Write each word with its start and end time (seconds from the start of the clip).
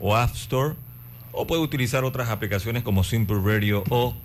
o 0.00 0.16
App 0.16 0.34
Store 0.34 0.74
o 1.30 1.46
puede 1.46 1.62
utilizar 1.62 2.02
otras 2.02 2.28
aplicaciones 2.28 2.82
como 2.82 3.05
Simple 3.05 3.38
Radio 3.41 3.84
o 3.88 4.16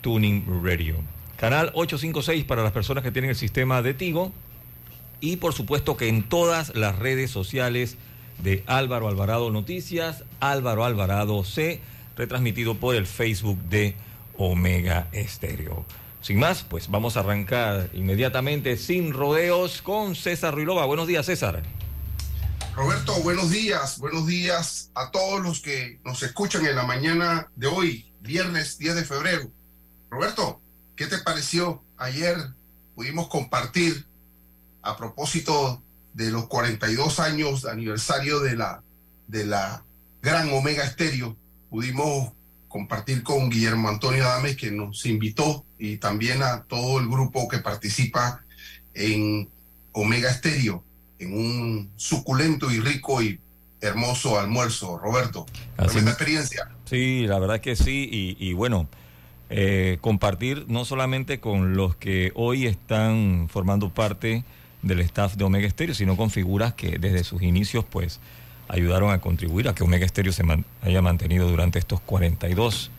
Tuning 0.00 0.44
Radio. 0.60 0.96
Canal 1.36 1.70
856 1.74 2.44
para 2.46 2.64
las 2.64 2.72
personas 2.72 3.04
que 3.04 3.12
tienen 3.12 3.30
el 3.30 3.36
sistema 3.36 3.80
de 3.80 3.94
Tigo 3.94 4.32
y 5.20 5.36
por 5.36 5.52
supuesto 5.52 5.96
que 5.96 6.08
en 6.08 6.28
todas 6.28 6.74
las 6.74 6.98
redes 6.98 7.30
sociales 7.30 7.96
de 8.42 8.62
Álvaro 8.66 9.08
Alvarado 9.08 9.50
Noticias, 9.50 10.24
Álvaro 10.40 10.84
Alvarado 10.84 11.44
C, 11.44 11.80
retransmitido 12.16 12.76
por 12.76 12.94
el 12.94 13.06
Facebook 13.06 13.58
de 13.64 13.96
Omega 14.36 15.08
Estéreo. 15.12 15.84
Sin 16.20 16.38
más, 16.38 16.62
pues 16.62 16.88
vamos 16.90 17.16
a 17.16 17.20
arrancar 17.20 17.90
inmediatamente 17.94 18.76
sin 18.76 19.12
rodeos 19.12 19.82
con 19.82 20.14
César 20.14 20.54
Ruilova. 20.54 20.84
Buenos 20.84 21.06
días, 21.06 21.26
César. 21.26 21.62
Roberto, 22.74 23.14
buenos 23.22 23.50
días, 23.50 23.98
buenos 23.98 24.26
días 24.26 24.90
a 24.94 25.10
todos 25.10 25.40
los 25.40 25.60
que 25.60 26.00
nos 26.04 26.22
escuchan 26.22 26.64
en 26.64 26.76
la 26.76 26.84
mañana 26.84 27.50
de 27.56 27.66
hoy, 27.66 28.12
viernes 28.20 28.78
10 28.78 28.94
de 28.94 29.04
febrero. 29.04 29.50
Roberto, 30.10 30.60
¿qué 30.94 31.06
te 31.06 31.18
pareció? 31.18 31.84
Ayer 31.96 32.36
pudimos 32.94 33.28
compartir 33.28 34.06
a 34.88 34.96
propósito 34.96 35.82
de 36.14 36.30
los 36.30 36.46
42 36.46 37.20
años 37.20 37.62
de 37.62 37.70
aniversario 37.70 38.40
de 38.40 38.56
la, 38.56 38.82
de 39.26 39.44
la 39.44 39.84
gran 40.22 40.50
Omega 40.50 40.82
Estéreo, 40.84 41.36
pudimos 41.68 42.32
compartir 42.68 43.22
con 43.22 43.50
Guillermo 43.50 43.88
Antonio 43.88 44.24
Adames, 44.24 44.56
que 44.56 44.70
nos 44.70 45.04
invitó, 45.06 45.64
y 45.78 45.98
también 45.98 46.42
a 46.42 46.62
todo 46.64 46.98
el 46.98 47.06
grupo 47.06 47.48
que 47.48 47.58
participa 47.58 48.42
en 48.94 49.48
Omega 49.92 50.30
Estéreo, 50.30 50.82
en 51.18 51.34
un 51.34 51.90
suculento 51.96 52.70
y 52.70 52.80
rico 52.80 53.22
y 53.22 53.38
hermoso 53.80 54.40
almuerzo, 54.40 54.98
Roberto. 54.98 55.46
Así 55.76 55.98
experiencia. 55.98 56.70
Sí, 56.86 57.26
la 57.26 57.38
verdad 57.38 57.60
que 57.60 57.76
sí, 57.76 58.08
y, 58.10 58.36
y 58.38 58.54
bueno, 58.54 58.88
eh, 59.50 59.98
compartir 60.00 60.64
no 60.68 60.84
solamente 60.84 61.40
con 61.40 61.74
los 61.74 61.96
que 61.96 62.32
hoy 62.34 62.66
están 62.66 63.48
formando 63.50 63.90
parte 63.90 64.44
del 64.82 65.00
staff 65.00 65.34
de 65.34 65.44
Omega 65.44 65.68
Stereo, 65.68 65.94
sino 65.94 66.16
con 66.16 66.30
figuras 66.30 66.74
que 66.74 66.98
desde 66.98 67.24
sus 67.24 67.42
inicios 67.42 67.84
pues 67.84 68.20
ayudaron 68.68 69.10
a 69.10 69.20
contribuir 69.20 69.68
a 69.68 69.74
que 69.74 69.82
Omega 69.82 70.06
Stereo 70.06 70.32
se 70.32 70.44
haya 70.82 71.02
mantenido 71.02 71.48
durante 71.48 71.78
estos 71.78 72.00
42 72.00 72.90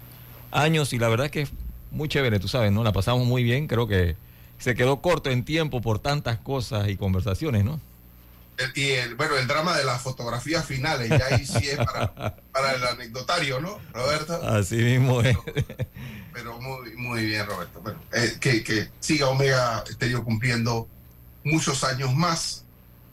años 0.52 0.94
y 0.94 1.00
la 1.00 1.10
verdad 1.10 1.30
que 1.30 1.42
es 1.42 1.52
muy 1.92 2.10
chévere, 2.10 2.40
tú 2.40 2.48
sabes, 2.48 2.72
¿no? 2.72 2.84
La 2.84 2.92
pasamos 2.92 3.26
muy 3.26 3.44
bien, 3.44 3.68
creo 3.68 3.88
que 3.88 4.16
se 4.58 4.76
quedó 4.76 5.02
corto 5.02 5.30
en 5.30 5.44
tiempo 5.44 5.82
por 5.82 6.00
tantas 6.00 6.38
cosas 6.38 6.90
y 6.90 6.98
conversaciones, 6.98 7.64
¿no? 7.64 7.80
Y 8.76 8.90
el, 8.90 9.16
bueno, 9.16 9.38
el 9.38 9.48
drama 9.48 9.78
de 9.78 9.86
las 9.86 10.02
fotografías 10.02 10.66
finales, 10.66 11.08
ya 11.10 11.26
ahí 11.32 11.46
sí 11.46 11.70
es 11.70 11.78
para, 12.52 12.76
el 12.76 12.84
anecdotario, 12.84 13.62
¿no, 13.62 13.80
Roberto? 13.94 14.34
Así 14.44 14.76
mismo 14.76 15.22
es. 15.22 15.38
Pero, 16.34 16.60
muy, 16.60 17.26
bien, 17.26 17.46
Roberto. 17.46 17.82
Eh, 18.12 18.34
que, 18.40 18.62
que 18.64 18.90
siga 19.00 19.30
Omega 19.30 19.84
Stereo 19.90 20.26
cumpliendo 20.26 20.90
muchos 21.44 21.84
años 21.84 22.14
más 22.14 22.64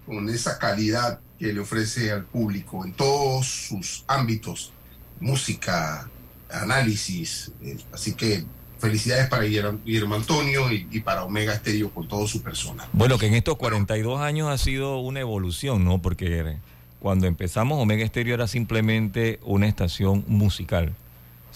con 0.05 0.29
esa 0.29 0.59
calidad 0.59 1.21
que 1.39 1.53
le 1.53 1.61
ofrece 1.61 2.11
al 2.13 2.25
público 2.25 2.85
en 2.85 2.93
todos 2.93 3.47
sus 3.47 4.05
ámbitos, 4.07 4.73
música, 5.21 6.09
análisis. 6.51 7.51
Eh, 7.63 7.77
así 7.93 8.15
que 8.15 8.45
felicidades 8.79 9.29
para 9.29 9.45
Guillermo 9.45 10.15
Antonio 10.15 10.71
y, 10.71 11.01
para 11.01 11.25
Omega 11.25 11.55
Estéreo 11.55 11.91
con 11.91 12.07
todo 12.07 12.27
su 12.27 12.43
persona. 12.43 12.87
Bueno, 12.93 13.19
que 13.19 13.27
en 13.27 13.35
estos 13.35 13.57
42 13.57 14.21
años 14.21 14.49
ha 14.49 14.59
sido 14.59 14.99
una 14.99 15.21
evolución, 15.21 15.85
¿no? 15.85 16.01
Porque 16.01 16.59
cuando 17.01 17.27
empezamos 17.27 17.81
Omega 17.81 18.05
Estéreo 18.05 18.35
era 18.35 18.47
simplemente 18.47 19.41
una 19.43 19.67
estación 19.67 20.25
musical, 20.27 20.95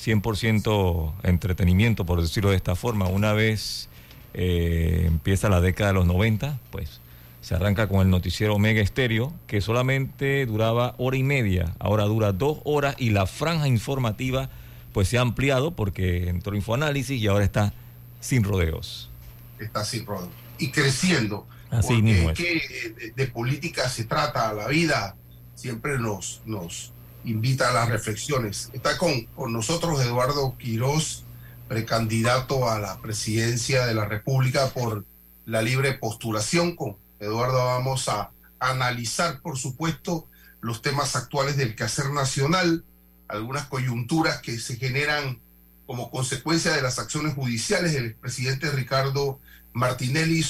100% 0.03 1.13
entretenimiento, 1.23 2.07
por 2.07 2.23
decirlo 2.23 2.51
de 2.51 2.57
esta 2.57 2.75
forma. 2.75 3.07
Una 3.07 3.33
vez 3.33 3.90
eh, 4.35 5.05
empieza 5.07 5.49
la 5.49 5.61
década 5.61 5.89
de 5.89 5.95
los 5.95 6.07
90, 6.07 6.59
pues 6.71 7.01
se 7.41 7.55
arranca 7.55 7.89
con 7.89 8.01
el 8.01 8.11
noticiero 8.11 8.55
Omega 8.55 8.81
Estéreo, 8.81 9.33
que 9.47 9.61
solamente 9.61 10.45
duraba 10.47 10.95
hora 10.99 11.17
y 11.17 11.23
media, 11.23 11.75
ahora 11.79 12.05
dura 12.05 12.33
dos 12.33 12.59
horas 12.65 12.95
y 12.99 13.11
la 13.11 13.27
franja 13.27 13.67
informativa 13.67 14.51
pues 14.93 15.09
se 15.09 15.19
ha 15.19 15.21
ampliado 15.21 15.73
porque 15.73 16.29
entró 16.29 16.55
Infoanálisis 16.55 17.21
y 17.21 17.27
ahora 17.27 17.45
está 17.45 17.73
sin 18.21 18.45
rodeos. 18.45 19.11
Está 19.59 19.85
sin 19.85 20.05
rodeos. 20.05 20.31
Y 20.59 20.71
creciendo. 20.71 21.47
Así 21.71 22.03
mismo. 22.03 22.31
Es. 22.31 22.39
que 22.39 23.13
de, 23.15 23.27
política 23.29 23.89
se 23.89 24.05
trata, 24.05 24.53
la 24.53 24.67
vida 24.69 25.17
siempre 25.55 25.99
nos, 25.99 26.43
nos 26.45 26.93
invita 27.25 27.71
a 27.71 27.73
las 27.73 27.89
reflexiones. 27.89 28.71
Está 28.73 28.99
con, 28.99 29.27
con 29.27 29.53
nosotros 29.53 30.01
Eduardo 30.05 30.57
Quirós, 30.59 31.25
precandidato 31.71 32.69
a 32.69 32.81
la 32.81 33.01
presidencia 33.01 33.87
de 33.87 33.95
la 33.95 34.05
República 34.05 34.71
por 34.71 35.07
la 35.47 35.63
libre 35.63 35.93
postulación. 35.93 36.75
Con 36.75 36.97
Eduardo 37.21 37.65
vamos 37.65 38.09
a 38.09 38.33
analizar, 38.59 39.41
por 39.41 39.57
supuesto, 39.57 40.27
los 40.61 40.83
temas 40.83 41.15
actuales 41.15 41.57
del 41.57 41.77
quehacer 41.77 42.11
nacional, 42.11 42.85
algunas 43.29 43.67
coyunturas 43.67 44.43
que 44.43 44.59
se 44.59 44.79
generan 44.79 45.39
como 45.87 46.11
consecuencia 46.11 46.73
de 46.73 46.83
las 46.83 46.99
acciones 46.99 47.35
judiciales 47.35 47.93
del 47.93 48.17
presidente 48.17 48.69
Ricardo 48.73 49.39
Martinelli 49.73 50.45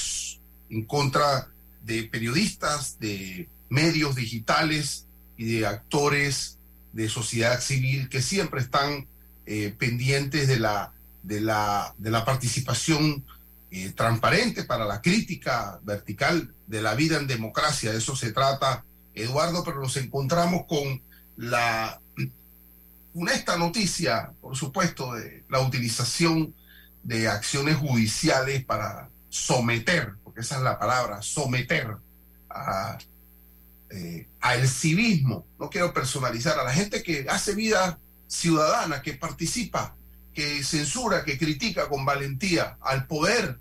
en 0.71 0.85
contra 0.85 1.49
de 1.83 2.01
periodistas, 2.05 2.97
de 2.99 3.47
medios 3.69 4.15
digitales 4.15 5.05
y 5.37 5.45
de 5.45 5.67
actores 5.67 6.57
de 6.93 7.09
sociedad 7.09 7.61
civil 7.61 8.09
que 8.09 8.23
siempre 8.23 8.59
están 8.59 9.05
eh, 9.45 9.75
pendientes 9.77 10.47
de 10.47 10.57
la 10.57 10.93
de 11.23 11.41
la, 11.41 11.93
de 11.97 12.11
la 12.11 12.25
participación 12.25 13.25
eh, 13.69 13.93
transparente 13.95 14.63
para 14.63 14.85
la 14.85 15.01
crítica 15.01 15.79
vertical 15.83 16.53
de 16.67 16.81
la 16.81 16.95
vida 16.95 17.17
en 17.17 17.27
democracia. 17.27 17.91
De 17.91 17.99
eso 17.99 18.15
se 18.15 18.31
trata, 18.31 18.83
Eduardo, 19.13 19.63
pero 19.63 19.79
nos 19.79 19.95
encontramos 19.97 20.65
con 20.67 21.01
la 21.37 22.01
esta 23.33 23.57
noticia, 23.57 24.33
por 24.41 24.55
supuesto, 24.55 25.13
de 25.13 25.43
la 25.49 25.59
utilización 25.59 26.53
de 27.03 27.27
acciones 27.27 27.77
judiciales 27.77 28.63
para 28.63 29.09
someter, 29.29 30.13
porque 30.23 30.41
esa 30.41 30.57
es 30.57 30.61
la 30.61 30.79
palabra, 30.79 31.21
someter 31.21 31.97
a, 32.49 32.97
eh, 33.89 34.27
al 34.39 34.67
civismo. 34.67 35.45
No 35.59 35.69
quiero 35.69 35.93
personalizar 35.93 36.59
a 36.59 36.63
la 36.63 36.73
gente 36.73 37.03
que 37.03 37.25
hace 37.29 37.55
vida 37.55 37.99
ciudadana, 38.27 39.01
que 39.01 39.13
participa 39.13 39.95
que 40.33 40.63
censura, 40.63 41.23
que 41.23 41.37
critica 41.37 41.89
con 41.89 42.05
valentía 42.05 42.77
al 42.81 43.07
poder 43.07 43.59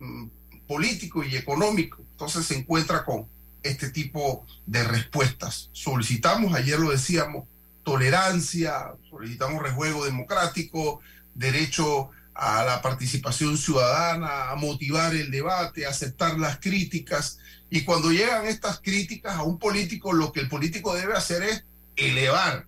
mm, 0.00 0.26
político 0.66 1.22
y 1.24 1.36
económico, 1.36 2.02
entonces 2.12 2.46
se 2.46 2.56
encuentra 2.56 3.04
con 3.04 3.26
este 3.62 3.90
tipo 3.90 4.46
de 4.66 4.84
respuestas. 4.84 5.70
Solicitamos, 5.72 6.54
ayer 6.54 6.78
lo 6.78 6.90
decíamos, 6.90 7.46
tolerancia, 7.82 8.92
solicitamos 9.08 9.62
rejuego 9.62 10.04
democrático, 10.04 11.00
derecho 11.34 12.10
a 12.34 12.64
la 12.64 12.82
participación 12.82 13.56
ciudadana, 13.56 14.50
a 14.50 14.56
motivar 14.56 15.14
el 15.14 15.30
debate, 15.30 15.86
a 15.86 15.90
aceptar 15.90 16.38
las 16.38 16.58
críticas. 16.58 17.38
Y 17.70 17.82
cuando 17.84 18.10
llegan 18.10 18.46
estas 18.46 18.80
críticas 18.80 19.36
a 19.36 19.42
un 19.42 19.58
político, 19.58 20.12
lo 20.12 20.32
que 20.32 20.40
el 20.40 20.48
político 20.48 20.94
debe 20.94 21.14
hacer 21.14 21.42
es 21.42 21.64
elevar, 21.96 22.66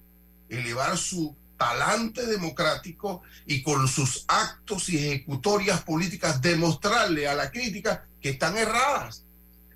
elevar 0.49 0.97
su 0.97 1.37
talante 1.57 2.27
democrático 2.27 3.23
y 3.47 3.63
con 3.63 3.89
sus 3.89 4.25
actos 4.29 4.89
y 4.89 4.99
ejecutorias 4.99 5.83
políticas 5.83 6.41
demostrarle 6.41 7.29
a 7.29 7.35
la 7.35 7.51
crítica 7.51 8.07
que 8.21 8.31
están 8.31 8.57
erradas, 8.57 9.25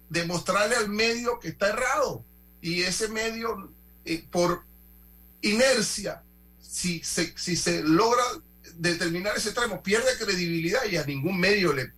demostrarle 0.09 0.77
al 0.77 0.89
medio 0.89 1.39
que 1.41 1.49
está 1.49 1.69
errado. 1.69 2.25
Y 2.61 2.83
ese 2.83 3.09
medio, 3.09 3.73
eh, 4.05 4.25
por 4.31 4.65
inercia, 5.41 6.23
si 6.61 7.01
se, 7.03 7.83
logra 7.83 8.23
determinar 8.75 9.37
ese 9.37 9.53
tramo, 9.53 9.83
pierde 9.83 10.17
credibilidad 10.19 10.85
y 10.91 10.97
a 10.97 11.05
ningún 11.05 11.39
medio 11.39 11.73
le, 11.73 11.93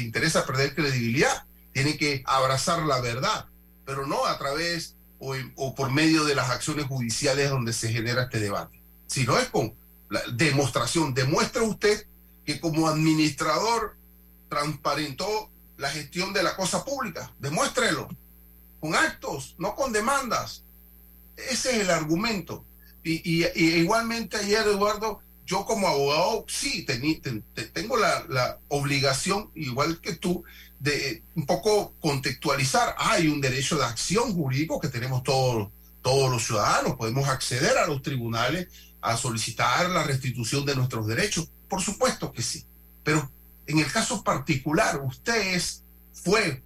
interesa 0.00 0.46
perder 0.46 0.74
credibilidad. 0.74 1.44
Tiene 1.72 1.96
que 1.96 2.22
abrazar 2.26 2.82
la 2.82 3.00
verdad, 3.00 3.46
pero 3.84 4.06
no 4.06 4.26
a 4.26 4.38
través 4.38 4.96
o 5.18 5.74
por 5.76 5.90
medio 5.92 6.24
de 6.24 6.34
las 6.34 6.50
acciones 6.50 6.86
judiciales 6.86 7.48
donde 7.48 7.72
se 7.72 7.92
genera 7.92 8.24
este 8.24 8.40
debate 8.40 8.81
sino 9.12 9.38
es 9.38 9.48
con 9.48 9.74
la 10.10 10.22
demostración. 10.32 11.14
Demuestra 11.14 11.62
usted 11.62 12.06
que 12.44 12.60
como 12.60 12.88
administrador 12.88 13.96
transparentó 14.48 15.50
la 15.76 15.90
gestión 15.90 16.32
de 16.32 16.42
la 16.42 16.56
cosa 16.56 16.84
pública. 16.84 17.32
Demuéstrelo 17.38 18.08
con 18.80 18.94
actos, 18.94 19.54
no 19.58 19.74
con 19.74 19.92
demandas. 19.92 20.64
Ese 21.36 21.76
es 21.76 21.80
el 21.82 21.90
argumento. 21.90 22.64
Y, 23.04 23.44
igualmente 23.58 24.36
ayer, 24.36 24.66
Eduardo, 24.66 25.20
yo 25.44 25.64
como 25.64 25.88
abogado, 25.88 26.44
sí, 26.48 26.86
tengo 27.72 27.96
la, 27.96 28.58
obligación, 28.68 29.50
igual 29.54 30.00
que 30.00 30.14
tú, 30.14 30.44
de 30.78 31.22
un 31.34 31.46
poco 31.46 31.94
contextualizar. 32.00 32.94
Hay 32.98 33.28
un 33.28 33.40
derecho 33.40 33.76
de 33.76 33.84
acción 33.84 34.34
jurídico 34.34 34.80
que 34.80 34.88
tenemos 34.88 35.22
todos, 35.22 35.70
todos 36.00 36.30
los 36.30 36.44
ciudadanos. 36.44 36.96
Podemos 36.96 37.28
acceder 37.28 37.78
a 37.78 37.86
los 37.86 38.02
tribunales 38.02 38.68
a 39.02 39.16
solicitar 39.16 39.90
la 39.90 40.04
restitución 40.04 40.64
de 40.64 40.76
nuestros 40.76 41.06
derechos. 41.06 41.50
Por 41.68 41.82
supuesto 41.82 42.32
que 42.32 42.42
sí. 42.42 42.64
Pero 43.04 43.30
en 43.66 43.78
el 43.78 43.90
caso 43.90 44.22
particular, 44.22 45.00
usted 45.04 45.60
fue 46.12 46.62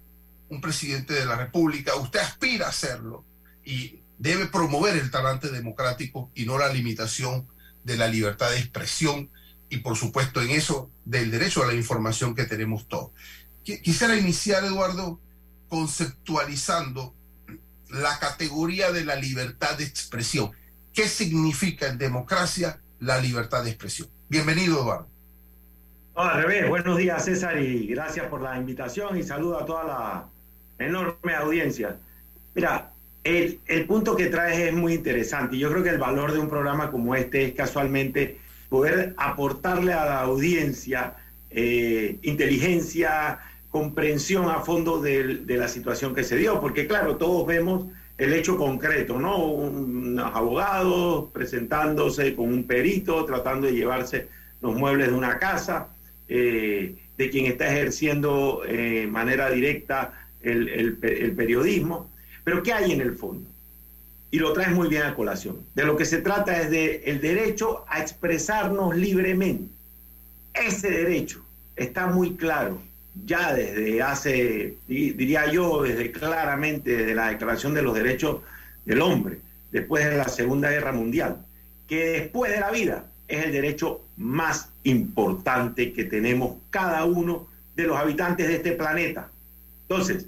un 0.49 0.61
presidente 0.61 1.13
de 1.13 1.25
la 1.25 1.35
República, 1.35 1.95
usted 1.95 2.19
aspira 2.19 2.69
a 2.69 2.71
serlo 2.71 3.25
y 3.65 3.99
debe 4.17 4.47
promover 4.47 4.95
el 4.95 5.11
talante 5.11 5.49
democrático 5.49 6.31
y 6.33 6.45
no 6.45 6.57
la 6.57 6.69
limitación 6.69 7.47
de 7.83 7.97
la 7.97 8.07
libertad 8.07 8.51
de 8.51 8.59
expresión 8.59 9.29
y 9.69 9.77
por 9.77 9.97
supuesto 9.97 10.41
en 10.41 10.51
eso 10.51 10.89
del 11.05 11.31
derecho 11.31 11.63
a 11.63 11.67
la 11.67 11.73
información 11.73 12.35
que 12.35 12.45
tenemos 12.45 12.87
todos. 12.87 13.11
Quisiera 13.63 14.15
iniciar, 14.15 14.63
Eduardo, 14.63 15.19
conceptualizando 15.67 17.13
la 17.89 18.17
categoría 18.19 18.91
de 18.91 19.03
la 19.03 19.15
libertad 19.15 19.77
de 19.77 19.83
expresión. 19.83 20.51
¿Qué 20.97 21.07
significa 21.07 21.89
en 21.89 21.99
democracia 21.99 22.79
la 23.01 23.21
libertad 23.21 23.63
de 23.63 23.69
expresión? 23.69 24.07
Bienvenido, 24.29 24.81
Eduardo. 24.81 25.07
al 26.15 26.41
revés, 26.41 26.67
buenos 26.67 26.97
días 26.97 27.23
César 27.23 27.61
y 27.61 27.85
gracias 27.85 28.25
por 28.25 28.41
la 28.41 28.57
invitación 28.57 29.15
y 29.15 29.21
saludo 29.21 29.59
a 29.59 29.65
toda 29.67 29.83
la 29.83 30.25
enorme 30.83 31.35
audiencia. 31.35 31.97
Mira, 32.55 32.93
el, 33.23 33.59
punto 33.87 34.15
que 34.15 34.25
traes 34.25 34.57
es 34.57 34.73
muy 34.73 34.95
interesante 34.95 35.55
y 35.55 35.59
yo 35.59 35.69
creo 35.69 35.83
que 35.83 35.91
el 35.91 35.99
valor 35.99 36.33
de 36.33 36.39
un 36.39 36.49
programa 36.49 36.89
como 36.89 37.13
este 37.13 37.45
es 37.45 37.53
casualmente 37.53 38.39
poder 38.67 39.13
aportarle 39.17 39.93
a 39.93 40.03
la 40.03 40.21
audiencia 40.21 41.13
eh, 41.51 42.17
inteligencia, 42.23 43.37
comprensión 43.69 44.49
a 44.49 44.61
fondo 44.61 44.99
de, 44.99 45.43
la 45.45 45.67
situación 45.67 46.15
que 46.15 46.23
se 46.23 46.37
dio, 46.37 46.59
porque 46.59 46.87
claro, 46.87 47.17
todos 47.17 47.45
vemos 47.45 47.85
el 48.17 48.33
hecho 48.33 48.57
concreto, 48.57 49.19
¿no? 49.19 49.37
Unos 49.37 50.35
abogados 50.35 51.29
presentándose 51.31 52.35
con 52.35 52.51
un 52.51 52.63
perito, 52.63 53.23
tratando 53.25 53.67
de 53.67 53.73
llevarse 53.73 54.27
los 54.61 54.75
muebles 54.75 55.09
de 55.09 55.13
una 55.13 55.37
casa, 55.37 55.89
eh, 56.27 56.95
de 57.17 57.29
quien 57.29 57.45
está 57.45 57.67
ejerciendo 57.67 58.63
de 58.65 59.03
eh, 59.03 59.07
manera 59.07 59.49
directa 59.49 60.13
el, 60.41 60.97
periodismo. 61.35 62.09
Pero 62.43 62.63
¿qué 62.63 62.73
hay 62.73 62.91
en 62.91 63.01
el 63.01 63.13
fondo? 63.13 63.47
Y 64.31 64.39
lo 64.39 64.51
traes 64.53 64.71
muy 64.71 64.87
bien 64.87 65.03
a 65.03 65.15
colación. 65.15 65.57
De 65.75 65.85
lo 65.85 65.95
que 65.95 66.05
se 66.05 66.21
trata 66.21 66.59
es 66.59 66.69
de 66.69 67.19
derecho 67.21 67.85
a 67.87 68.01
expresarnos 68.01 68.95
libremente. 68.95 69.71
Ese 70.53 70.89
derecho 70.89 71.43
está 71.75 72.07
muy 72.07 72.35
claro 72.35 72.81
ya 73.25 73.53
desde 73.53 74.01
hace, 74.01 74.77
diría 74.87 75.51
yo, 75.51 75.83
desde 75.83 76.11
claramente 76.11 76.95
desde 76.95 77.15
la 77.15 77.29
Declaración 77.29 77.73
de 77.73 77.81
los 77.81 77.95
Derechos 77.95 78.41
del 78.85 79.01
Hombre, 79.01 79.39
después 79.71 80.05
de 80.05 80.17
la 80.17 80.27
Segunda 80.27 80.69
Guerra 80.69 80.91
Mundial, 80.91 81.37
que 81.87 82.11
después 82.11 82.51
de 82.51 82.59
la 82.59 82.71
vida 82.71 83.05
es 83.27 83.45
el 83.45 83.51
derecho 83.51 84.01
más 84.17 84.69
importante 84.83 85.93
que 85.93 86.05
tenemos 86.05 86.57
cada 86.69 87.05
uno 87.05 87.47
de 87.75 87.83
los 87.83 87.97
habitantes 87.97 88.47
de 88.47 88.55
este 88.55 88.71
planeta. 88.71 89.29
Entonces, 89.83 90.27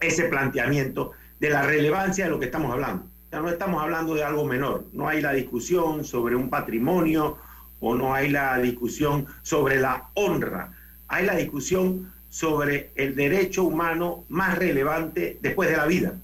ese 0.00 0.24
planteamiento 0.24 1.12
de 1.40 1.50
la 1.50 1.62
relevancia 1.62 2.24
de 2.24 2.30
lo 2.30 2.38
que 2.38 2.46
estamos 2.46 2.72
hablando. 2.72 3.04
Ya 3.32 3.40
no 3.40 3.48
estamos 3.48 3.82
hablando 3.82 4.14
de 4.14 4.24
algo 4.24 4.44
menor, 4.44 4.84
no 4.92 5.08
hay 5.08 5.20
la 5.20 5.32
discusión 5.32 6.04
sobre 6.04 6.36
un 6.36 6.48
patrimonio 6.48 7.38
o 7.80 7.94
no 7.94 8.14
hay 8.14 8.30
la 8.30 8.56
discusión 8.58 9.26
sobre 9.42 9.80
la 9.80 10.08
honra 10.14 10.75
hay 11.08 11.26
la 11.26 11.36
discusión 11.36 12.12
sobre 12.28 12.90
el 12.94 13.14
derecho 13.14 13.64
humano 13.64 14.24
más 14.28 14.58
relevante 14.58 15.38
después 15.40 15.70
de 15.70 15.76
la 15.76 15.86
vida. 15.86 16.14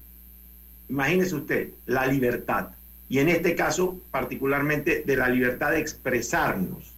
Imagínese 0.88 1.36
usted, 1.36 1.68
la 1.86 2.06
libertad. 2.06 2.68
Y 3.08 3.18
en 3.18 3.28
este 3.28 3.54
caso, 3.54 4.00
particularmente, 4.10 5.02
de 5.06 5.16
la 5.16 5.28
libertad 5.28 5.70
de 5.70 5.80
expresarnos, 5.80 6.92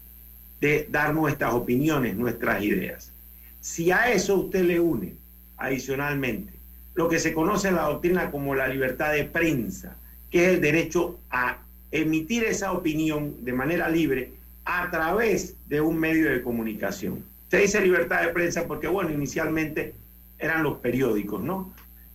de 0.61 0.89
dar 0.91 1.15
nuestras 1.15 1.55
opiniones, 1.55 2.17
nuestras 2.17 2.63
ideas. 2.63 3.13
Si 3.61 3.91
a 3.91 4.13
eso 4.13 4.37
usted 4.37 4.65
le 4.65 4.81
une, 4.81 5.15
adicionalmente, 5.57 6.53
lo 6.95 7.09
que 7.09 7.19
se 7.19 7.33
conoce 7.33 7.69
en 7.69 7.77
la 7.77 7.89
doctrina 7.89 8.31
como 8.31 8.55
la 8.55 8.69
libertad 8.69 9.13
de 9.13 9.25
prensa, 9.25 9.97
que 10.31 10.45
es 10.45 10.55
el 10.55 10.61
derecho 10.61 11.19
a 11.31 11.59
emitir 11.91 12.45
esa 12.45 12.73
opinión 12.73 13.45
de 13.45 13.53
manera 13.53 13.89
libre 13.89 14.33
a 14.65 14.91
través 14.91 15.55
de 15.69 15.81
un 15.81 15.99
medio 15.99 16.31
de 16.31 16.43
comunicación. 16.43 17.25
Se 17.55 17.61
dice 17.61 17.81
libertad 17.81 18.23
de 18.23 18.29
prensa 18.31 18.67
porque, 18.67 18.89
bueno, 18.89 19.11
inicialmente 19.11 19.95
eran 20.41 20.65
los 20.65 20.79
periódicos, 20.79 21.41
¿no? 21.41 21.73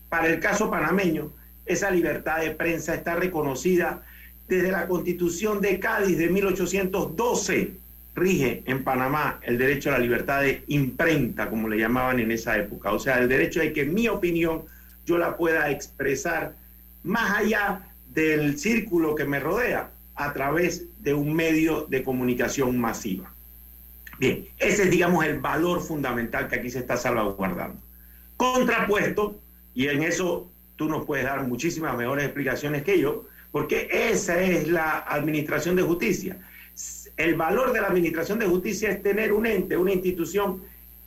Para 0.09 0.27
el 0.27 0.41
caso 0.41 0.69
panameño, 0.69 1.31
esa 1.65 1.89
libertad 1.91 2.41
de 2.41 2.51
prensa 2.51 2.94
está 2.94 3.15
reconocida 3.15 4.01
desde 4.50 4.69
la 4.69 4.86
constitución 4.86 5.62
de 5.62 5.80
Cádiz 5.80 6.18
de 6.18 6.27
1812. 6.27 7.71
Rige 8.15 8.63
en 8.65 8.83
Panamá 8.83 9.39
el 9.44 9.57
derecho 9.57 9.89
a 9.89 9.94
la 9.94 10.00
libertad 10.00 10.41
de 10.41 10.63
imprenta, 10.68 11.50
como 11.50 11.69
le 11.69 11.77
llamaban 11.77 12.19
en 12.19 12.31
esa 12.31 12.57
época. 12.57 12.91
O 12.91 13.00
sea, 13.00 13.19
el 13.19 13.30
derecho 13.30 13.62
de 13.62 13.71
que 13.71 13.86
mi 13.86 14.09
opinión 14.09 14.63
yo 15.06 15.18
la 15.18 15.38
pueda 15.38 15.71
expresar 15.71 16.53
más 17.03 17.31
allá 17.31 17.83
del 18.13 18.59
círculo 18.59 19.15
que 19.15 19.24
me 19.24 19.39
rodea 19.39 19.89
a 20.15 20.33
través 20.33 20.83
de 21.01 21.13
un 21.13 21.33
medio 21.33 21.86
de 21.89 22.03
comunicación 22.03 22.77
masiva. 22.77 23.31
Bien, 24.19 24.50
ese 24.57 24.83
es, 24.83 24.92
digamos, 24.92 25.24
el 25.24 25.39
valor 25.39 25.81
fundamental 25.81 26.50
que 26.50 26.57
aquí 26.57 26.69
se 26.69 26.80
está 26.80 26.98
salvaguardando. 26.98 27.80
Contrapuesto, 28.36 29.39
y 29.74 29.88
en 29.88 30.04
eso 30.04 30.51
tú 30.75 30.89
nos 30.89 31.05
puedes 31.05 31.24
dar 31.24 31.48
muchísimas 31.48 31.98
mejores 31.98 32.25
explicaciones 32.25 32.84
que 32.84 33.00
yo, 33.00 33.25
porque 33.51 33.88
esa 33.91 34.41
es 34.41 34.67
la 34.67 35.00
administración 35.00 35.77
de 35.77 35.84
justicia. 35.84 36.38
El 37.15 37.36
valor 37.36 37.72
de 37.72 37.79
la 37.79 37.88
administración 37.88 38.39
de 38.39 38.46
justicia 38.46 38.89
es 38.89 39.01
tener 39.01 39.32
un 39.32 39.46
ente, 39.46 39.77
una 39.77 39.94
institución 39.94 40.63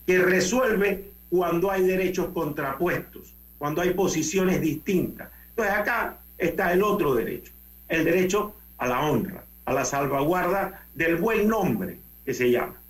que 0.07 0.19
resuelve 0.19 1.11
cuando 1.29 1.71
hay 1.71 1.83
derechos 1.83 2.29
contrapuestos, 2.33 3.35
cuando 3.59 3.83
hay 3.83 3.93
posiciones 3.93 4.61
distintas. 4.61 5.31
Entonces 5.51 5.75
acá 5.75 6.19
está 6.39 6.73
el 6.73 6.83
otro 6.83 7.15
derecho, 7.15 7.53
el 7.89 8.05
derecho 8.05 8.57
a 8.79 8.87
la 8.87 9.03
honra, 9.03 9.45
a 9.67 9.73
la 9.75 9.85
salvaguarda 9.85 10.87
del 10.95 11.17
buen 11.17 11.47
nombre 11.47 11.99
que 12.25 12.33
se 12.35 12.51
llama 12.51 12.82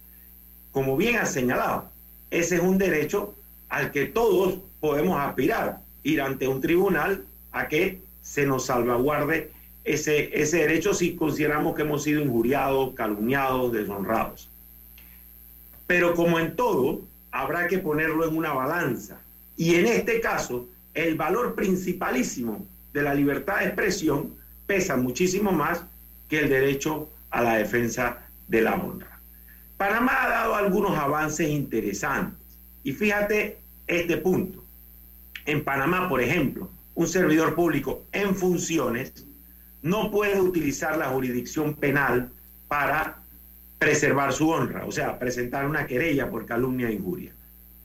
como 0.73 0.97
bien 0.97 1.17
ha 1.17 1.27
señalado, 1.27 1.91
ese 2.31 2.57
es 2.57 2.63
un 2.63 2.79
derecho 2.79 3.35
al 3.69 3.93
que 3.93 4.07
todos 4.07 4.59
podemos 4.81 5.19
aspirar, 5.21 5.79
ir 6.03 6.21
ante 6.21 6.49
un 6.49 6.61
tribunal 6.61 7.25
a 7.53 7.69
que 7.69 8.01
se 8.23 8.47
nos 8.47 8.67
salvaguarde 8.67 9.53
ese, 9.85 10.31
ese 10.41 10.59
derecho 10.59 10.95
si 10.95 11.15
consideramos 11.15 11.75
que 11.75 11.83
hemos 11.83 12.03
sido 12.03 12.23
injuriados, 12.23 12.95
calumniados, 12.95 13.73
deshonrados. 13.73 14.49
Pero 15.87 16.15
como 16.15 16.39
en 16.39 16.57
todo, 16.57 17.01
habrá 17.31 17.67
que 17.67 17.79
ponerlo 17.79 18.27
en 18.27 18.37
una 18.37 18.53
balanza. 18.53 19.21
Y 19.57 19.75
en 19.75 19.87
este 19.87 20.21
caso, 20.21 20.67
el 20.95 21.17
valor 21.17 21.55
principalísimo 21.55 22.65
de 22.93 23.03
la 23.03 23.15
libertad 23.15 23.61
de 23.61 23.67
expresión 23.67 24.35
pesa 24.67 24.97
muchísimo 24.97 25.53
más 25.53 25.83
que 26.29 26.41
el 26.41 26.49
derecho 26.49 27.09
a 27.31 27.43
la 27.43 27.57
defensa 27.57 28.19
de 28.49 28.61
la 28.63 28.75
honra. 28.75 29.12
Panamá 29.77 30.25
ha 30.25 30.29
dado 30.29 30.55
algunos 30.55 30.97
avances 30.97 31.49
interesantes. 31.49 32.39
Y 32.85 32.93
fíjate 32.93 33.59
este 33.87 34.17
punto. 34.19 34.65
En 35.45 35.65
Panamá, 35.65 36.09
por 36.09 36.21
ejemplo, 36.21 36.71
un 36.95 37.09
servidor 37.09 37.55
público 37.55 38.03
en 38.13 38.35
funciones 38.35 39.13
no 39.83 40.11
puede 40.11 40.41
utilizar 40.41 40.97
la 40.97 41.09
jurisdicción 41.09 41.75
penal 41.75 42.31
para 42.69 43.19
preservar 43.79 44.33
su 44.33 44.49
honra, 44.49 44.87
o 44.87 44.93
sea, 44.93 45.19
presentar 45.19 45.67
una 45.67 45.87
querella 45.87 46.31
por 46.31 46.47
calumnia 46.47 46.89
e 46.89 46.93
injuria. 46.93 47.33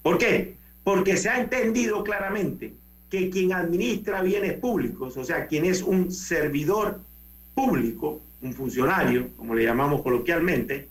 ¿Por 0.03 0.20
qué? 0.20 0.56
Porque 0.84 1.17
se 1.17 1.29
ha 1.29 1.39
entendido 1.39 2.03
claramente 2.03 2.74
que 3.10 3.29
quien 3.32 3.53
administra 3.53 4.22
bienes 4.22 4.53
públicos, 4.53 5.17
o 5.17 5.24
sea, 5.24 5.48
quien 5.48 5.65
es 5.65 5.82
un 5.82 6.12
servidor 6.12 7.00
público, 7.56 8.22
un 8.41 8.53
funcionario, 8.53 9.29
como 9.36 9.56
le 9.56 9.63
llamamos 9.63 10.01
coloquialmente, 10.01 10.88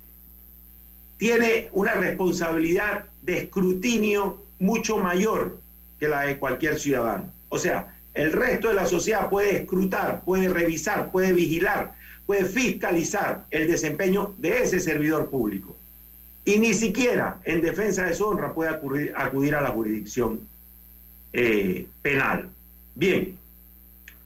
tiene 1.18 1.68
una 1.73 1.94
responsabilidad 1.94 3.06
de 3.23 3.38
escrutinio 3.38 4.42
mucho 4.58 4.99
mayor 4.99 5.58
que 5.99 6.08
la 6.08 6.23
de 6.23 6.38
cualquier 6.38 6.78
ciudadano. 6.78 7.32
O 7.49 7.58
sea, 7.58 7.94
el 8.14 8.32
resto 8.32 8.68
de 8.68 8.75
la 8.75 8.87
sociedad 8.87 9.28
puede 9.28 9.56
escrutar, 9.56 10.23
puede 10.25 10.49
revisar, 10.49 11.11
puede 11.11 11.32
vigilar, 11.32 11.94
puede 12.26 12.44
fiscalizar 12.44 13.46
el 13.50 13.66
desempeño 13.68 14.35
de 14.38 14.62
ese 14.62 14.80
servidor 14.80 15.30
público. 15.30 15.76
y 16.44 16.58
ni 16.61 16.75
siquiera 16.75 17.40
en 17.44 17.61
defensa 17.61 18.04
de 18.04 18.14
su 18.14 18.25
honra 18.25 18.54
puede 18.54 18.70
acudir, 18.70 19.54
a 19.56 19.61
la 19.61 19.70
jurisdicción 19.70 20.40
eh, 21.32 21.87
penal. 22.02 22.49
Bien, 22.94 23.37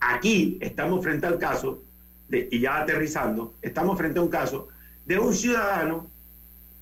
aquí 0.01 0.59
estamos 0.61 1.03
frente 1.03 1.27
al 1.27 1.39
caso, 1.39 1.83
de, 2.29 2.47
y 2.51 2.61
ya 2.61 2.83
aterrizando, 2.83 3.55
estamos 3.63 3.97
frente 3.97 4.19
a 4.19 4.23
un 4.23 4.29
caso 4.29 4.69
de 5.07 5.19
un 5.19 5.35
ciudadano 5.35 6.11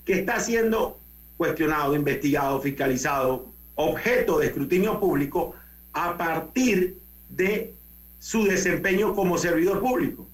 que 0.09 0.21
está 0.21 0.41
siendo 0.41 0.99
cuestionado, 1.37 1.95
investigado, 1.95 2.63
fiscalizado, 2.63 3.45
objeto 3.75 4.39
de 4.39 4.47
escrutinio 4.47 4.99
público 4.99 5.55
a 5.93 6.17
partir 6.17 6.97
de 7.29 7.75
su 8.19 8.45
desempeño 8.45 9.15
como 9.15 9.37
servidor 9.37 9.81
público 9.81 10.27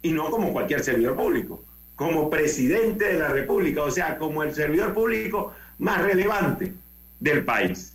y 0.00 0.12
no 0.12 0.30
como 0.30 0.50
cualquier 0.54 0.82
servidor 0.82 1.14
público, 1.14 1.62
como 1.94 2.30
presidente 2.30 3.04
de 3.04 3.18
la 3.18 3.28
República, 3.28 3.82
o 3.82 3.90
sea, 3.90 4.16
como 4.16 4.42
el 4.42 4.54
servidor 4.54 4.94
público 4.94 5.52
más 5.78 6.00
relevante 6.00 6.72
del 7.20 7.44
país. 7.44 7.92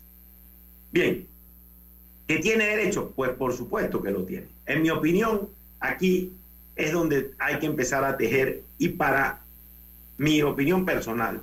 Bien, 0.91 1.25
¿que 2.27 2.37
tiene 2.37 2.67
derecho? 2.67 3.11
Pues 3.15 3.31
por 3.31 3.53
supuesto 3.53 4.03
que 4.03 4.11
lo 4.11 4.23
tiene. 4.23 4.49
En 4.67 4.83
mi 4.83 4.91
opinión, 4.91 5.49
aquí 5.79 6.31
es 6.75 6.91
donde 6.91 7.31
hay 7.39 7.57
que 7.57 7.65
empezar 7.65 8.03
a 8.03 8.17
tejer 8.17 8.61
y 8.77 8.89
para 8.89 9.42
mi 10.17 10.41
opinión 10.41 10.86
personal, 10.86 11.41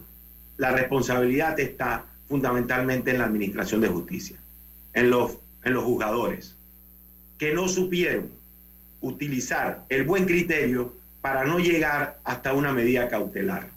la 0.57 0.71
responsabilidad 0.73 1.59
está 1.59 2.05
fundamentalmente 2.29 3.11
en 3.11 3.19
la 3.19 3.25
administración 3.25 3.81
de 3.81 3.89
justicia, 3.89 4.37
en 4.93 5.11
los, 5.11 5.39
en 5.65 5.75
los 5.75 5.85
juzgadores, 5.85 6.57
que 7.39 7.55
no 7.55 7.69
supieron 7.69 8.31
utilizar 9.01 9.85
el 9.89 10.05
buen 10.05 10.27
criterio 10.27 10.95
para 11.21 11.45
no 11.45 11.59
llegar 11.59 12.19
hasta 12.25 12.55
una 12.55 12.73
medida 12.73 13.09
cautelar. 13.09 13.71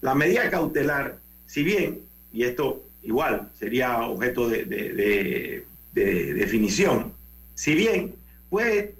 La 0.00 0.14
medida 0.14 0.50
cautelar, 0.50 1.18
si 1.46 1.62
bien, 1.62 2.00
y 2.32 2.44
esto 2.44 2.82
igual 3.02 3.50
sería 3.58 4.00
objeto 4.02 4.48
de, 4.48 5.64
definición, 5.92 7.12
si 7.54 7.74
bien 7.74 8.16
puede, 8.50 8.94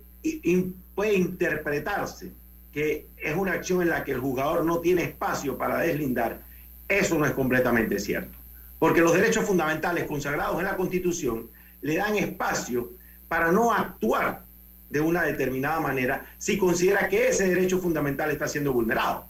puede 0.94 1.14
interpretarse 1.14 2.30
que 2.74 3.06
es 3.16 3.36
una 3.36 3.52
acción 3.52 3.82
en 3.82 3.88
la 3.88 4.02
que 4.02 4.10
el 4.10 4.18
jugador 4.18 4.64
no 4.64 4.80
tiene 4.80 5.04
espacio 5.04 5.56
para 5.56 5.78
deslindar, 5.78 6.40
eso 6.88 7.16
no 7.16 7.24
es 7.24 7.30
completamente 7.30 8.00
cierto. 8.00 8.36
Porque 8.80 9.00
los 9.00 9.14
derechos 9.14 9.44
fundamentales 9.44 10.04
consagrados 10.04 10.58
en 10.58 10.64
la 10.64 10.76
Constitución 10.76 11.48
le 11.82 11.96
dan 11.96 12.16
espacio 12.16 12.90
para 13.28 13.52
no 13.52 13.72
actuar 13.72 14.42
de 14.90 15.00
una 15.00 15.22
determinada 15.22 15.78
manera 15.78 16.26
si 16.36 16.58
considera 16.58 17.08
que 17.08 17.28
ese 17.28 17.48
derecho 17.48 17.78
fundamental 17.78 18.32
está 18.32 18.48
siendo 18.48 18.72
vulnerado. 18.72 19.28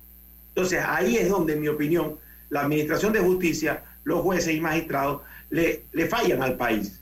Entonces 0.49 0.83
ahí 0.83 1.19
es 1.19 1.29
donde, 1.29 1.53
en 1.53 1.61
mi 1.61 1.69
opinión, 1.69 2.17
la 2.49 2.63
Administración 2.63 3.13
de 3.13 3.21
Justicia, 3.21 3.83
los 4.05 4.23
jueces 4.23 4.55
y 4.55 4.61
magistrados 4.61 5.21
le, 5.51 5.85
le 5.93 6.07
fallan 6.07 6.43
al 6.43 6.57
país. 6.57 6.99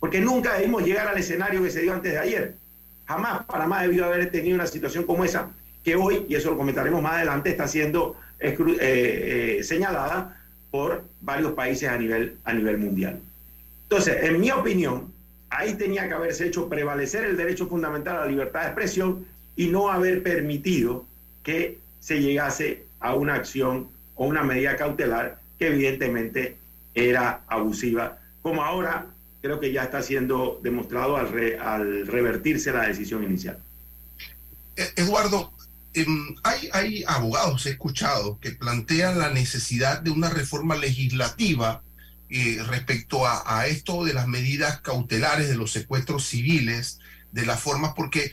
Porque 0.00 0.20
nunca 0.20 0.54
debimos 0.54 0.82
llegar 0.82 1.06
al 1.06 1.18
escenario 1.18 1.62
que 1.62 1.70
se 1.70 1.82
dio 1.82 1.94
antes 1.94 2.12
de 2.12 2.18
ayer. 2.18 2.56
Jamás 3.06 3.44
Panamá 3.44 3.82
debió 3.82 4.06
haber 4.06 4.30
tenido 4.32 4.56
una 4.56 4.66
situación 4.66 5.04
como 5.04 5.24
esa, 5.24 5.50
que 5.84 5.94
hoy, 5.96 6.26
y 6.28 6.34
eso 6.34 6.50
lo 6.50 6.56
comentaremos 6.56 7.02
más 7.02 7.14
adelante, 7.14 7.50
está 7.50 7.68
siendo 7.68 8.16
eh, 8.40 8.56
eh, 8.58 9.62
señalada 9.62 10.40
por 10.70 11.04
varios 11.20 11.52
países 11.52 11.88
a 11.88 11.96
nivel, 11.96 12.38
a 12.44 12.52
nivel 12.52 12.78
mundial. 12.78 13.20
Entonces, 13.84 14.24
en 14.24 14.40
mi 14.40 14.50
opinión, 14.50 15.12
ahí 15.50 15.74
tenía 15.74 16.08
que 16.08 16.14
haberse 16.14 16.46
hecho 16.46 16.68
prevalecer 16.68 17.24
el 17.24 17.36
derecho 17.36 17.66
fundamental 17.68 18.16
a 18.16 18.20
la 18.20 18.26
libertad 18.26 18.62
de 18.62 18.66
expresión 18.66 19.26
y 19.56 19.68
no 19.68 19.90
haber 19.90 20.22
permitido 20.22 21.06
que 21.42 21.78
se 22.00 22.20
llegase 22.20 22.84
a 22.98 23.14
una 23.14 23.34
acción 23.34 23.88
o 24.16 24.26
una 24.26 24.42
medida 24.42 24.76
cautelar 24.76 25.38
que 25.58 25.68
evidentemente 25.68 26.56
era 26.94 27.42
abusiva, 27.46 28.18
como 28.42 28.62
ahora 28.62 29.06
creo 29.40 29.60
que 29.60 29.72
ya 29.72 29.84
está 29.84 30.02
siendo 30.02 30.58
demostrado 30.62 31.16
al, 31.16 32.06
revertirse 32.06 32.72
la 32.72 32.86
decisión 32.86 33.22
inicial. 33.24 33.58
Eduardo, 34.96 35.52
hay, 36.42 36.68
hay 36.72 37.04
abogados, 37.06 37.66
he 37.66 37.70
escuchado, 37.70 38.38
que 38.40 38.52
plantean 38.52 39.18
la 39.18 39.30
necesidad 39.30 40.00
de 40.00 40.10
una 40.10 40.30
reforma 40.30 40.74
legislativa 40.76 41.82
eh, 42.28 42.58
respecto 42.66 43.26
a, 43.26 43.66
esto 43.66 44.04
de 44.04 44.14
las 44.14 44.26
medidas 44.26 44.80
cautelares, 44.80 45.48
de 45.48 45.56
los 45.56 45.70
secuestros 45.70 46.26
civiles, 46.26 46.98
de 47.30 47.46
las 47.46 47.60
formas, 47.60 47.92
porque, 47.94 48.32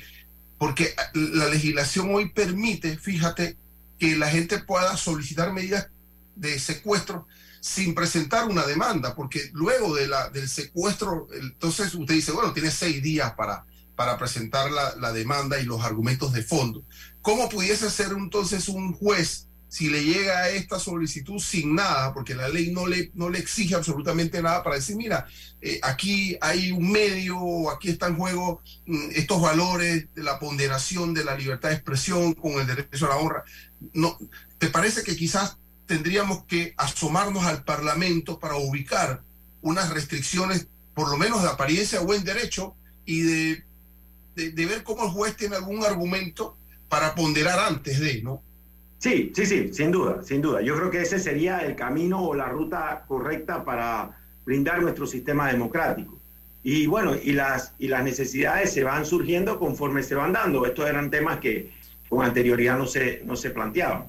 porque 0.58 0.96
la 1.14 1.48
legislación 1.50 2.14
hoy 2.14 2.30
permite, 2.30 2.98
fíjate, 2.98 3.58
que 4.00 4.16
la 4.16 4.30
gente 4.30 4.60
pueda 4.60 4.98
solicitar 4.98 5.54
medidas 5.54 5.90
de 6.36 6.58
secuestro 6.58 7.28
sin 7.60 7.94
presentar 7.94 8.48
una 8.48 8.66
demanda, 8.66 9.14
porque 9.14 9.52
luego 9.54 9.94
de 9.96 10.08
la, 10.08 10.30
del 10.30 10.50
secuestro, 10.50 11.28
entonces 11.40 11.94
usted 11.94 12.16
dice, 12.16 12.32
bueno, 12.32 12.54
tiene 12.54 12.72
seis 12.72 13.04
días 13.04 13.34
para, 13.34 13.66
para 14.02 14.18
presentar 14.18 14.72
la, 14.72 14.96
la 14.96 15.14
demanda 15.14 15.60
y 15.60 15.64
los 15.64 15.84
argumentos 15.84 16.34
de 16.34 16.42
fondo. 16.42 16.84
¿Cómo 17.22 17.50
pudiese 17.50 17.88
ser 17.88 18.08
entonces 18.14 18.68
un 18.68 18.94
juez 18.94 19.48
si 19.68 19.92
le 19.92 20.04
llega 20.04 20.50
esta 20.50 20.80
solicitud 20.80 21.38
sin 21.38 21.76
nada, 21.76 22.12
porque 22.16 22.34
la 22.34 22.50
ley 22.50 22.72
no 22.72 22.88
le, 22.88 23.12
no 23.14 23.30
le 23.30 23.38
exige 23.38 23.76
absolutamente 23.76 24.42
nada 24.42 24.64
para 24.64 24.78
decir, 24.78 24.96
mira, 24.96 25.28
eh, 25.62 25.80
aquí 25.84 26.36
hay 26.42 26.72
un 26.72 26.92
medio, 26.92 27.70
aquí 27.70 27.90
está 27.90 28.08
en 28.08 28.18
juego 28.18 28.64
mm, 28.88 29.12
estos 29.12 29.40
valores 29.40 30.08
de 30.16 30.24
la 30.24 30.40
ponderación 30.40 31.14
de 31.14 31.24
la 31.24 31.36
libertad 31.36 31.70
de 31.70 31.76
expresión 31.76 32.34
con 32.34 32.54
el 32.54 32.66
derecho 32.66 33.06
a 33.06 33.10
la 33.10 33.18
honra. 33.18 33.44
No, 33.94 34.18
¿Te 34.58 34.70
parece 34.70 35.04
que 35.04 35.16
quizás 35.16 35.58
tendríamos 35.86 36.44
que 36.46 36.74
asomarnos 36.76 37.46
al 37.46 37.64
Parlamento 37.64 38.40
para 38.40 38.56
ubicar 38.56 39.22
unas 39.62 39.92
restricciones, 39.92 40.70
por 40.96 41.08
lo 41.12 41.18
menos 41.18 41.44
de 41.44 41.50
apariencia 41.50 42.02
o 42.02 42.06
buen 42.06 42.24
derecho, 42.24 42.76
y 43.06 43.22
de, 43.22 43.66
de 44.36 44.66
ver 44.66 44.84
cómo 44.84 45.04
el 45.04 45.10
juez 45.10 45.36
tiene 45.36 45.56
algún 45.56 45.84
argumento 45.84 46.58
para 46.88 47.16
ponderar 47.16 47.60
antes 47.60 48.00
de, 48.00 48.22
¿no? 48.22 48.42
Sí, 49.02 49.32
sí, 49.34 49.48
sí, 49.48 49.74
sin 49.74 49.92
duda, 49.92 50.22
sin 50.22 50.44
duda. 50.44 50.62
Yo 50.62 50.76
creo 50.76 50.92
que 50.92 51.02
ese 51.02 51.18
sería 51.18 51.60
el 51.60 51.76
camino 51.76 52.24
o 52.24 52.36
la 52.36 52.50
ruta 52.50 53.04
correcta 53.08 53.66
para 53.66 54.16
brindar 54.46 54.80
nuestro 54.80 55.08
sistema 55.08 55.52
democrático. 55.52 56.20
Y 56.62 56.86
bueno, 56.86 57.16
y 57.16 57.32
las, 57.32 57.74
y 57.80 57.88
las 57.88 58.04
necesidades 58.04 58.72
se 58.72 58.84
van 58.84 59.06
surgiendo 59.08 59.58
conforme 59.58 60.04
se 60.04 60.14
van 60.14 60.34
dando. 60.34 60.68
Estos 60.68 60.88
eran 60.88 61.10
temas 61.10 61.40
que 61.40 61.72
con 62.10 62.24
anterioridad 62.24 62.78
no 62.78 62.86
se, 62.86 63.22
no 63.26 63.36
se 63.36 63.50
planteaban. 63.50 64.06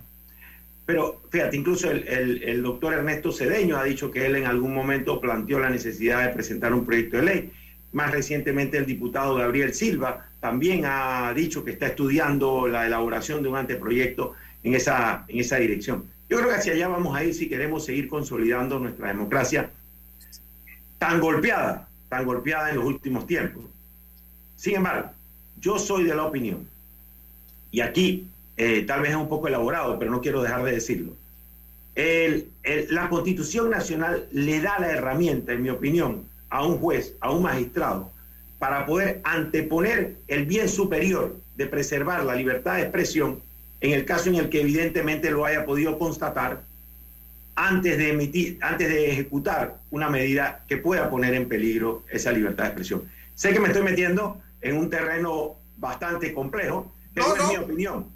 Pero 0.84 1.22
fíjate, 1.30 1.56
incluso 1.56 1.90
el, 1.90 2.06
el, 2.06 2.42
el, 2.42 2.62
doctor 2.62 2.92
Ernesto 2.92 3.32
Cedeño 3.32 3.78
ha 3.78 3.84
dicho 3.84 4.10
que 4.10 4.26
él 4.26 4.36
en 4.36 4.44
algún 4.44 4.74
momento 4.74 5.20
planteó 5.22 5.58
la 5.58 5.70
necesidad 5.70 6.22
de 6.22 6.34
presentar 6.34 6.74
un 6.74 6.84
proyecto 6.84 7.16
de 7.16 7.22
ley. 7.22 7.52
Más 7.92 8.10
recientemente 8.10 8.78
el 8.78 8.86
diputado 8.86 9.34
Gabriel 9.34 9.74
Silva 9.74 10.26
también 10.40 10.84
ha 10.84 11.32
dicho 11.34 11.64
que 11.64 11.72
está 11.72 11.86
estudiando 11.86 12.66
la 12.66 12.86
elaboración 12.86 13.42
de 13.42 13.48
un 13.48 13.56
anteproyecto 13.56 14.34
en 14.62 14.74
esa, 14.74 15.24
en 15.28 15.40
esa 15.40 15.56
dirección. 15.56 16.04
Yo 16.28 16.38
creo 16.38 16.48
que 16.48 16.56
hacia 16.56 16.72
allá 16.72 16.88
vamos 16.88 17.14
a 17.14 17.22
ir 17.24 17.34
si 17.34 17.48
queremos 17.48 17.84
seguir 17.84 18.08
consolidando 18.08 18.78
nuestra 18.78 19.08
democracia 19.08 19.70
tan 20.98 21.20
golpeada, 21.20 21.88
tan 22.08 22.24
golpeada 22.24 22.70
en 22.70 22.76
los 22.76 22.84
últimos 22.84 23.26
tiempos. 23.26 23.64
Sin 24.56 24.76
embargo, 24.76 25.10
yo 25.60 25.78
soy 25.78 26.04
de 26.04 26.14
la 26.14 26.24
opinión, 26.24 26.66
y 27.70 27.80
aquí 27.80 28.26
eh, 28.56 28.84
tal 28.86 29.00
vez 29.00 29.10
es 29.10 29.16
un 29.16 29.28
poco 29.28 29.48
elaborado, 29.48 29.98
pero 29.98 30.10
no 30.10 30.20
quiero 30.20 30.42
dejar 30.42 30.62
de 30.64 30.72
decirlo. 30.72 31.16
la 31.94 33.08
Constitución 33.08 33.70
Nacional 33.70 34.28
le 34.30 34.60
da 34.60 34.78
la 34.78 34.92
herramienta, 34.92 35.52
en 35.52 35.62
mi 35.62 35.70
opinión, 35.70 36.24
a 36.52 36.64
un 36.64 36.78
juez, 36.78 37.14
a 37.20 37.30
un 37.30 37.42
magistrado, 37.42 38.12
para 38.58 38.84
poder 38.84 39.22
anteponer 39.24 40.16
el 40.28 40.44
bien 40.44 40.68
superior 40.68 41.34
de 41.56 41.66
preservar 41.66 42.24
la 42.24 42.34
libertad 42.34 42.76
de 42.76 42.82
expresión 42.82 43.40
en 43.80 43.92
el 43.92 44.04
caso 44.04 44.28
en 44.28 44.36
el 44.36 44.50
que 44.50 44.60
evidentemente 44.60 45.30
lo 45.30 45.46
haya 45.46 45.64
podido 45.64 45.98
constatar 45.98 46.62
antes 47.54 47.96
de 47.98 48.10
emitir, 48.10 48.58
antes 48.60 48.88
de 48.88 49.10
ejecutar 49.10 49.78
una 49.90 50.10
medida 50.10 50.62
que 50.68 50.76
pueda 50.76 51.10
poner 51.10 51.34
en 51.34 51.48
peligro 51.48 52.04
esa 52.10 52.30
libertad 52.30 52.64
de 52.64 52.68
expresión. 52.68 53.10
Sé 53.34 53.52
que 53.52 53.58
me 53.58 53.68
estoy 53.68 53.82
metiendo 53.82 54.40
en 54.60 54.76
un 54.76 54.90
terreno 54.90 55.56
bastante 55.78 56.34
complejo, 56.34 56.94
pero 57.14 57.34
es 57.34 57.48
mi 57.48 57.56
opinión. 57.56 58.06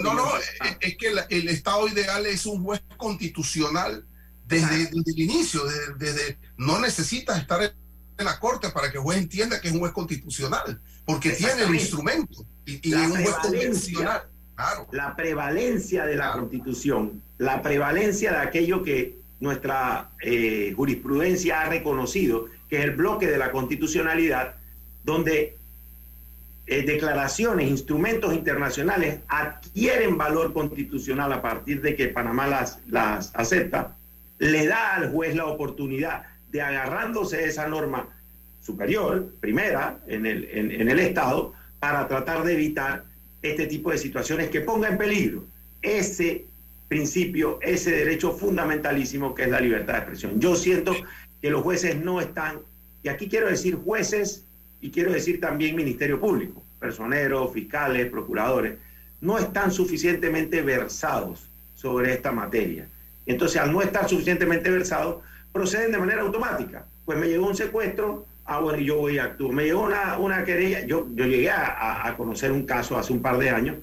No, 0.00 0.14
no, 0.14 0.24
ah. 0.60 0.76
es 0.80 0.96
que 0.96 1.12
el 1.28 1.48
estado 1.48 1.88
ideal 1.88 2.24
es 2.24 2.46
un 2.46 2.62
juez 2.62 2.80
constitucional 2.96 4.04
desde, 4.50 4.90
el 4.90 5.20
inicio, 5.20 5.62
desde, 5.96 6.36
no 6.56 6.80
necesitas 6.80 7.38
estar 7.38 7.72
la 8.24 8.38
corte 8.38 8.70
para 8.70 8.90
que 8.90 8.98
el 8.98 9.02
juez 9.02 9.18
entienda 9.18 9.60
que 9.60 9.68
es 9.68 9.74
un 9.74 9.80
juez 9.80 9.92
constitucional, 9.92 10.80
porque 11.04 11.30
tiene 11.30 11.62
el 11.62 11.74
instrumento 11.74 12.44
y, 12.64 12.88
y 12.88 12.94
es 12.94 13.10
un 13.10 13.22
juez 13.22 13.34
constitucional 13.36 14.22
la 14.92 15.16
prevalencia 15.16 16.06
de 16.06 16.16
la 16.16 16.32
Constitución, 16.32 17.22
la 17.38 17.62
prevalencia 17.62 18.32
de 18.32 18.38
aquello 18.38 18.82
que 18.82 19.18
nuestra 19.40 20.10
eh, 20.22 20.72
jurisprudencia 20.76 21.62
ha 21.62 21.68
reconocido, 21.68 22.46
que 22.68 22.78
es 22.78 22.84
el 22.84 22.92
bloque 22.92 23.26
de 23.26 23.38
la 23.38 23.52
constitucionalidad, 23.52 24.56
donde 25.02 25.56
eh, 26.66 26.82
declaraciones, 26.82 27.68
instrumentos 27.68 28.34
internacionales 28.34 29.20
adquieren 29.28 30.18
valor 30.18 30.52
constitucional 30.52 31.32
a 31.32 31.42
partir 31.42 31.80
de 31.80 31.96
que 31.96 32.08
Panamá 32.08 32.46
las, 32.46 32.78
las 32.86 33.34
acepta, 33.34 33.96
le 34.38 34.66
da 34.66 34.94
al 34.94 35.10
juez 35.10 35.34
la 35.34 35.46
oportunidad 35.46 36.24
de 36.50 36.62
agarrándose 36.62 37.38
de 37.38 37.46
esa 37.46 37.68
norma 37.68 38.08
superior, 38.60 39.32
primera, 39.40 39.98
en 40.06 40.26
el, 40.26 40.44
en 40.52 40.88
el 40.88 40.98
Estado, 40.98 41.54
para 41.78 42.06
tratar 42.06 42.44
de 42.44 42.54
evitar 42.54 43.04
este 43.42 43.66
tipo 43.66 43.90
de 43.90 43.98
situaciones 43.98 44.50
que 44.50 44.60
ponga 44.60 44.88
en 44.88 44.98
peligro 44.98 45.44
ese 45.82 46.44
principio, 46.88 47.58
ese 47.62 47.92
derecho 47.92 48.32
fundamentalísimo 48.32 49.34
que 49.34 49.44
es 49.44 49.48
la 49.48 49.60
libertad 49.60 49.94
de 49.94 49.98
expresión. 50.00 50.40
Yo 50.40 50.56
siento 50.56 50.94
que 51.40 51.50
los 51.50 51.62
jueces 51.62 51.96
no 51.96 52.20
están, 52.20 52.58
y 53.02 53.08
aquí 53.08 53.28
quiero 53.28 53.48
decir 53.48 53.76
jueces 53.76 54.44
y 54.80 54.90
quiero 54.90 55.12
decir 55.12 55.40
también 55.40 55.76
Ministerio 55.76 56.20
Público, 56.20 56.62
personeros, 56.78 57.52
fiscales, 57.52 58.10
procuradores, 58.10 58.76
no 59.20 59.38
están 59.38 59.70
suficientemente 59.70 60.62
versados 60.62 61.48
sobre 61.74 62.12
esta 62.12 62.32
materia. 62.32 62.88
Entonces, 63.26 63.60
al 63.60 63.72
no 63.72 63.82
estar 63.82 64.08
suficientemente 64.08 64.70
versados, 64.70 65.22
proceden 65.52 65.92
de 65.92 65.98
manera 65.98 66.22
automática. 66.22 66.84
Pues 67.04 67.18
me 67.18 67.28
llegó 67.28 67.46
un 67.46 67.56
secuestro, 67.56 68.26
ah, 68.44 68.60
bueno, 68.60 68.78
yo 68.78 68.96
voy 68.96 69.18
a 69.18 69.24
actuar. 69.24 69.52
Me 69.52 69.64
llegó 69.64 69.82
una, 69.82 70.18
una 70.18 70.44
querella, 70.44 70.84
yo, 70.86 71.06
yo 71.14 71.26
llegué 71.26 71.50
a, 71.50 72.06
a, 72.06 72.16
conocer 72.16 72.52
un 72.52 72.64
caso 72.64 72.96
hace 72.98 73.12
un 73.12 73.22
par 73.22 73.38
de 73.38 73.50
años, 73.50 73.76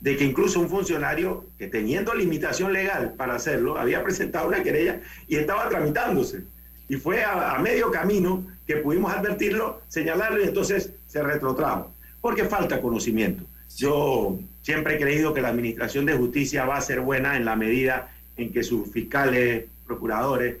de 0.00 0.16
que 0.16 0.24
incluso 0.24 0.60
un 0.60 0.68
funcionario 0.68 1.46
que 1.58 1.66
teniendo 1.66 2.14
limitación 2.14 2.72
legal 2.72 3.14
para 3.16 3.34
hacerlo, 3.34 3.78
había 3.78 4.02
presentado 4.02 4.48
una 4.48 4.62
querella 4.62 5.00
y 5.28 5.36
estaba 5.36 5.68
tramitándose. 5.68 6.44
Y 6.88 6.96
fue 6.96 7.22
a, 7.22 7.54
a 7.54 7.58
medio 7.58 7.90
camino 7.90 8.46
que 8.66 8.76
pudimos 8.76 9.12
advertirlo, 9.12 9.82
señalarlo 9.88 10.42
y 10.42 10.48
entonces 10.48 10.90
se 11.06 11.22
retrotrajo, 11.22 11.92
porque 12.20 12.44
falta 12.44 12.80
conocimiento. 12.80 13.44
Yo 13.76 14.38
siempre 14.62 14.94
he 14.94 14.98
creído 14.98 15.34
que 15.34 15.40
la 15.40 15.48
Administración 15.48 16.06
de 16.06 16.16
Justicia 16.16 16.64
va 16.64 16.76
a 16.76 16.80
ser 16.80 17.00
buena 17.00 17.36
en 17.36 17.44
la 17.44 17.56
medida 17.56 18.12
en 18.36 18.52
que 18.52 18.62
sus 18.62 18.90
fiscales, 18.90 19.66
procuradores, 19.86 20.56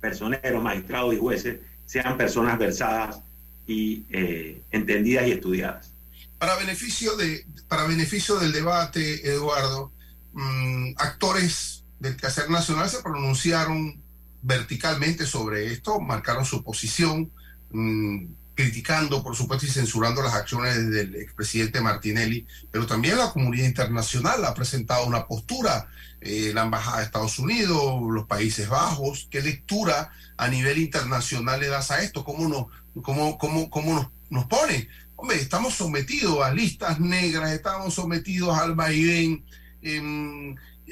personeros, 0.00 0.62
magistrados 0.62 1.14
y 1.14 1.18
jueces 1.18 1.58
sean 1.84 2.16
personas 2.16 2.58
versadas 2.58 3.20
y 3.66 4.04
eh, 4.10 4.62
entendidas 4.70 5.26
y 5.26 5.32
estudiadas. 5.32 5.90
Para 6.38 6.56
beneficio, 6.56 7.16
de, 7.16 7.46
para 7.68 7.84
beneficio 7.84 8.36
del 8.36 8.52
debate, 8.52 9.26
Eduardo, 9.28 9.92
mm, 10.32 10.92
actores 10.96 11.84
del 11.98 12.16
quehacer 12.16 12.50
nacional 12.50 12.88
se 12.90 13.02
pronunciaron 13.02 14.00
verticalmente 14.42 15.26
sobre 15.26 15.72
esto, 15.72 15.98
marcaron 15.98 16.44
su 16.44 16.62
posición, 16.62 17.30
mm, 17.70 18.26
criticando, 18.54 19.22
por 19.22 19.36
supuesto, 19.36 19.66
y 19.66 19.70
censurando 19.70 20.22
las 20.22 20.34
acciones 20.34 20.88
del 20.90 21.14
expresidente 21.16 21.80
Martinelli, 21.80 22.46
pero 22.70 22.86
también 22.86 23.18
la 23.18 23.30
comunidad 23.30 23.66
internacional 23.66 24.44
ha 24.44 24.54
presentado 24.54 25.06
una 25.06 25.26
postura, 25.26 25.88
eh, 26.26 26.52
la 26.52 26.64
Embajada 26.64 26.98
de 26.98 27.04
Estados 27.04 27.38
Unidos, 27.38 28.02
los 28.10 28.26
Países 28.26 28.68
Bajos, 28.68 29.28
¿qué 29.30 29.40
lectura 29.40 30.10
a 30.36 30.48
nivel 30.48 30.78
internacional 30.78 31.60
le 31.60 31.68
das 31.68 31.90
a 31.90 32.02
esto? 32.02 32.24
¿Cómo, 32.24 32.48
no, 32.48 32.68
cómo, 33.02 33.38
cómo, 33.38 33.70
cómo 33.70 33.94
nos, 33.94 34.08
nos 34.28 34.46
pone? 34.46 34.88
Hombre, 35.14 35.36
estamos 35.40 35.74
sometidos 35.74 36.44
a 36.44 36.52
listas 36.52 37.00
negras, 37.00 37.52
estamos 37.52 37.94
sometidos 37.94 38.58
al 38.58 38.74
vaivén, 38.74 39.44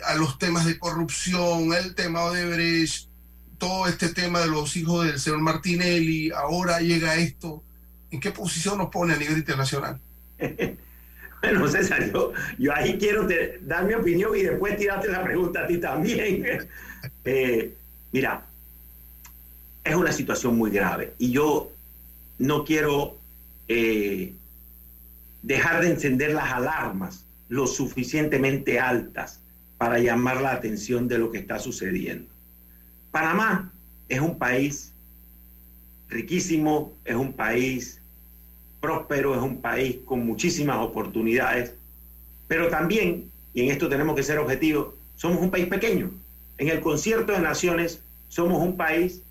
a 0.04 0.14
los 0.14 0.38
temas 0.38 0.64
de 0.64 0.78
corrupción, 0.78 1.72
el 1.74 1.94
tema 1.94 2.30
de 2.30 2.46
Brecht, 2.46 3.08
todo 3.58 3.86
este 3.86 4.08
tema 4.10 4.40
de 4.40 4.46
los 4.46 4.76
hijos 4.76 5.06
del 5.06 5.18
señor 5.18 5.40
Martinelli, 5.40 6.30
ahora 6.30 6.80
llega 6.80 7.16
esto, 7.16 7.62
¿en 8.10 8.20
qué 8.20 8.30
posición 8.30 8.78
nos 8.78 8.90
pone 8.90 9.14
a 9.14 9.16
nivel 9.16 9.38
internacional? 9.38 10.00
bueno, 11.52 11.68
César, 11.68 12.10
yo, 12.10 12.32
yo 12.58 12.74
ahí 12.74 12.96
quiero 12.98 13.28
dar 13.62 13.84
mi 13.84 13.94
opinión 13.94 14.36
y 14.36 14.42
después 14.42 14.76
tirarte 14.76 15.08
la 15.08 15.22
pregunta 15.22 15.60
a 15.60 15.66
ti 15.66 15.78
también. 15.78 16.68
Eh, 17.26 17.74
mira, 18.12 18.46
es 19.82 19.94
una 19.94 20.10
situación 20.10 20.56
muy 20.56 20.70
grave 20.70 21.12
y 21.18 21.32
yo 21.32 21.70
no 22.38 22.64
quiero 22.64 23.18
eh, 23.68 24.32
dejar 25.42 25.82
de 25.82 25.90
encender 25.90 26.32
las 26.32 26.50
alarmas 26.50 27.26
lo 27.50 27.66
suficientemente 27.66 28.80
altas 28.80 29.40
para 29.76 29.98
llamar 29.98 30.40
la 30.40 30.52
atención 30.52 31.08
de 31.08 31.18
lo 31.18 31.30
que 31.30 31.38
está 31.38 31.58
sucediendo. 31.58 32.30
Panamá 33.10 33.70
es 34.08 34.20
un 34.20 34.38
país 34.38 34.94
riquísimo, 36.08 36.94
es 37.04 37.16
un 37.16 37.34
país 37.34 38.00
próspero, 38.84 39.34
es 39.34 39.40
un 39.40 39.62
país 39.62 39.96
con 40.04 40.26
muchísimas 40.26 40.76
oportunidades, 40.76 41.72
pero 42.46 42.68
también, 42.68 43.30
y 43.54 43.62
en 43.62 43.70
esto 43.70 43.88
tenemos 43.88 44.14
que 44.14 44.22
ser 44.22 44.38
objetivos, 44.38 44.88
somos 45.16 45.40
un 45.40 45.50
país 45.50 45.66
pequeño. 45.66 46.10
En 46.58 46.68
el 46.68 46.80
concierto 46.80 47.32
de 47.32 47.38
naciones 47.38 48.00
somos 48.28 48.62
un 48.62 48.76
país 48.76 49.22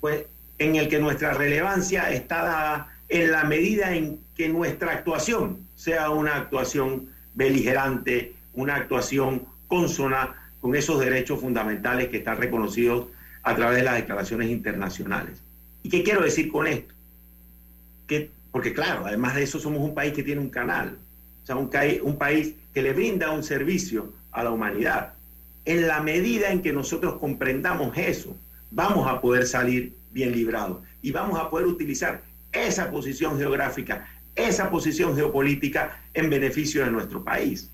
pues, 0.00 0.24
en 0.58 0.76
el 0.76 0.88
que 0.88 0.98
nuestra 0.98 1.34
relevancia 1.34 2.10
está 2.10 2.42
dada 2.42 2.96
en 3.10 3.30
la 3.30 3.44
medida 3.44 3.94
en 3.94 4.18
que 4.34 4.48
nuestra 4.48 4.92
actuación 4.92 5.58
sea 5.76 6.08
una 6.08 6.36
actuación 6.36 7.10
beligerante, 7.34 8.32
una 8.54 8.76
actuación 8.76 9.44
consona 9.68 10.34
con 10.62 10.74
esos 10.74 11.00
derechos 11.00 11.40
fundamentales 11.40 12.08
que 12.08 12.18
están 12.18 12.38
reconocidos 12.38 13.08
a 13.42 13.54
través 13.54 13.76
de 13.76 13.84
las 13.84 13.96
declaraciones 13.96 14.48
internacionales. 14.48 15.42
¿Y 15.82 15.90
qué 15.90 16.02
quiero 16.02 16.22
decir 16.22 16.50
con 16.50 16.66
esto? 16.66 16.94
Que, 18.06 18.30
porque 18.52 18.74
claro, 18.74 19.06
además 19.06 19.34
de 19.34 19.42
eso 19.42 19.58
somos 19.58 19.80
un 19.80 19.94
país 19.94 20.12
que 20.12 20.22
tiene 20.22 20.40
un 20.40 20.50
canal, 20.50 20.98
o 21.42 21.46
sea, 21.46 21.56
un, 21.56 21.70
un 22.02 22.18
país 22.18 22.54
que 22.72 22.82
le 22.82 22.92
brinda 22.92 23.30
un 23.30 23.42
servicio 23.42 24.12
a 24.30 24.44
la 24.44 24.50
humanidad. 24.50 25.14
En 25.64 25.88
la 25.88 26.00
medida 26.00 26.52
en 26.52 26.60
que 26.60 26.72
nosotros 26.72 27.18
comprendamos 27.18 27.96
eso, 27.96 28.36
vamos 28.70 29.08
a 29.08 29.20
poder 29.20 29.46
salir 29.46 29.94
bien 30.12 30.32
librados 30.32 30.82
y 31.00 31.10
vamos 31.10 31.40
a 31.40 31.48
poder 31.48 31.66
utilizar 31.66 32.22
esa 32.52 32.90
posición 32.90 33.38
geográfica, 33.38 34.08
esa 34.34 34.70
posición 34.70 35.16
geopolítica 35.16 36.00
en 36.12 36.28
beneficio 36.28 36.84
de 36.84 36.90
nuestro 36.90 37.24
país. 37.24 37.70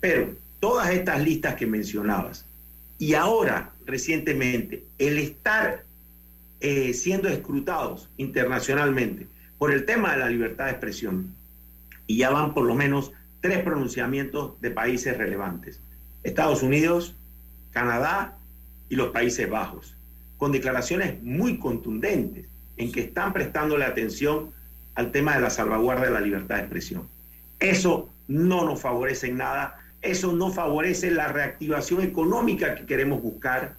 Pero 0.00 0.34
todas 0.60 0.90
estas 0.90 1.22
listas 1.22 1.54
que 1.54 1.66
mencionabas, 1.66 2.44
y 2.98 3.14
ahora, 3.14 3.72
recientemente, 3.86 4.84
el 4.98 5.18
estar 5.18 5.84
eh, 6.60 6.92
siendo 6.92 7.28
escrutados 7.28 8.08
internacionalmente 8.16 9.26
por 9.62 9.70
el 9.72 9.84
tema 9.84 10.10
de 10.10 10.18
la 10.18 10.28
libertad 10.28 10.64
de 10.64 10.70
expresión, 10.72 11.36
y 12.08 12.16
ya 12.16 12.30
van 12.30 12.52
por 12.52 12.64
lo 12.64 12.74
menos 12.74 13.12
tres 13.40 13.62
pronunciamientos 13.62 14.60
de 14.60 14.72
países 14.72 15.16
relevantes, 15.16 15.78
Estados 16.24 16.64
Unidos, 16.64 17.14
Canadá 17.70 18.36
y 18.88 18.96
los 18.96 19.10
Países 19.10 19.48
Bajos, 19.48 19.94
con 20.36 20.50
declaraciones 20.50 21.22
muy 21.22 21.60
contundentes 21.60 22.46
en 22.76 22.90
que 22.90 23.02
están 23.02 23.32
prestando 23.32 23.78
la 23.78 23.86
atención 23.86 24.50
al 24.96 25.12
tema 25.12 25.36
de 25.36 25.42
la 25.42 25.50
salvaguarda 25.50 26.06
de 26.06 26.10
la 26.10 26.20
libertad 26.20 26.56
de 26.56 26.62
expresión. 26.62 27.08
Eso 27.60 28.10
no 28.26 28.64
nos 28.64 28.80
favorece 28.80 29.28
en 29.28 29.36
nada 29.36 29.78
eso 30.00 30.32
no 30.32 30.50
favorece 30.50 31.12
la 31.12 31.28
reactivación 31.28 32.02
económica 32.02 32.74
que 32.74 32.84
queremos 32.84 33.22
buscar, 33.22 33.76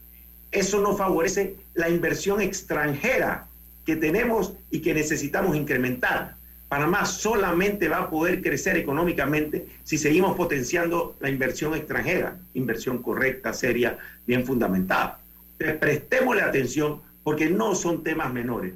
eso 0.49 0.79
no 0.79 0.95
favorece 0.95 1.57
la 1.73 1.89
inversión 1.89 2.39
extranjera 2.39 3.47
que 3.85 3.95
tenemos 3.95 4.53
y 4.71 4.79
que 4.79 4.93
necesitamos 4.93 5.55
incrementar. 5.55 6.35
Panamá 6.69 7.05
solamente 7.05 7.87
va 7.87 7.99
a 7.99 8.09
poder 8.09 8.41
crecer 8.41 8.77
económicamente 8.77 9.67
si 9.83 9.97
seguimos 9.97 10.35
potenciando 10.35 11.15
la 11.19 11.29
inversión 11.29 11.75
extranjera, 11.75 12.37
inversión 12.55 13.03
correcta, 13.03 13.53
seria, 13.53 13.97
bien 14.25 14.45
fundamentada. 14.45 15.19
Entonces, 15.53 15.77
prestémosle 15.77 16.41
atención 16.41 17.01
porque 17.23 17.49
no 17.49 17.75
son 17.75 18.03
temas 18.03 18.33
menores. 18.33 18.73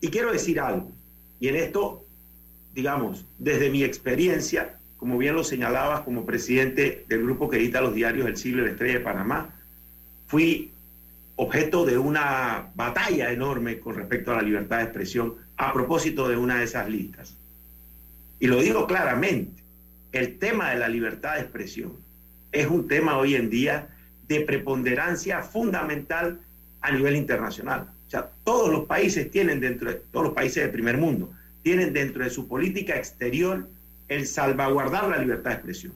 Y 0.00 0.08
quiero 0.08 0.32
decir 0.32 0.58
algo, 0.60 0.90
y 1.40 1.48
en 1.48 1.56
esto, 1.56 2.04
digamos, 2.74 3.24
desde 3.38 3.70
mi 3.70 3.84
experiencia, 3.84 4.76
como 4.96 5.18
bien 5.18 5.34
lo 5.34 5.44
señalabas, 5.44 6.00
como 6.00 6.24
presidente 6.24 7.04
del 7.08 7.22
grupo 7.22 7.48
que 7.48 7.58
edita 7.58 7.80
los 7.80 7.94
diarios 7.94 8.26
El 8.26 8.36
Siglo 8.36 8.62
y 8.62 8.66
la 8.66 8.72
Estrella 8.72 8.98
de 8.98 9.04
Panamá, 9.04 9.50
fui 10.26 10.72
objeto 11.40 11.86
de 11.86 11.96
una 11.96 12.70
batalla 12.74 13.30
enorme 13.30 13.78
con 13.78 13.94
respecto 13.94 14.32
a 14.32 14.36
la 14.36 14.42
libertad 14.42 14.78
de 14.78 14.84
expresión 14.84 15.36
a 15.56 15.72
propósito 15.72 16.28
de 16.28 16.36
una 16.36 16.58
de 16.58 16.64
esas 16.64 16.90
listas. 16.90 17.36
Y 18.40 18.48
lo 18.48 18.60
digo 18.60 18.88
claramente, 18.88 19.62
el 20.10 20.38
tema 20.38 20.70
de 20.70 20.80
la 20.80 20.88
libertad 20.88 21.36
de 21.36 21.42
expresión 21.42 21.92
es 22.50 22.66
un 22.66 22.88
tema 22.88 23.18
hoy 23.18 23.36
en 23.36 23.50
día 23.50 23.88
de 24.26 24.40
preponderancia 24.40 25.42
fundamental 25.42 26.40
a 26.80 26.90
nivel 26.90 27.14
internacional. 27.14 27.86
O 28.08 28.10
sea, 28.10 28.30
todos 28.42 28.70
los 28.70 28.86
países 28.86 29.30
tienen 29.30 29.60
dentro 29.60 29.90
de, 29.90 29.96
todos 30.10 30.26
los 30.26 30.34
países 30.34 30.64
del 30.64 30.72
primer 30.72 30.98
mundo, 30.98 31.32
tienen 31.62 31.92
dentro 31.92 32.24
de 32.24 32.30
su 32.30 32.48
política 32.48 32.96
exterior 32.96 33.68
el 34.08 34.26
salvaguardar 34.26 35.08
la 35.08 35.18
libertad 35.18 35.50
de 35.50 35.56
expresión 35.56 35.92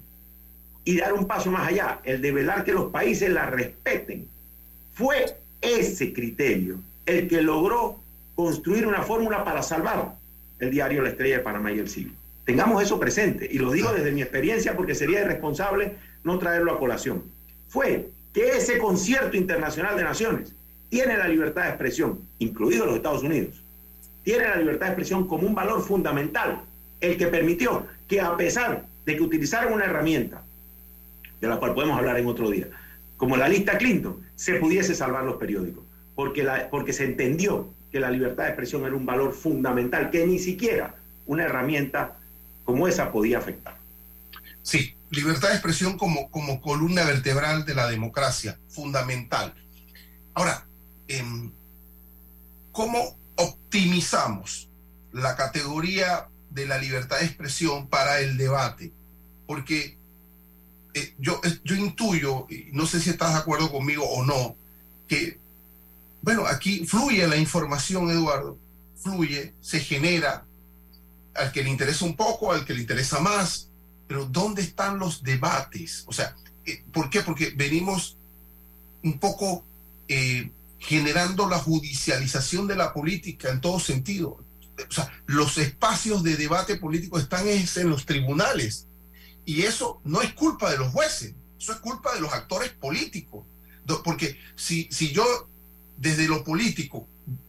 y 0.85 0.99
dar 0.99 1.15
un 1.15 1.27
paso 1.27 1.51
más 1.51 1.67
allá, 1.67 2.01
el 2.05 2.21
de 2.23 2.31
velar 2.31 2.65
que 2.65 2.73
los 2.73 2.93
países 2.93 3.29
la 3.29 3.47
respeten. 3.47 4.29
Fue 4.95 5.37
ese 5.61 6.13
criterio 6.13 6.79
el 7.07 7.29
que 7.29 7.43
logró 7.43 7.99
construir 8.35 8.87
una 8.87 9.03
fórmula 9.03 9.45
para 9.45 9.63
salvar 9.63 10.15
el 10.59 10.71
diario 10.71 11.03
La 11.03 11.11
Estrella 11.11 11.39
de 11.39 11.43
Panamá 11.43 11.73
y 11.73 11.79
el 11.79 11.89
Siglo. 11.89 12.13
Tengamos 12.45 12.83
eso 12.83 12.99
presente. 12.99 13.49
Y 13.51 13.59
lo 13.59 13.71
digo 13.73 13.93
desde 13.93 14.13
mi 14.13 14.23
experiencia 14.23 14.77
porque 14.77 14.95
sería 14.95 15.21
irresponsable 15.21 15.97
no 16.25 16.39
traerlo 16.39 16.73
a 16.73 16.79
colación. 16.79 17.23
Fue 17.69 18.09
que 18.33 18.51
ese 18.57 18.79
concierto 18.79 19.37
internacional 19.37 19.97
de 19.97 20.05
naciones 20.05 20.53
tiene 20.89 21.17
la 21.17 21.29
libertad 21.29 21.63
de 21.63 21.69
expresión, 21.69 22.21
incluido 22.39 22.87
los 22.87 22.97
Estados 22.97 23.23
Unidos, 23.23 23.63
tiene 24.23 24.45
la 24.45 24.57
libertad 24.57 24.87
de 24.87 24.93
expresión 24.93 25.27
como 25.27 25.47
un 25.47 25.55
valor 25.55 25.83
fundamental, 25.83 26.61
el 27.01 27.17
que 27.17 27.27
permitió 27.27 27.87
que 28.07 28.21
a 28.21 28.37
pesar 28.37 28.85
de 29.05 29.17
que 29.17 29.23
utilizaron 29.23 29.73
una 29.73 29.87
herramienta, 29.87 30.43
de 31.41 31.49
la 31.49 31.57
cual 31.57 31.75
podemos 31.75 31.99
hablar 31.99 32.19
en 32.19 32.27
otro 32.27 32.51
día, 32.51 32.69
como 33.17 33.37
la 33.37 33.49
lista 33.49 33.79
Clinton, 33.79 34.21
se 34.43 34.55
pudiese 34.55 34.97
salvar 34.97 35.23
los 35.23 35.37
periódicos, 35.37 35.85
porque, 36.17 36.45
porque 36.69 36.93
se 36.93 37.05
entendió 37.05 37.73
que 37.93 38.01
la 38.01 38.11
libertad 38.11 38.43
de 38.43 38.49
expresión 38.49 38.85
era 38.85 38.97
un 38.97 39.07
valor 39.07 39.33
fundamental, 39.33 40.11
que 40.11 40.27
ni 40.27 40.41
siquiera 40.41 40.97
una 41.27 41.45
herramienta 41.45 42.19
como 42.65 42.89
esa 42.89 43.13
podía 43.13 43.39
afectar. 43.39 43.77
Sí, 44.63 44.97
libertad 45.11 45.51
de 45.51 45.55
expresión 45.55 45.97
como, 45.97 46.29
como 46.33 46.61
columna 46.61 47.05
vertebral 47.05 47.65
de 47.65 47.77
la 47.77 47.87
democracia, 47.87 48.59
fundamental. 48.69 49.55
Ahora, 50.35 50.67
em, 51.07 51.53
¿cómo 52.73 53.17
optimizamos 53.37 54.69
la 55.13 55.37
categoría 55.37 56.27
de 56.51 56.67
la 56.67 56.79
libertad 56.79 57.21
de 57.21 57.27
expresión 57.27 57.87
para 57.87 58.19
el 58.19 58.37
debate? 58.37 58.93
Porque 59.47 59.99
eh, 60.95 61.15
yo, 61.19 61.41
yo 61.65 61.77
intuyo, 61.77 62.47
no 62.73 62.87
sé 62.87 63.01
si 63.01 63.11
estás 63.11 63.33
de 63.33 63.41
acuerdo 63.41 63.71
conmigo 63.71 64.05
o 64.05 64.25
no, 64.25 64.57
que, 65.09 65.39
bueno, 66.23 66.47
aquí 66.47 66.85
fluye 66.87 67.27
la 67.27 67.37
información, 67.37 68.11
Eduardo, 68.11 68.59
fluye, 68.97 69.55
se 69.61 69.81
genera, 69.81 70.45
al 71.35 71.53
que 71.53 71.63
le 71.63 71.71
interesa 71.71 72.05
un 72.05 72.17
poco, 72.17 72.53
al 72.53 72.65
que 72.65 72.75
le 72.75 72.81
interesa 72.81 73.21
más, 73.21 73.69
pero 74.07 74.27
¿dónde 74.27 74.63
están 74.63 74.99
los 74.99 75.23
debates? 75.23 76.05
O 76.07 76.13
sea, 76.13 76.37
eh, 76.67 76.85
¿por 76.93 77.11
qué? 77.11 77.23
Porque 77.23 77.51
venimos 77.57 78.17
un 79.03 79.19
poco 79.19 79.65
eh, 80.09 80.51
generando 80.79 81.49
la 81.49 81.59
judicialización 81.59 82.67
de 82.67 82.77
la 82.77 82.93
política 82.93 83.51
en 83.51 83.61
todo 83.61 83.81
sentido. 83.81 84.39
O 84.89 84.93
sea, 84.93 85.11
los 85.27 85.59
espacios 85.59 86.23
de 86.23 86.37
debate 86.37 86.77
político 86.77 87.19
están 87.19 87.47
en 87.49 87.67
los 87.89 88.05
tribunales. 88.05 88.87
Y 89.45 89.63
eso 89.63 90.01
no 90.05 90.23
es 90.23 90.33
culpa 90.35 90.71
de 90.71 90.79
los 90.79 90.93
jueces, 90.93 91.35
eso 91.59 91.73
es 91.73 91.79
culpa 91.79 92.15
de 92.15 92.21
los 92.21 92.33
actores 92.33 92.71
políticos. 92.71 93.47
Porque 94.05 94.39
si, 94.55 94.89
si 94.91 95.13
yo 95.13 95.25
desde 95.97 96.29
lo 96.29 96.45
político 96.45 97.09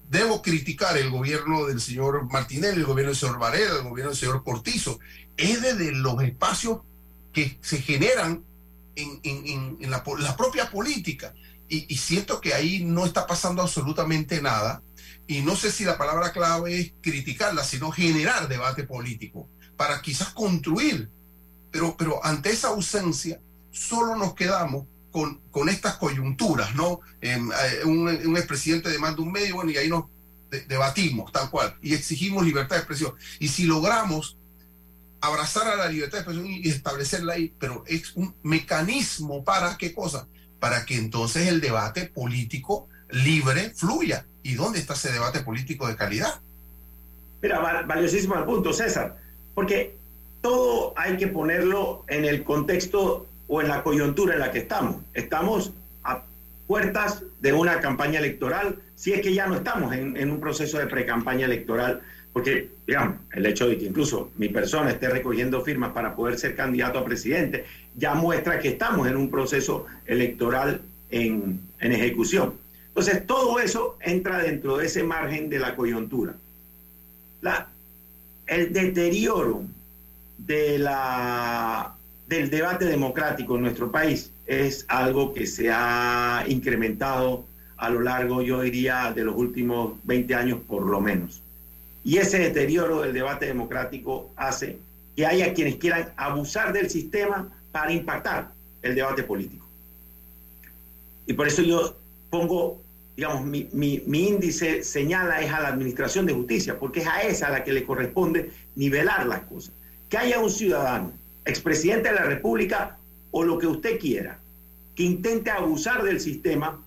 debo 0.09 0.41
criticar 0.41 0.95
el 0.97 1.09
gobierno 1.09 1.65
del 1.65 1.81
señor 1.81 2.31
Martinelli, 2.31 2.79
el 2.79 2.85
gobierno 2.85 3.11
del 3.11 3.19
señor 3.19 3.39
Varela, 3.39 3.77
el 3.77 3.83
gobierno 3.83 4.11
del 4.11 4.19
señor 4.19 4.43
Cortizo, 4.43 4.99
es 5.37 5.61
desde 5.61 5.91
los 5.91 6.21
espacios 6.21 6.81
que 7.33 7.57
se 7.61 7.81
generan 7.81 8.43
en, 8.95 9.89
la, 9.89 10.03
propia 10.37 10.69
política. 10.69 11.33
Y, 11.67 11.97
siento 11.97 12.39
que 12.39 12.53
ahí 12.53 12.83
no 12.85 13.05
está 13.05 13.25
pasando 13.25 13.63
absolutamente 13.63 14.39
nada. 14.39 14.83
Y 15.25 15.41
no 15.41 15.55
sé 15.55 15.71
si 15.71 15.83
la 15.83 15.97
palabra 15.97 16.31
clave 16.31 16.79
es 16.79 16.93
criticarla, 17.01 17.63
sino 17.63 17.91
generar 17.91 18.47
debate 18.47 18.83
político 18.83 19.49
para 19.75 20.01
quizás 20.03 20.29
construir. 20.29 21.09
Pero, 21.73 21.97
pero 21.97 22.23
ante 22.23 22.51
esa 22.51 22.69
ausencia, 22.69 23.41
solo 23.71 24.15
nos 24.15 24.35
quedamos 24.35 24.85
con, 25.11 25.41
con 25.51 25.67
estas 25.67 25.95
coyunturas, 25.95 26.75
¿no? 26.75 27.01
Em, 27.19 27.51
eh, 27.51 27.83
un, 27.85 28.07
un 28.07 28.37
expresidente 28.37 28.89
demanda 28.89 29.21
un 29.21 29.31
medio, 29.31 29.55
bueno, 29.55 29.71
y 29.71 29.77
ahí 29.77 29.89
nos 29.89 30.05
debatimos, 30.67 31.31
tal 31.31 31.49
cual, 31.49 31.75
y 31.81 31.95
exigimos 31.95 32.45
libertad 32.45 32.75
de 32.75 32.81
expresión. 32.81 33.13
Y 33.39 33.47
si 33.47 33.65
logramos 33.65 34.37
abrazar 35.19 35.67
a 35.67 35.75
la 35.75 35.87
libertad 35.87 36.19
de 36.19 36.21
expresión 36.21 36.45
y 36.47 36.69
establecerla 36.69 37.33
ahí, 37.33 37.53
pero 37.59 37.83
es 37.87 38.15
un 38.15 38.35
mecanismo 38.43 39.43
para 39.43 39.77
qué 39.77 39.93
cosa? 39.93 40.27
Para 40.59 40.85
que 40.85 40.95
entonces 40.95 41.47
el 41.47 41.59
debate 41.59 42.05
político 42.05 42.87
libre 43.09 43.71
fluya. 43.75 44.27
¿Y 44.43 44.53
dónde 44.53 44.79
está 44.79 44.93
ese 44.93 45.11
debate 45.11 45.39
político 45.39 45.87
de 45.87 45.95
calidad? 45.95 46.41
Mira, 47.41 47.83
valiosísimo 47.87 48.35
el 48.35 48.45
punto, 48.45 48.73
César, 48.73 49.17
porque 49.55 49.97
todo 50.43 50.93
hay 50.97 51.15
que 51.15 51.27
ponerlo 51.27 52.03
en 52.07 52.25
el 52.25 52.43
contexto 52.43 53.25
o 53.47 53.61
en 53.61 53.69
la 53.69 53.81
coyuntura 53.81 54.33
en 54.33 54.41
la 54.41 54.51
que 54.51 54.59
estamos. 54.59 54.97
Estamos 55.13 55.71
a 56.03 56.21
puertas 56.67 57.23
de 57.39 57.53
una 57.53 57.79
campaña 57.79 58.19
electoral, 58.19 58.75
si 58.95 59.13
es 59.13 59.21
que 59.21 59.33
ya 59.33 59.47
no 59.47 59.55
estamos 59.55 59.93
en, 59.95 60.29
un 60.29 60.39
proceso 60.41 60.77
de 60.77 60.87
pre-campaña 60.87 61.45
electoral 61.45 62.01
porque, 62.33 62.69
digamos, 62.85 63.17
el 63.31 63.45
hecho 63.45 63.69
de 63.69 63.77
que 63.77 63.85
incluso 63.85 64.31
mi 64.37 64.49
persona 64.49 64.91
esté 64.91 65.07
recogiendo 65.07 65.61
firmas 65.61 65.93
para 65.93 66.13
poder 66.13 66.37
ser 66.37 66.55
candidato 66.55 66.99
a 66.99 67.05
presidente 67.05 67.63
ya 67.95 68.13
muestra 68.13 68.59
que 68.59 68.69
estamos 68.69 69.07
en 69.07 69.15
un 69.15 69.31
proceso 69.31 69.85
electoral 70.05 70.81
en, 71.09 71.61
ejecución. 71.79 72.55
Entonces, 72.87 73.25
todo 73.25 73.59
eso 73.59 73.97
entra 74.01 74.39
dentro 74.39 74.77
de 74.77 74.87
ese 74.87 75.03
margen 75.03 75.49
de 75.49 75.59
la 75.59 75.75
coyuntura. 75.75 76.33
El 78.47 78.73
deterioro 78.73 79.63
de 80.45 80.77
la, 80.79 81.95
del 82.27 82.49
debate 82.49 82.85
democrático 82.85 83.55
en 83.55 83.63
nuestro 83.63 83.91
país 83.91 84.31
es 84.45 84.85
algo 84.87 85.33
que 85.33 85.47
se 85.47 85.69
ha 85.71 86.43
incrementado 86.47 87.45
a 87.77 87.89
lo 87.89 88.01
largo, 88.01 88.41
yo 88.41 88.61
diría, 88.61 89.11
de 89.13 89.23
los 89.23 89.35
últimos 89.35 89.93
20 90.03 90.35
años 90.35 90.59
por 90.67 90.85
lo 90.85 91.01
menos. 91.01 91.41
Y 92.03 92.17
ese 92.17 92.39
deterioro 92.39 93.01
del 93.01 93.13
debate 93.13 93.45
democrático 93.45 94.31
hace 94.35 94.77
que 95.15 95.25
haya 95.25 95.53
quienes 95.53 95.75
quieran 95.75 96.09
abusar 96.17 96.73
del 96.73 96.89
sistema 96.89 97.49
para 97.71 97.91
impactar 97.91 98.51
el 98.81 98.95
debate 98.95 99.23
político. 99.23 99.65
Y 101.25 101.33
por 101.33 101.47
eso 101.47 101.61
yo 101.61 101.95
pongo, 102.29 102.81
digamos, 103.15 103.45
mi, 103.45 104.03
índice 104.11 104.83
señala 104.83 105.41
es 105.41 105.51
a 105.51 105.61
la 105.61 105.69
Administración 105.69 106.25
de 106.25 106.33
Justicia, 106.33 106.77
porque 106.77 107.01
es 107.01 107.07
a 107.07 107.21
esa 107.21 107.47
a 107.47 107.51
la 107.51 107.63
que 107.63 107.71
le 107.71 107.85
corresponde 107.85 108.51
nivelar 108.75 109.25
las 109.25 109.41
cosas. 109.41 109.73
Que 110.13 110.19
haya 110.19 110.39
un 110.39 110.51
ciudadano, 110.51 111.11
expresidente 111.43 112.09
de 112.09 112.13
la 112.13 112.25
República 112.25 112.97
o 113.31 113.43
lo 113.43 113.57
que 113.57 113.65
usted 113.65 113.97
quiera, 113.97 114.37
que 114.93 115.01
intente 115.01 115.49
abusar 115.49 116.03
del 116.03 116.21
sistema, 116.21 116.79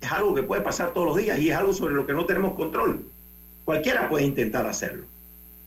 es 0.00 0.12
algo 0.12 0.36
que 0.36 0.44
puede 0.44 0.62
pasar 0.62 0.92
todos 0.92 1.08
los 1.08 1.16
días 1.16 1.36
y 1.40 1.50
es 1.50 1.56
algo 1.56 1.72
sobre 1.72 1.94
lo 1.94 2.06
que 2.06 2.12
no 2.12 2.26
tenemos 2.26 2.54
control. 2.54 3.04
Cualquiera 3.64 4.08
puede 4.08 4.24
intentar 4.24 4.66
hacerlo, 4.68 5.04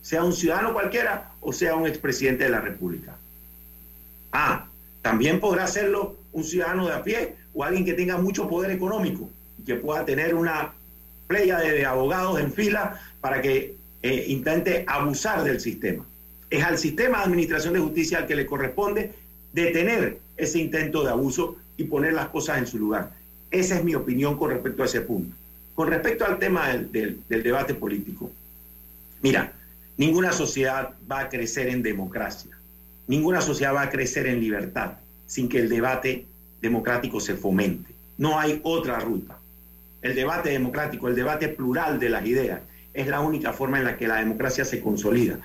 sea 0.02 0.24
un 0.24 0.32
ciudadano 0.32 0.72
cualquiera 0.72 1.34
o 1.42 1.52
sea 1.52 1.76
un 1.76 1.88
expresidente 1.88 2.46
de 2.46 2.52
la 2.52 2.62
República. 2.62 3.18
Ah, 4.32 4.68
también 5.02 5.42
podrá 5.42 5.66
hacerlo 5.66 6.16
un 6.32 6.46
ciudadano 6.46 6.88
de 6.88 6.94
a 6.94 7.04
pie 7.04 7.36
o 7.54 7.66
alguien 7.66 7.84
que 7.84 7.96
tenga 7.96 8.16
mucho 8.16 8.48
poder 8.48 8.72
económico 8.72 9.30
y 9.60 9.64
que 9.64 9.76
pueda 9.76 10.06
tener 10.06 10.36
una 10.36 10.72
playa 11.28 11.60
de 11.60 11.86
abogados 11.86 12.40
en 12.40 12.54
fila 12.54 12.98
para 13.20 13.42
que 13.42 13.76
eh, 14.04 14.26
intente 14.30 14.86
abusar 14.88 15.44
del 15.44 15.60
sistema. 15.60 16.06
Es 16.54 16.64
al 16.64 16.78
sistema 16.78 17.18
de 17.18 17.24
administración 17.24 17.74
de 17.74 17.80
justicia 17.80 18.20
al 18.20 18.28
que 18.28 18.36
le 18.36 18.46
corresponde 18.46 19.12
detener 19.54 20.20
ese 20.38 20.60
intento 20.60 21.04
de 21.04 21.10
abuso 21.10 21.56
y 21.78 21.86
poner 21.86 22.14
las 22.14 22.28
cosas 22.28 22.60
en 22.60 22.68
su 22.68 22.78
lugar. 22.78 23.10
Esa 23.50 23.76
es 23.76 23.84
mi 23.84 23.96
opinión 23.96 24.38
con 24.38 24.52
respecto 24.52 24.84
a 24.84 24.86
ese 24.86 25.02
punto. 25.02 25.36
Con 25.74 25.88
respecto 25.88 26.24
al 26.24 26.38
tema 26.38 26.68
del, 26.70 27.24
debate 27.28 27.74
político, 27.74 28.32
mira, 29.24 29.52
ninguna 29.98 30.32
sociedad 30.32 30.94
va 31.12 31.22
a 31.22 31.30
crecer 31.30 31.70
en 31.70 31.82
democracia, 31.82 32.56
ninguna 33.08 33.42
sociedad 33.42 33.74
va 33.74 33.82
a 33.82 33.90
crecer 33.90 34.28
en 34.28 34.40
libertad 34.40 34.98
sin 35.26 35.50
que 35.50 35.58
el 35.58 35.70
debate 35.70 36.28
democrático 36.62 37.20
se 37.20 37.34
fomente. 37.34 37.96
No 38.20 38.40
hay 38.40 38.62
otra 38.64 39.00
ruta. 39.00 39.40
El 40.04 40.14
debate 40.14 40.52
democrático, 40.52 41.08
el 41.08 41.16
debate 41.16 41.48
plural 41.48 42.00
de 42.00 42.10
las 42.10 42.24
ideas, 42.28 42.62
es 42.94 43.08
la 43.08 43.22
única 43.22 43.54
forma 43.54 43.80
en 43.80 43.86
la 43.86 43.98
que 43.98 44.08
la 44.08 44.18
democracia 44.18 44.66
se 44.66 44.82
consolida. 44.82 45.40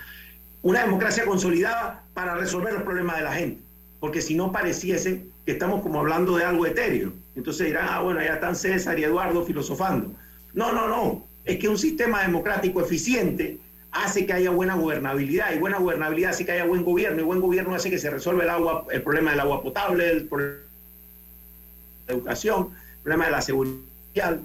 Una 0.62 0.82
democracia 0.82 1.24
consolidada 1.24 2.04
para 2.14 2.34
resolver 2.34 2.72
los 2.72 2.82
problemas 2.82 3.18
de 3.18 3.22
la 3.22 3.34
gente, 3.34 3.62
porque 4.00 4.20
si 4.20 4.34
no 4.34 4.50
pareciese 4.50 5.24
que 5.46 5.52
estamos 5.52 5.82
como 5.82 6.00
hablando 6.00 6.36
de 6.36 6.44
algo 6.44 6.66
etéreo. 6.66 7.12
Entonces 7.34 7.68
dirán, 7.68 7.86
ah, 7.88 8.00
bueno, 8.00 8.20
ya 8.20 8.34
están 8.34 8.56
César 8.56 8.98
y 8.98 9.04
Eduardo 9.04 9.44
filosofando. 9.44 10.12
No, 10.52 10.72
no, 10.72 10.88
no. 10.88 11.24
Es 11.44 11.58
que 11.58 11.68
un 11.68 11.78
sistema 11.78 12.22
democrático 12.22 12.82
eficiente 12.82 13.58
hace 13.90 14.26
que 14.26 14.32
haya 14.32 14.50
buena 14.50 14.74
gobernabilidad 14.74 15.52
y 15.54 15.58
buena 15.58 15.78
gobernabilidad 15.78 16.32
hace 16.32 16.44
que 16.44 16.52
haya 16.52 16.64
buen 16.64 16.84
gobierno 16.84 17.20
y 17.20 17.24
buen 17.24 17.40
gobierno 17.40 17.74
hace 17.74 17.88
que 17.88 17.98
se 17.98 18.10
resuelva 18.10 18.42
el 18.42 18.50
agua, 18.50 18.86
el 18.90 19.02
problema 19.02 19.30
del 19.30 19.40
agua 19.40 19.62
potable, 19.62 20.10
el 20.10 20.24
problema 20.26 20.58
de 22.06 22.12
la 22.12 22.18
educación, 22.18 22.68
el 22.96 23.02
problema 23.02 23.24
de 23.26 23.30
la 23.30 23.40
seguridad, 23.40 24.38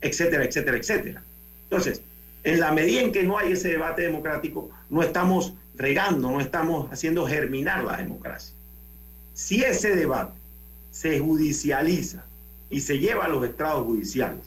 etcétera, 0.00 0.44
etcétera, 0.44 0.76
etcétera. 0.78 1.22
Entonces, 1.64 2.02
en 2.44 2.60
la 2.60 2.72
medida 2.72 3.00
en 3.00 3.12
que 3.12 3.22
no 3.22 3.38
hay 3.38 3.52
ese 3.52 3.68
debate 3.68 4.02
democrático, 4.02 4.70
no 4.90 5.02
estamos 5.02 5.54
regando, 5.76 6.30
no 6.30 6.40
estamos 6.40 6.90
haciendo 6.92 7.26
germinar 7.26 7.84
la 7.84 7.96
democracia. 7.96 8.54
Si 9.34 9.62
ese 9.62 9.94
debate 9.94 10.38
se 10.90 11.18
judicializa 11.20 12.24
y 12.68 12.80
se 12.80 12.98
lleva 12.98 13.24
a 13.24 13.28
los 13.28 13.44
estrados 13.44 13.84
judiciales 13.84 14.40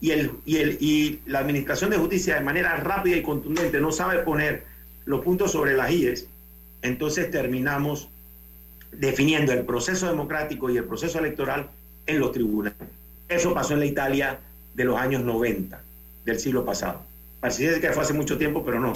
y, 0.00 0.10
el, 0.10 0.32
y, 0.44 0.56
el, 0.56 0.78
y 0.80 1.20
la 1.26 1.40
Administración 1.40 1.90
de 1.90 1.98
Justicia 1.98 2.34
de 2.36 2.40
manera 2.40 2.76
rápida 2.76 3.16
y 3.16 3.22
contundente 3.22 3.80
no 3.80 3.92
sabe 3.92 4.18
poner 4.20 4.64
los 5.04 5.22
puntos 5.22 5.52
sobre 5.52 5.76
las 5.76 5.90
IES, 5.90 6.26
entonces 6.82 7.30
terminamos 7.30 8.08
definiendo 8.92 9.52
el 9.52 9.64
proceso 9.64 10.08
democrático 10.08 10.70
y 10.70 10.76
el 10.76 10.84
proceso 10.84 11.18
electoral 11.18 11.70
en 12.06 12.18
los 12.18 12.32
tribunales. 12.32 12.76
Eso 13.28 13.54
pasó 13.54 13.74
en 13.74 13.80
la 13.80 13.86
Italia 13.86 14.38
de 14.74 14.84
los 14.84 14.98
años 14.98 15.22
90 15.22 15.80
del 16.24 16.38
siglo 16.38 16.64
pasado. 16.64 17.05
Parece 17.54 17.80
que 17.80 17.92
fue 17.92 18.02
hace 18.02 18.12
mucho 18.12 18.38
tiempo, 18.38 18.64
pero 18.64 18.80
no. 18.80 18.92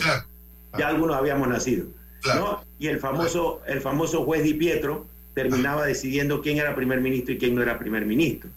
Ya 0.79 0.89
algunos 0.89 1.17
habíamos 1.17 1.49
nacido. 1.49 1.87
Y 2.79 2.89
el 2.89 2.99
famoso, 2.99 3.63
el 3.67 3.81
famoso 3.81 4.25
juez 4.25 4.43
Di 4.43 4.55
Pietro 4.55 5.07
terminaba 5.35 5.87
decidiendo 5.87 6.43
quién 6.43 6.59
era 6.59 6.75
primer 6.75 7.01
ministro 7.01 7.35
y 7.35 7.39
quién 7.39 7.55
no 7.55 7.63
era 7.63 7.79
primer 7.79 8.05
ministro. 8.05 8.51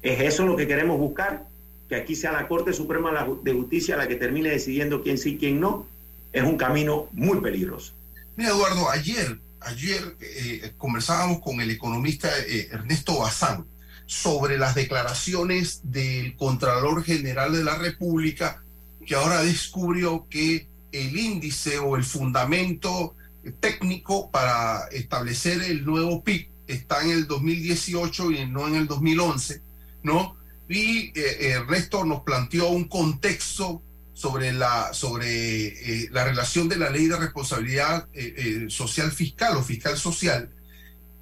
¿Es 0.00 0.20
eso 0.20 0.46
lo 0.46 0.56
que 0.56 0.66
queremos 0.66 0.98
buscar? 0.98 1.44
Que 1.88 1.96
aquí 1.96 2.14
sea 2.16 2.32
la 2.32 2.48
Corte 2.48 2.72
Suprema 2.72 3.26
de 3.42 3.52
Justicia 3.52 3.96
la 3.96 4.08
que 4.08 4.16
termine 4.16 4.50
decidiendo 4.50 5.02
quién 5.02 5.18
sí 5.18 5.34
y 5.34 5.38
quién 5.38 5.60
no. 5.60 5.86
Es 6.32 6.44
un 6.44 6.56
camino 6.56 7.08
muy 7.12 7.40
peligroso. 7.40 7.92
Mira, 8.36 8.50
Eduardo, 8.50 8.90
ayer, 8.90 9.38
ayer 9.60 10.16
eh, 10.20 10.72
conversábamos 10.76 11.40
con 11.40 11.60
el 11.60 11.70
economista 11.70 12.28
eh, 12.46 12.68
Ernesto 12.70 13.18
Bazán 13.18 13.64
sobre 14.06 14.58
las 14.58 14.74
declaraciones 14.74 15.80
del 15.84 16.36
Contralor 16.36 17.04
General 17.04 17.52
de 17.52 17.64
la 17.64 17.76
República, 17.76 18.62
que 19.08 19.14
ahora 19.14 19.42
descubrió 19.42 20.26
que 20.28 20.68
el 20.92 21.18
índice 21.18 21.78
o 21.78 21.96
el 21.96 22.04
fundamento 22.04 23.16
técnico 23.58 24.30
para 24.30 24.86
establecer 24.92 25.62
el 25.62 25.86
nuevo 25.86 26.22
PIB 26.22 26.50
está 26.66 27.02
en 27.02 27.12
el 27.12 27.26
2018 27.26 28.30
y 28.32 28.46
no 28.46 28.68
en 28.68 28.74
el 28.74 28.86
2011, 28.86 29.62
¿no? 30.02 30.36
Y 30.68 31.18
eh, 31.18 31.54
el 31.54 31.66
resto 31.66 32.04
nos 32.04 32.20
planteó 32.20 32.68
un 32.68 32.84
contexto 32.84 33.82
sobre 34.12 34.52
la, 34.52 34.92
sobre, 34.92 35.68
eh, 35.68 36.08
la 36.10 36.24
relación 36.24 36.68
de 36.68 36.76
la 36.76 36.90
ley 36.90 37.06
de 37.06 37.16
responsabilidad 37.16 38.08
eh, 38.12 38.66
social 38.68 39.10
fiscal 39.10 39.56
o 39.56 39.62
fiscal 39.62 39.96
social 39.96 40.52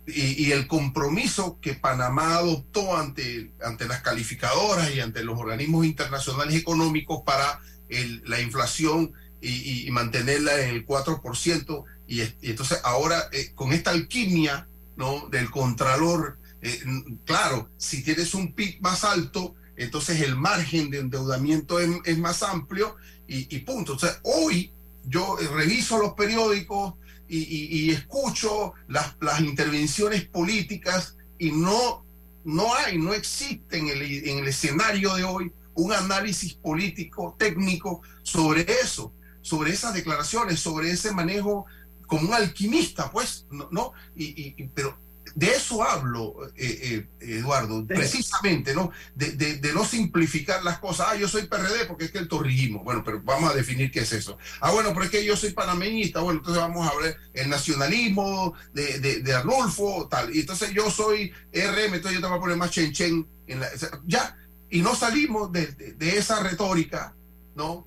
y, 0.06 0.52
el 0.52 0.66
compromiso 0.66 1.58
que 1.60 1.74
Panamá 1.74 2.36
adoptó 2.36 2.96
ante, 2.96 3.52
ante 3.62 3.86
las 3.86 4.02
calificadoras 4.02 4.94
y 4.94 5.00
ante 5.00 5.24
los 5.24 5.38
organismos 5.38 5.84
internacionales 5.84 6.54
económicos 6.54 7.22
para 7.24 7.60
la 7.88 8.40
inflación 8.40 9.12
y, 9.40 9.90
mantenerla 9.90 10.60
en 10.60 10.74
el 10.74 10.86
4%. 10.86 11.84
Y, 12.08 12.22
y 12.22 12.30
entonces 12.42 12.80
ahora 12.84 13.28
eh, 13.32 13.52
con 13.54 13.72
esta 13.72 13.90
alquimia 13.90 14.68
¿no? 14.96 15.28
del 15.30 15.50
contralor, 15.50 16.38
eh, 16.62 16.82
claro, 17.24 17.70
si 17.76 18.02
tienes 18.02 18.34
un 18.34 18.54
PIB 18.54 18.80
más 18.80 19.04
alto, 19.04 19.54
entonces 19.76 20.20
el 20.22 20.36
margen 20.36 20.90
de 20.90 21.00
endeudamiento 21.00 21.78
es, 21.78 22.18
más 22.18 22.42
amplio 22.42 22.96
y, 23.28 23.58
punto. 23.60 23.96
O 24.22 24.46
hoy 24.46 24.72
yo 25.04 25.36
reviso 25.54 25.98
los 25.98 26.14
periódicos 26.14 26.94
y, 27.28 27.90
escucho 27.90 28.72
las, 28.88 29.14
intervenciones 29.40 30.24
políticas 30.24 31.16
y 31.38 31.50
no, 31.52 32.06
no 32.44 32.74
hay, 32.74 32.98
no 32.98 33.12
existe 33.12 33.76
en 33.76 33.88
el 33.88 34.48
escenario 34.48 35.14
de 35.14 35.24
hoy 35.24 35.52
un 35.76 35.92
análisis 35.92 36.54
político, 36.54 37.36
técnico 37.38 38.02
sobre 38.22 38.66
eso 38.82 39.12
sobre 39.46 39.70
esas 39.70 39.94
declaraciones, 39.94 40.58
sobre 40.58 40.90
ese 40.90 41.12
manejo 41.12 41.66
como 42.06 42.28
un 42.28 42.34
alquimista, 42.34 43.10
pues, 43.10 43.46
¿no? 43.70 43.92
Y, 44.16 44.50
pero 44.74 44.98
de 45.36 45.48
eso 45.48 45.84
hablo, 45.84 46.34
eh, 46.56 47.06
eh, 47.20 47.36
Eduardo, 47.38 47.86
precisamente, 47.86 48.74
¿no? 48.74 48.90
De, 49.14 49.60
no 49.72 49.84
simplificar 49.84 50.64
las 50.64 50.78
cosas. 50.78 51.08
Ah, 51.10 51.16
yo 51.16 51.28
soy 51.28 51.46
PRD 51.46 51.84
porque 51.86 52.06
es 52.06 52.10
que 52.10 52.18
el 52.18 52.26
torrijismo. 52.26 52.82
Bueno, 52.82 53.04
pero 53.04 53.20
vamos 53.22 53.50
a 53.50 53.54
definir 53.54 53.90
qué 53.92 54.00
es 54.00 54.12
eso. 54.12 54.36
Ah, 54.60 54.72
bueno, 54.72 54.90
pero 54.92 55.04
es 55.04 55.10
que 55.10 55.24
yo 55.24 55.36
soy 55.36 55.50
panameñista. 55.50 56.20
Bueno, 56.20 56.40
entonces 56.40 56.60
vamos 56.60 56.90
a 56.90 56.96
ver 57.00 57.16
el 57.34 57.48
nacionalismo 57.48 58.54
de, 58.72 59.20
de, 59.20 59.34
Arnulfo, 59.34 60.08
tal. 60.08 60.34
Y 60.34 60.40
entonces 60.40 60.72
yo 60.72 60.90
soy 60.90 61.32
RM, 61.52 61.94
entonces 61.94 62.14
yo 62.14 62.20
te 62.20 62.26
voy 62.26 62.38
a 62.38 62.40
poner 62.40 62.56
más 62.56 62.70
chen 62.70 62.92
chen. 62.92 63.28
En 63.46 63.60
la, 63.60 63.68
ya, 64.06 64.36
y 64.70 64.82
no 64.82 64.94
salimos 64.94 65.52
de, 65.52 65.96
esa 66.00 66.42
retórica, 66.42 67.14
¿no? 67.54 67.86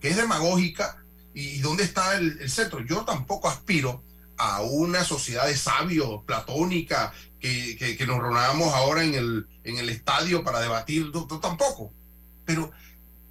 que 0.00 0.08
es 0.08 0.16
demagógica, 0.16 1.02
y, 1.34 1.58
dónde 1.58 1.84
está 1.84 2.16
el, 2.16 2.48
centro. 2.48 2.80
Yo 2.80 3.04
tampoco 3.04 3.48
aspiro 3.48 4.02
a 4.38 4.62
una 4.62 5.04
sociedad 5.04 5.46
de 5.46 5.56
sabios, 5.56 6.24
platónica, 6.24 7.12
que, 7.38 7.76
que, 7.76 8.06
nos 8.06 8.20
reunábamos 8.20 8.72
ahora 8.74 9.04
en 9.04 9.14
el, 9.14 9.46
en 9.62 9.78
el 9.78 9.88
estadio 9.90 10.42
para 10.42 10.60
debatir, 10.60 11.10
yo, 11.12 11.26
tampoco. 11.40 11.92
Pero, 12.44 12.70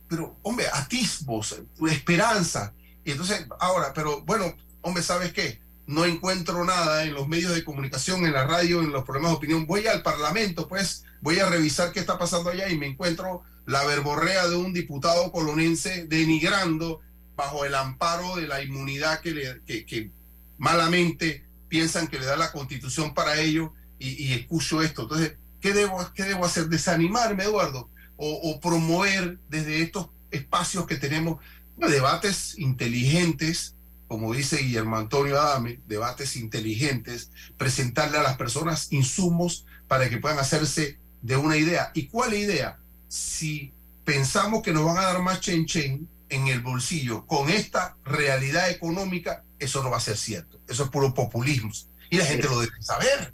pero, 0.08 0.38
hombre, 0.44 0.68
atisbos, 0.72 1.56
esperanza. 1.90 2.74
Y 3.04 3.12
entonces, 3.12 3.46
ahora, 3.60 3.92
pero 3.94 4.22
bueno, 4.22 4.56
hombre, 4.82 5.04
¿sabes 5.04 5.34
qué? 5.34 5.62
No 5.88 6.06
encuentro 6.06 6.64
nada 6.64 7.04
en 7.04 7.14
los 7.14 7.28
medios 7.28 7.54
de 7.54 7.64
comunicación, 7.64 8.26
en 8.26 8.34
la 8.34 8.46
radio, 8.46 8.82
en 8.82 8.92
los 8.92 9.04
programas 9.04 9.32
de 9.32 9.38
opinión. 9.38 9.66
Voy 9.66 9.88
al 9.88 10.04
Parlamento, 10.04 10.68
pues, 10.68 11.04
voy 11.26 11.40
a 11.40 11.50
revisar 11.50 11.92
qué 11.92 12.00
está 12.00 12.20
pasando 12.20 12.52
allá 12.52 12.70
y 12.70 12.78
me 12.78 12.86
encuentro 12.86 13.42
la 13.66 13.84
verborrea 13.84 14.48
de 14.48 14.58
un 14.58 14.74
diputado 14.74 15.32
colonense 15.32 16.06
denigrando 16.06 17.02
bajo 17.36 17.66
el 17.66 17.74
amparo 17.74 18.36
de 18.36 18.48
la 18.48 18.62
inmunidad 18.62 19.22
que, 19.22 20.12
malamente 20.60 21.44
piensan 21.68 22.08
que 22.10 22.20
le 22.20 22.28
da 22.28 22.38
la 22.38 22.52
constitución 22.52 23.16
para 23.16 23.42
ello 23.42 23.74
y, 23.98 24.34
escucho 24.34 24.84
esto. 24.84 25.02
Entonces, 25.02 25.36
¿qué 25.62 25.74
debo, 25.74 25.98
qué 26.14 26.26
debo 26.26 26.46
hacer? 26.46 26.68
¿Desanimarme, 26.68 27.46
Eduardo? 27.46 27.90
O, 28.18 28.60
promover 28.60 29.40
desde 29.50 29.82
estos 29.82 30.10
espacios 30.30 30.86
que 30.86 30.98
tenemos 30.98 31.40
debates 31.76 32.54
inteligentes, 32.60 33.74
como 34.08 34.32
dice 34.32 34.58
Guillermo 34.58 34.98
Antonio 34.98 35.42
Adame, 35.42 35.80
debates 35.88 36.36
inteligentes, 36.36 37.32
presentarle 37.58 38.20
a 38.20 38.24
las 38.24 38.38
personas 38.38 38.92
insumos 38.92 39.66
para 39.88 40.08
que 40.08 40.20
puedan 40.20 40.38
hacerse 40.38 41.00
de 41.26 41.36
una 41.36 41.58
idea. 41.58 41.92
¿Y 41.94 42.08
cuál 42.08 42.34
idea? 42.34 42.78
si 43.16 43.72
pensamos 44.04 44.62
que 44.62 44.74
nos 44.74 44.84
van 44.84 44.98
a 44.98 45.04
dar 45.04 45.22
más 45.22 45.40
chen 45.40 45.66
chen 45.66 46.08
en 46.28 46.48
el 46.48 46.60
bolsillo 46.60 47.26
con 47.26 47.50
esta 47.50 47.96
realidad 48.04 48.70
económica, 48.70 49.44
eso 49.58 49.82
no 49.82 49.90
va 49.90 49.98
a 49.98 50.02
ser 50.02 50.18
cierto. 50.18 50.60
Eso 50.68 50.84
es 50.84 50.90
puro 50.90 51.14
populismo. 51.14 51.72
Y 52.10 52.18
la 52.18 52.26
gente 52.26 52.48
lo 52.48 52.60
debe 52.60 52.82
saber. 52.82 53.34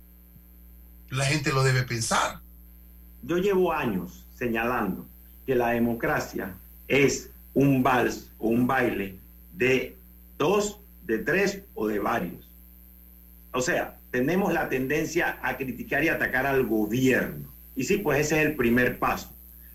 La 1.10 1.26
gente 1.26 1.52
lo 1.52 1.64
debe 1.64 1.84
pensar. 1.84 2.42
Yo 3.24 3.38
llevo 3.38 3.74
años 3.74 4.26
señalando 4.38 5.08
que 5.46 5.56
la 5.56 5.70
democracia 5.70 6.56
es 6.88 7.30
un 7.54 7.82
vals 7.82 8.30
o 8.38 8.50
un 8.50 8.68
baile 8.68 9.20
de 9.54 9.98
dos, 10.38 10.80
de 11.06 11.20
tres 11.20 11.62
o 11.74 11.88
de 11.88 12.00
varios. 12.00 12.50
O 13.52 13.62
sea, 13.62 14.00
tenemos 14.12 14.54
la 14.54 14.70
tendencia 14.70 15.40
a 15.42 15.58
criticar 15.58 16.04
y 16.04 16.10
atacar 16.10 16.46
al 16.46 16.66
gobierno. 16.66 17.51
Y 17.76 17.84
sí, 17.84 17.98
pues 17.98 18.20
ese 18.20 18.42
es 18.42 18.48
el 18.48 18.56
primer 18.56 19.00
paso. 19.00 19.34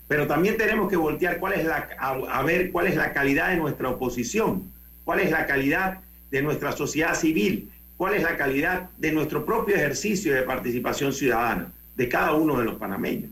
Pero 0.09 0.27
también 0.27 0.57
tenemos 0.57 0.89
que 0.89 0.97
voltear 0.97 1.39
cuál 1.39 1.55
es 1.55 1.65
la, 1.65 1.89
a, 1.99 2.43
ver 2.43 2.71
cuál 2.71 2.87
es 2.87 2.97
la 2.97 3.13
calidad 3.13 3.51
de 3.51 3.57
nuestra 3.57 3.89
oposición, 3.89 4.71
cuál 5.05 5.21
es 5.21 5.31
la 5.31 5.47
calidad 5.47 6.01
de 6.31 6.43
nuestra 6.43 6.73
sociedad 6.73 7.15
civil, 7.15 7.71
cuál 7.97 8.15
es 8.15 8.23
la 8.23 8.37
calidad 8.37 8.91
de 8.99 9.13
nuestro 9.13 9.45
propio 9.45 9.75
ejercicio 9.75 10.35
de 10.35 10.43
participación 10.43 11.13
ciudadana 11.13 11.73
de 11.97 12.09
cada 12.09 12.35
uno 12.35 12.59
de 12.59 12.65
los 12.65 12.77
panameños. 12.77 13.31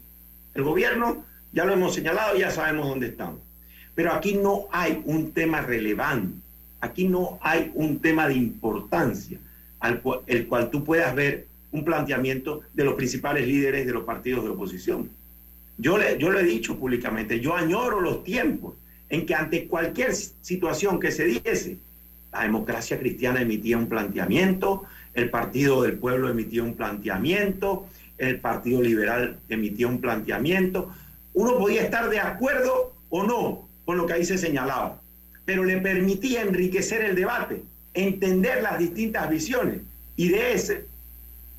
El 0.55 0.62
gobierno, 0.62 1.24
ya 1.53 1.64
lo 1.64 1.74
hemos 1.74 1.94
señalado, 1.94 2.37
ya 2.37 2.50
sabemos 2.50 2.88
dónde 2.88 3.09
estamos. 3.09 3.40
Pero 3.94 4.12
aquí 4.12 4.35
no 4.35 4.66
hay 4.72 5.00
un 5.05 5.33
tema 5.33 5.61
relevante, 5.61 6.38
aquí 6.81 7.07
no 7.07 7.38
hay 7.40 7.70
un 7.74 8.00
tema 8.00 8.27
de 8.27 8.35
importancia, 8.35 9.38
al 9.79 10.03
el 10.27 10.46
cual 10.48 10.70
tú 10.70 10.83
puedas 10.83 11.14
ver 11.14 11.46
un 11.75 11.85
planteamiento 11.85 12.61
de 12.73 12.85
los 12.85 12.95
principales 12.95 13.49
líderes 13.49 13.85
de 13.85 13.93
los 13.93 14.05
partidos 14.05 14.45
de 14.45 14.51
oposición. 14.51 15.11
Yo, 15.77 15.99
le, 15.99 16.17
yo 16.19 16.31
lo 16.31 16.39
he 16.39 16.45
dicho 16.45 16.79
públicamente, 16.79 17.41
yo 17.41 17.57
añoro 17.57 18.01
los 18.01 18.23
tiempos 18.23 18.75
en 19.09 19.27
que 19.27 19.35
ante 19.35 19.67
cualquier 19.67 20.15
situación 20.15 21.01
que 21.01 21.11
se 21.11 21.25
diese, 21.25 21.79
la 22.33 22.43
democracia 22.43 22.97
cristiana 22.97 23.43
emitía 23.43 23.77
un 23.77 23.89
planteamiento, 23.89 24.85
el 25.15 25.31
Partido 25.31 25.83
del 25.83 25.95
Pueblo 25.95 26.29
emitía 26.29 26.63
un 26.63 26.75
planteamiento, 26.75 27.89
el 28.19 28.39
Partido 28.39 28.81
Liberal 28.81 29.39
emitía 29.49 29.89
un 29.89 30.01
planteamiento. 30.01 30.95
Uno 31.33 31.59
podía 31.59 31.83
estar 31.83 32.09
de 32.09 32.21
acuerdo 32.21 32.95
o 33.11 33.25
no 33.25 33.69
con 33.85 33.97
lo 33.97 34.07
que 34.07 34.13
ahí 34.13 34.25
se 34.25 34.39
señalaba, 34.39 35.01
pero 35.45 35.65
le 35.65 35.81
permitía 35.81 36.43
enriquecer 36.43 37.03
el 37.05 37.17
debate, 37.17 37.63
entender 37.95 38.63
las 38.63 38.79
distintas 38.79 39.29
visiones 39.29 39.81
y 40.17 40.29
de 40.29 40.53
ese 40.53 40.93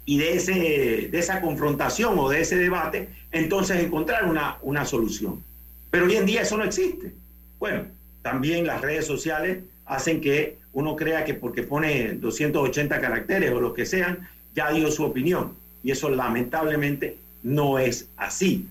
y 0.05 0.17
de, 0.17 0.35
ese, 0.35 1.09
de 1.11 1.19
esa 1.19 1.41
confrontación 1.41 2.17
o 2.19 2.29
de 2.29 2.41
ese 2.41 2.57
debate, 2.57 3.09
entonces 3.31 3.83
encontrar 3.83 4.25
una, 4.25 4.57
una 4.61 4.85
solución. 4.85 5.43
Pero 5.89 6.05
hoy 6.05 6.15
en 6.15 6.25
día 6.25 6.41
eso 6.41 6.57
no 6.57 6.63
existe. 6.63 7.11
Bueno, 7.57 7.85
también 8.21 8.67
las 8.67 8.81
redes 8.81 9.05
sociales 9.05 9.63
hacen 9.85 10.21
que 10.21 10.57
uno 10.73 10.95
crea 10.95 11.25
que 11.25 11.33
porque 11.33 11.63
pone 11.63 12.13
280 12.13 12.99
caracteres 13.01 13.51
o 13.51 13.61
lo 13.61 13.73
que 13.73 13.85
sean, 13.85 14.27
ya 14.53 14.71
dio 14.71 14.91
su 14.91 15.03
opinión. 15.03 15.53
Y 15.83 15.91
eso 15.91 16.09
lamentablemente 16.09 17.17
no 17.43 17.79
es 17.79 18.09
así. 18.17 18.67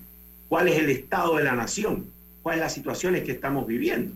¿Cuál 0.47 0.67
es 0.67 0.77
el 0.77 0.89
estado 0.89 1.37
de 1.37 1.43
la 1.43 1.55
nación? 1.55 2.05
¿Cuáles 2.43 2.61
las 2.61 2.73
situaciones 2.73 3.23
que 3.23 3.31
estamos 3.31 3.65
viviendo? 3.65 4.13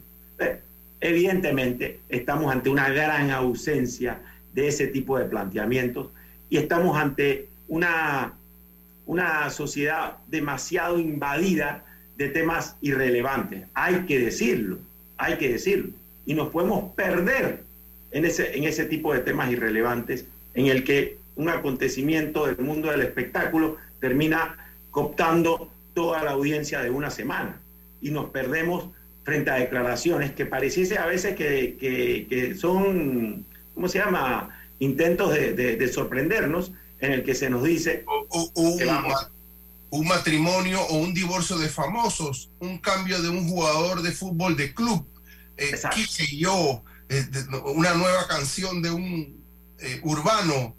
Evidentemente, 1.02 2.00
estamos 2.10 2.52
ante 2.52 2.70
una 2.70 2.90
gran 2.90 3.32
ausencia 3.32 4.20
de 4.54 4.68
ese 4.68 4.88
tipo 4.88 5.18
de 5.18 5.26
planteamientos 5.26 6.10
y 6.50 6.58
estamos 6.58 6.98
ante 6.98 7.48
una, 7.68 8.34
una 9.06 9.50
sociedad 9.50 10.18
demasiado 10.28 11.00
invadida 11.00 11.84
de 12.18 12.30
temas 12.30 12.76
irrelevantes. 12.82 13.66
Hay 13.74 14.06
que 14.06 14.20
decirlo, 14.20 14.80
hay 15.18 15.38
que 15.38 15.50
decirlo. 15.50 15.92
Y 16.26 16.34
nos 16.34 16.50
podemos 16.50 16.94
perder 16.96 17.64
en 18.12 18.26
ese, 18.26 18.58
en 18.58 18.64
ese 18.64 18.86
tipo 18.86 19.14
de 19.14 19.20
temas 19.20 19.52
irrelevantes 19.52 20.26
en 20.54 20.68
el 20.68 20.84
que 20.84 21.18
un 21.36 21.50
acontecimiento 21.50 22.46
del 22.46 22.58
mundo 22.58 22.92
del 22.92 23.02
espectáculo 23.02 23.78
termina 24.00 24.58
cooptando 24.92 25.72
toda 25.94 26.24
la 26.24 26.32
audiencia 26.32 26.82
de 26.82 26.90
una 26.90 27.10
semana 27.10 27.60
y 28.02 28.12
nos 28.12 28.30
perdemos 28.30 28.90
frente 29.24 29.50
a 29.52 29.56
declaraciones 29.56 30.32
que 30.32 30.46
pareciese 30.46 30.98
a 30.98 31.06
veces 31.06 31.36
que, 31.36 32.56
son, 32.60 33.46
¿cómo 33.76 33.88
se 33.88 34.00
llama?, 34.00 34.59
intentos 34.80 35.34
de, 35.34 35.92
sorprendernos 35.94 36.72
en 37.00 37.12
el 37.12 37.24
que 37.24 37.36
se 37.36 37.50
nos 37.50 37.64
dice... 37.64 38.06
un, 39.92 40.08
matrimonio 40.08 40.82
o 40.82 40.98
un 40.98 41.14
divorcio 41.14 41.58
de 41.58 41.70
famosos, 41.70 42.52
un 42.60 42.78
cambio 42.78 43.22
de 43.22 43.30
un 43.30 43.48
jugador 43.48 44.02
de 44.02 44.12
fútbol 44.12 44.56
de 44.56 44.74
club, 44.74 45.06
eh, 45.58 45.72
qué 45.96 46.06
sé 46.06 46.38
yo, 46.38 46.84
eh, 47.10 47.26
una 47.66 47.94
nueva 47.96 48.28
canción 48.28 48.82
de 48.82 48.92
un 48.92 49.44
eh, 49.80 50.00
urbano. 50.04 50.76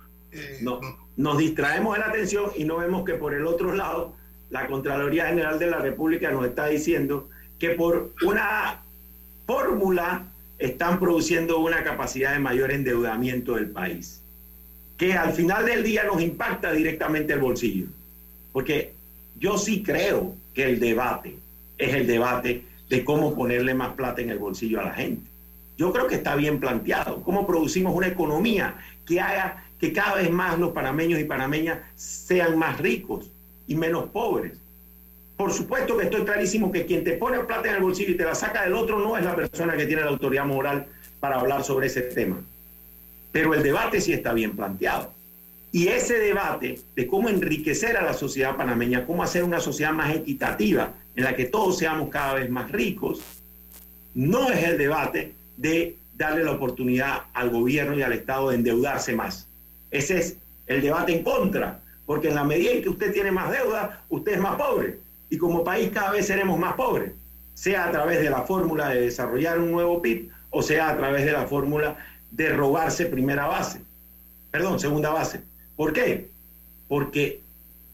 no, 0.61 0.81
nos 1.17 1.39
distraemos 1.39 1.95
de 1.95 2.01
la 2.01 2.07
atención 2.07 2.51
y 2.57 2.65
no 2.65 2.79
vemos 2.79 3.05
que 3.05 3.15
por 3.15 3.35
el 3.35 3.47
otro 3.47 3.75
lado 3.75 4.15
la 4.49 4.67
Contraloría 4.67 5.27
General 5.27 5.59
de 5.59 5.67
la 5.67 5.79
República 5.79 6.31
nos 6.31 6.47
está 6.47 6.67
diciendo 6.67 7.29
que 7.59 7.71
por 7.71 8.15
una 8.23 8.83
fórmula 9.47 10.27
están 10.61 11.01
produciendo 11.01 11.59
una 11.59 11.83
capacidad 11.83 12.35
de 12.35 12.38
mayor 12.38 12.70
endeudamiento 12.70 13.55
del 13.55 13.70
país, 13.70 14.23
que 14.99 15.14
al 15.14 15.33
final 15.33 15.64
del 15.64 15.83
día 15.83 16.05
nos 16.05 16.20
impacta 16.20 16.70
directamente 16.70 17.33
el 17.33 17.40
bolsillo. 17.40 17.87
Porque 18.53 18.92
yo 19.38 19.57
sí 19.57 19.83
creo 19.83 20.37
que 20.53 20.64
el 20.64 20.79
debate 20.79 21.37
es 21.79 21.94
el 21.94 22.07
debate 22.07 22.62
de 22.90 23.05
cómo 23.05 23.35
ponerle 23.35 23.73
más 23.73 23.94
plata 23.94 24.20
en 24.20 24.29
el 24.29 24.38
bolsillo 24.38 24.81
a 24.81 24.85
la 24.85 24.92
gente. 24.92 25.31
Yo 25.79 25.92
creo 25.92 26.07
que 26.07 26.16
está 26.16 26.37
bien 26.37 26.61
planteado, 26.61 27.23
cómo 27.23 27.46
producimos 27.46 27.94
una 27.94 28.09
economía 28.09 28.77
que 29.07 29.18
haga 29.18 29.64
que 29.79 29.94
cada 29.94 30.16
vez 30.16 30.31
más 30.31 30.59
los 30.59 30.73
panameños 30.73 31.18
y 31.18 31.25
panameñas 31.25 31.79
sean 31.96 32.59
más 32.59 32.79
ricos 32.79 33.31
y 33.66 33.75
menos 33.77 34.11
pobres. 34.11 34.60
Por 35.40 35.55
supuesto 35.55 35.96
que 35.96 36.05
estoy 36.05 36.22
clarísimo 36.24 36.70
que 36.70 36.85
quien 36.85 37.03
te 37.03 37.14
pone 37.14 37.38
plata 37.38 37.70
en 37.70 37.76
el 37.76 37.83
bolsillo 37.83 38.11
y 38.11 38.14
te 38.14 38.26
la 38.26 38.35
saca 38.35 38.64
del 38.64 38.74
otro 38.74 38.98
no 38.98 39.16
es 39.16 39.24
la 39.24 39.35
persona 39.35 39.74
que 39.74 39.87
tiene 39.87 40.03
la 40.03 40.11
autoridad 40.11 40.44
moral 40.44 40.85
para 41.18 41.40
hablar 41.40 41.64
sobre 41.64 41.87
ese 41.87 42.03
tema. 42.03 42.42
Pero 43.33 43.55
el 43.55 43.62
debate 43.62 44.03
sí 44.03 44.12
está 44.12 44.35
bien 44.35 44.55
planteado. 44.55 45.14
Y 45.72 45.88
ese 45.88 46.18
debate 46.18 46.79
de 46.94 47.07
cómo 47.07 47.31
enriquecer 47.31 47.96
a 47.96 48.03
la 48.03 48.12
sociedad 48.12 48.55
panameña, 48.55 49.07
cómo 49.07 49.22
hacer 49.22 49.42
una 49.42 49.61
sociedad 49.61 49.92
más 49.92 50.14
equitativa, 50.14 50.92
en 51.16 51.24
la 51.24 51.35
que 51.35 51.46
todos 51.46 51.79
seamos 51.79 52.11
cada 52.11 52.35
vez 52.35 52.50
más 52.50 52.70
ricos, 52.70 53.22
no 54.12 54.50
es 54.50 54.62
el 54.62 54.76
debate 54.76 55.33
de 55.57 55.96
darle 56.18 56.44
la 56.44 56.53
oportunidad 56.53 57.22
al 57.33 57.48
gobierno 57.48 57.96
y 57.96 58.03
al 58.03 58.12
Estado 58.12 58.50
de 58.50 58.57
endeudarse 58.57 59.14
más. 59.14 59.48
Ese 59.90 60.18
es 60.18 60.37
el 60.66 60.83
debate 60.83 61.16
en 61.16 61.24
contra 61.24 61.81
porque 62.05 62.29
en 62.29 62.35
la 62.35 62.44
medida 62.44 62.72
en 62.72 62.83
que 62.83 62.90
usted 62.90 63.11
tiene 63.11 63.33
más 63.33 63.50
deuda, 63.50 64.03
usted 64.11 64.33
es 64.33 64.40
más 64.40 64.57
pobre. 64.57 64.98
Y 65.31 65.38
como 65.38 65.64
país 65.64 65.90
cada 65.93 66.11
vez 66.11 66.27
seremos 66.27 66.59
más 66.59 66.75
pobres, 66.75 67.12
sea 67.55 67.87
a 67.87 67.93
través 67.93 68.21
de 68.21 68.31
la 68.31 68.43
fórmula 68.43 68.88
de 68.88 69.03
desarrollar 69.03 69.59
un 69.59 69.71
nuevo 69.71 70.03
PIB 70.03 70.31
o 70.51 70.62
sea 70.62 70.90
a 70.90 70.97
través 70.97 71.25
de 71.25 71.33
la 71.33 71.47
fórmula 71.47 71.97
de 72.31 72.51
robarse 72.51 73.07
primera 73.07 73.47
base, 73.47 73.81
perdón, 74.51 74.79
segunda 74.79 75.11
base. 75.11 75.43
¿Por 75.77 75.93
qué? 75.93 76.29
Porque 76.88 77.40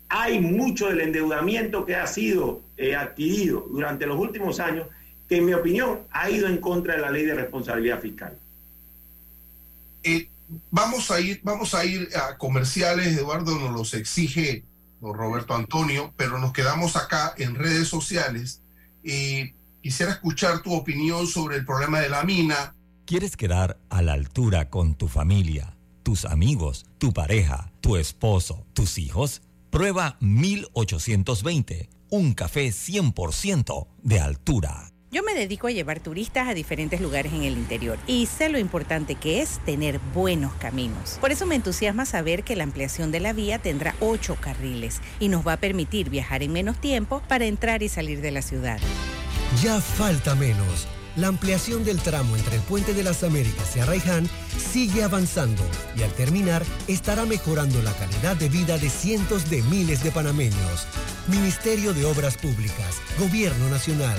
hay 0.08 0.40
mucho 0.40 0.88
del 0.88 1.00
endeudamiento 1.00 1.84
que 1.84 1.94
ha 1.94 2.06
sido 2.06 2.62
eh, 2.76 2.94
adquirido 2.94 3.66
durante 3.70 4.06
los 4.06 4.18
últimos 4.18 4.60
años 4.60 4.86
que 5.28 5.36
en 5.36 5.46
mi 5.46 5.54
opinión 5.54 6.00
ha 6.10 6.30
ido 6.30 6.48
en 6.48 6.58
contra 6.58 6.94
de 6.94 7.00
la 7.00 7.10
ley 7.10 7.24
de 7.24 7.34
responsabilidad 7.34 8.00
fiscal. 8.00 8.38
Eh, 10.04 10.28
vamos 10.70 11.10
a 11.10 11.20
ir, 11.20 11.40
vamos 11.42 11.74
a 11.74 11.84
ir 11.84 12.08
a 12.14 12.38
comerciales, 12.38 13.16
Eduardo 13.16 13.58
nos 13.58 13.72
los 13.72 13.94
exige 13.94 14.62
don 15.00 15.14
Roberto 15.14 15.54
Antonio, 15.54 16.12
pero 16.16 16.38
nos 16.38 16.52
quedamos 16.52 16.96
acá 16.96 17.34
en 17.36 17.54
redes 17.54 17.88
sociales 17.88 18.62
y 19.02 19.52
quisiera 19.82 20.12
escuchar 20.12 20.62
tu 20.62 20.74
opinión 20.74 21.26
sobre 21.26 21.56
el 21.56 21.64
problema 21.64 22.00
de 22.00 22.08
la 22.08 22.24
mina. 22.24 22.74
¿Quieres 23.04 23.36
quedar 23.36 23.78
a 23.88 24.02
la 24.02 24.14
altura 24.14 24.68
con 24.68 24.94
tu 24.94 25.08
familia, 25.08 25.76
tus 26.02 26.24
amigos, 26.24 26.86
tu 26.98 27.12
pareja, 27.12 27.70
tu 27.80 27.96
esposo, 27.96 28.66
tus 28.72 28.98
hijos? 28.98 29.42
Prueba 29.70 30.16
1820, 30.20 31.88
un 32.10 32.34
café 32.34 32.68
100% 32.68 33.86
de 34.02 34.20
altura. 34.20 34.90
Yo 35.12 35.22
me 35.22 35.34
dedico 35.34 35.68
a 35.68 35.70
llevar 35.70 36.00
turistas 36.00 36.48
a 36.48 36.54
diferentes 36.54 37.00
lugares 37.00 37.32
en 37.32 37.44
el 37.44 37.56
interior 37.56 37.96
y 38.08 38.26
sé 38.26 38.48
lo 38.48 38.58
importante 38.58 39.14
que 39.14 39.40
es 39.40 39.60
tener 39.64 40.00
buenos 40.12 40.52
caminos. 40.54 41.18
Por 41.20 41.30
eso 41.30 41.46
me 41.46 41.54
entusiasma 41.54 42.04
saber 42.04 42.42
que 42.42 42.56
la 42.56 42.64
ampliación 42.64 43.12
de 43.12 43.20
la 43.20 43.32
vía 43.32 43.60
tendrá 43.60 43.94
ocho 44.00 44.36
carriles 44.40 45.00
y 45.20 45.28
nos 45.28 45.46
va 45.46 45.54
a 45.54 45.56
permitir 45.58 46.10
viajar 46.10 46.42
en 46.42 46.52
menos 46.52 46.80
tiempo 46.80 47.22
para 47.28 47.46
entrar 47.46 47.84
y 47.84 47.88
salir 47.88 48.20
de 48.20 48.32
la 48.32 48.42
ciudad. 48.42 48.80
Ya 49.62 49.80
falta 49.80 50.34
menos. 50.34 50.88
La 51.14 51.28
ampliación 51.28 51.84
del 51.84 51.98
tramo 52.00 52.36
entre 52.36 52.56
el 52.56 52.62
Puente 52.62 52.92
de 52.92 53.04
las 53.04 53.22
Américas 53.22 53.76
y 53.76 53.80
Arraiján 53.80 54.28
sigue 54.58 55.04
avanzando 55.04 55.62
y 55.96 56.02
al 56.02 56.12
terminar 56.12 56.62
estará 56.88 57.24
mejorando 57.24 57.80
la 57.82 57.92
calidad 57.92 58.36
de 58.36 58.48
vida 58.48 58.76
de 58.76 58.90
cientos 58.90 59.48
de 59.48 59.62
miles 59.62 60.02
de 60.02 60.10
panameños. 60.10 60.86
Ministerio 61.28 61.94
de 61.94 62.04
Obras 62.04 62.36
Públicas, 62.36 63.00
Gobierno 63.18 63.70
Nacional. 63.70 64.18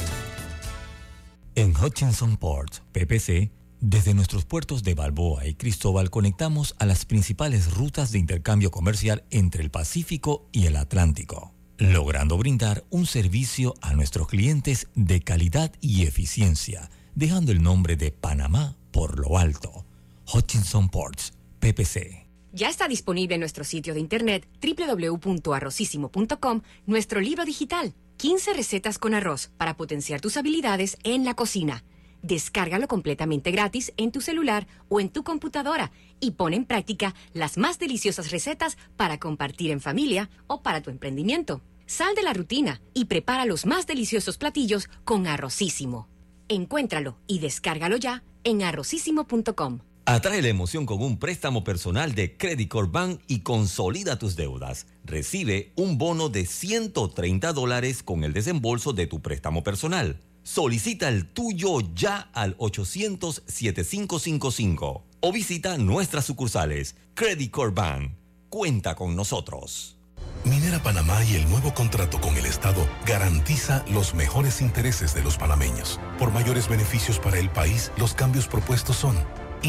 En 1.57 1.73
Hutchinson 1.75 2.37
Ports, 2.37 2.83
PPC, 2.91 3.51
desde 3.81 4.13
nuestros 4.13 4.45
puertos 4.45 4.83
de 4.83 4.93
Balboa 4.93 5.47
y 5.47 5.55
Cristóbal 5.55 6.11
conectamos 6.11 6.75
a 6.77 6.85
las 6.85 7.05
principales 7.05 7.73
rutas 7.73 8.11
de 8.11 8.19
intercambio 8.19 8.69
comercial 8.69 9.23
entre 9.31 9.63
el 9.63 9.71
Pacífico 9.71 10.47
y 10.51 10.67
el 10.67 10.75
Atlántico, 10.75 11.55
logrando 11.79 12.37
brindar 12.37 12.83
un 12.91 13.07
servicio 13.07 13.73
a 13.81 13.93
nuestros 13.93 14.27
clientes 14.27 14.87
de 14.93 15.19
calidad 15.21 15.73
y 15.81 16.03
eficiencia, 16.03 16.91
dejando 17.15 17.51
el 17.51 17.63
nombre 17.63 17.95
de 17.95 18.11
Panamá 18.11 18.75
por 18.91 19.17
lo 19.17 19.39
alto. 19.39 19.83
Hutchinson 20.31 20.89
Ports, 20.89 21.33
PPC. 21.59 22.27
Ya 22.53 22.69
está 22.69 22.87
disponible 22.87 23.33
en 23.33 23.39
nuestro 23.39 23.63
sitio 23.63 23.95
de 23.95 23.99
internet 23.99 24.47
www.arrocísimo.com 24.61 26.61
nuestro 26.85 27.19
libro 27.19 27.45
digital 27.45 27.95
15 28.17 28.53
recetas 28.53 28.97
con 28.97 29.13
arroz 29.13 29.51
para 29.57 29.77
potenciar 29.77 30.21
tus 30.21 30.37
habilidades 30.37 30.97
en 31.03 31.23
la 31.23 31.35
cocina. 31.35 31.83
Descárgalo 32.23 32.87
completamente 32.87 33.51
gratis 33.51 33.93
en 33.95 34.11
tu 34.11 34.21
celular 34.21 34.65
o 34.89 34.99
en 34.99 35.09
tu 35.09 35.23
computadora 35.23 35.91
y 36.19 36.31
pon 36.31 36.55
en 36.55 36.65
práctica 36.65 37.13
las 37.33 37.57
más 37.59 37.77
deliciosas 37.77 38.31
recetas 38.31 38.77
para 38.95 39.19
compartir 39.19 39.69
en 39.69 39.81
familia 39.81 40.31
o 40.47 40.63
para 40.63 40.81
tu 40.81 40.89
emprendimiento. 40.89 41.61
Sal 41.85 42.15
de 42.15 42.23
la 42.23 42.33
rutina 42.33 42.81
y 42.95 43.05
prepara 43.05 43.45
los 43.45 43.67
más 43.67 43.85
deliciosos 43.85 44.39
platillos 44.39 44.89
con 45.05 45.27
Arrocísimo. 45.27 46.07
Encuéntralo 46.49 47.19
y 47.27 47.37
descárgalo 47.37 47.97
ya 47.97 48.23
en 48.43 48.63
arrocísimo.com. 48.63 49.79
Atrae 50.09 50.41
la 50.41 50.47
emoción 50.47 50.85
con 50.85 51.03
un 51.03 51.19
préstamo 51.19 51.65
personal 51.65 52.15
de 52.15 52.37
Credit 52.37 52.69
Corp 52.69 52.93
Bank 52.93 53.19
y 53.27 53.41
consolida 53.41 54.17
tus 54.17 54.37
deudas. 54.37 54.87
Recibe 55.03 55.73
un 55.75 55.97
bono 55.97 56.29
de 56.29 56.45
130 56.45 57.51
dólares 57.51 58.03
con 58.03 58.23
el 58.23 58.31
desembolso 58.31 58.93
de 58.93 59.05
tu 59.05 59.21
préstamo 59.21 59.65
personal. 59.65 60.21
Solicita 60.43 61.09
el 61.09 61.27
tuyo 61.27 61.79
ya 61.93 62.29
al 62.31 62.57
800-7555 62.57 65.01
o 65.19 65.31
visita 65.33 65.77
nuestras 65.77 66.23
sucursales. 66.23 66.95
Credit 67.13 67.51
Corp 67.51 67.75
Bank. 67.75 68.13
Cuenta 68.47 68.95
con 68.95 69.13
nosotros. 69.13 69.97
Minera 70.45 70.81
Panamá 70.81 71.21
y 71.25 71.35
el 71.35 71.49
nuevo 71.49 71.73
contrato 71.73 72.21
con 72.21 72.37
el 72.37 72.45
Estado 72.45 72.87
garantiza 73.05 73.83
los 73.91 74.13
mejores 74.13 74.61
intereses 74.61 75.13
de 75.13 75.21
los 75.21 75.37
panameños. 75.37 75.99
Por 76.17 76.31
mayores 76.31 76.69
beneficios 76.69 77.19
para 77.19 77.39
el 77.39 77.49
país, 77.49 77.91
los 77.97 78.13
cambios 78.13 78.47
propuestos 78.47 78.95
son 78.95 79.17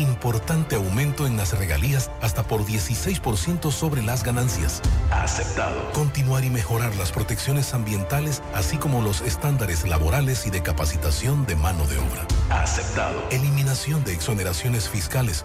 importante 0.01 0.76
aumento 0.76 1.26
en 1.26 1.36
las 1.36 1.57
regalías 1.59 2.11
hasta 2.20 2.42
por 2.42 2.64
16% 2.64 3.70
sobre 3.70 4.03
las 4.03 4.24
ganancias. 4.24 4.80
Aceptado. 5.11 5.92
Continuar 5.92 6.44
y 6.44 6.51
mejorar 6.51 6.94
las 6.96 7.12
protecciones 7.12 7.74
ambientales, 7.74 8.42
así 8.55 8.76
como 8.76 9.03
los 9.03 9.20
estándares 9.20 9.86
laborales 9.86 10.46
y 10.46 10.51
de 10.51 10.62
capacitación 10.62 11.46
de 11.46 11.57
mano 11.57 11.86
de 11.86 11.99
obra. 11.99 12.26
Aceptado. 12.51 13.22
Eliminación 13.30 14.05
de 14.05 14.14
exoneraciones 14.14 14.88
fiscales 14.88 15.44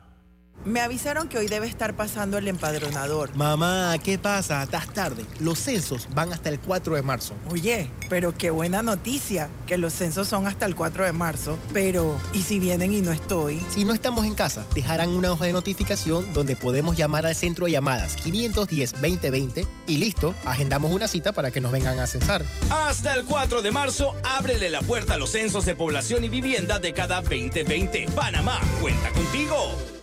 Me 0.63 0.79
avisaron 0.79 1.27
que 1.27 1.39
hoy 1.39 1.47
debe 1.47 1.65
estar 1.67 1.95
pasando 1.95 2.37
el 2.37 2.47
empadronador. 2.47 3.35
Mamá, 3.35 3.95
¿qué 4.03 4.19
pasa? 4.19 4.61
Estás 4.61 4.93
tarde. 4.93 5.25
Los 5.39 5.57
censos 5.57 6.07
van 6.13 6.31
hasta 6.33 6.49
el 6.49 6.59
4 6.59 6.95
de 6.95 7.01
marzo. 7.01 7.33
Oye, 7.49 7.89
pero 8.09 8.37
qué 8.37 8.51
buena 8.51 8.83
noticia, 8.83 9.49
que 9.65 9.79
los 9.79 9.93
censos 9.93 10.27
son 10.27 10.45
hasta 10.45 10.67
el 10.67 10.75
4 10.75 11.05
de 11.05 11.13
marzo. 11.13 11.57
Pero, 11.73 12.19
¿y 12.31 12.43
si 12.43 12.59
vienen 12.59 12.93
y 12.93 13.01
no 13.01 13.11
estoy? 13.11 13.59
Si 13.69 13.85
no 13.85 13.93
estamos 13.93 14.25
en 14.25 14.35
casa, 14.35 14.63
dejarán 14.75 15.09
una 15.09 15.31
hoja 15.31 15.45
de 15.45 15.53
notificación 15.53 16.31
donde 16.33 16.55
podemos 16.55 16.95
llamar 16.95 17.25
al 17.25 17.35
centro 17.35 17.65
de 17.65 17.71
llamadas 17.71 18.17
510-2020 18.23 19.65
y 19.87 19.97
listo, 19.97 20.35
agendamos 20.45 20.91
una 20.91 21.07
cita 21.07 21.31
para 21.31 21.49
que 21.49 21.59
nos 21.59 21.71
vengan 21.71 21.99
a 21.99 22.05
censar. 22.05 22.45
Hasta 22.69 23.15
el 23.15 23.25
4 23.25 23.63
de 23.63 23.71
marzo, 23.71 24.15
ábrele 24.23 24.69
la 24.69 24.81
puerta 24.81 25.15
a 25.15 25.17
los 25.17 25.31
censos 25.31 25.65
de 25.65 25.75
población 25.75 26.23
y 26.23 26.29
vivienda 26.29 26.77
de 26.77 26.93
cada 26.93 27.21
2020. 27.21 28.09
Panamá, 28.15 28.59
cuenta 28.79 29.09
contigo. 29.09 30.00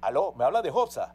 Aló, 0.00 0.32
¿me 0.36 0.44
habla 0.44 0.62
de 0.62 0.70
Hopsa? 0.70 1.14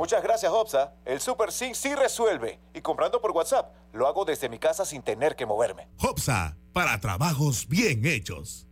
Muchas 0.00 0.22
gracias, 0.22 0.50
Hopsa. 0.50 0.94
El 1.04 1.20
Super 1.20 1.52
Sync 1.52 1.74
sí 1.74 1.94
resuelve. 1.94 2.58
Y 2.72 2.80
comprando 2.80 3.20
por 3.20 3.32
WhatsApp, 3.32 3.74
lo 3.92 4.06
hago 4.06 4.24
desde 4.24 4.48
mi 4.48 4.58
casa 4.58 4.86
sin 4.86 5.02
tener 5.02 5.36
que 5.36 5.44
moverme. 5.44 5.88
Hopsa, 5.98 6.56
para 6.72 6.98
trabajos 7.00 7.68
bien 7.68 8.06
hechos. 8.06 8.66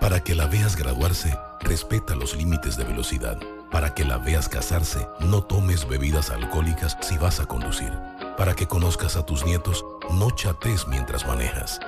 Para 0.00 0.18
que 0.18 0.34
la 0.34 0.48
veas 0.48 0.74
graduarse, 0.74 1.32
respeta 1.60 2.16
los 2.16 2.34
límites 2.34 2.76
de 2.76 2.82
velocidad. 2.82 3.38
Para 3.70 3.94
que 3.94 4.04
la 4.04 4.18
veas 4.18 4.48
casarse, 4.48 5.06
no 5.20 5.44
tomes 5.44 5.88
bebidas 5.88 6.30
alcohólicas 6.30 6.98
si 7.02 7.16
vas 7.18 7.38
a 7.38 7.46
conducir. 7.46 7.92
Para 8.36 8.56
que 8.56 8.66
conozcas 8.66 9.14
a 9.14 9.24
tus 9.24 9.44
nietos, 9.44 9.86
no 10.10 10.32
chates 10.32 10.88
mientras 10.88 11.24
manejas 11.24 11.78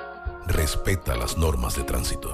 respeta 0.49 1.15
las 1.15 1.37
normas 1.37 1.75
de 1.75 1.83
tránsito. 1.83 2.33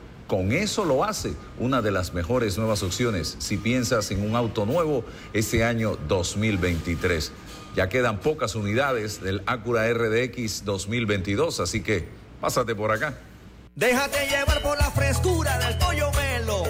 con 0.31 0.53
eso 0.53 0.85
lo 0.85 1.03
hace 1.03 1.33
una 1.59 1.81
de 1.81 1.91
las 1.91 2.13
mejores 2.13 2.57
nuevas 2.57 2.83
opciones 2.83 3.35
si 3.39 3.57
piensas 3.57 4.11
en 4.11 4.25
un 4.25 4.37
auto 4.37 4.65
nuevo 4.65 5.03
este 5.33 5.65
año 5.65 5.97
2023. 6.07 7.33
Ya 7.75 7.89
quedan 7.89 8.21
pocas 8.21 8.55
unidades 8.55 9.21
del 9.21 9.43
Acura 9.45 9.91
RDX 9.91 10.63
2022, 10.63 11.59
así 11.59 11.83
que 11.83 12.07
pásate 12.39 12.75
por 12.75 12.93
acá. 12.93 13.13
Déjate 13.75 14.25
llevar 14.29 14.61
por 14.61 14.77
la 14.77 14.89
frescura 14.91 15.57
del 15.57 15.77
pollo 15.77 16.09
melo, 16.13 16.63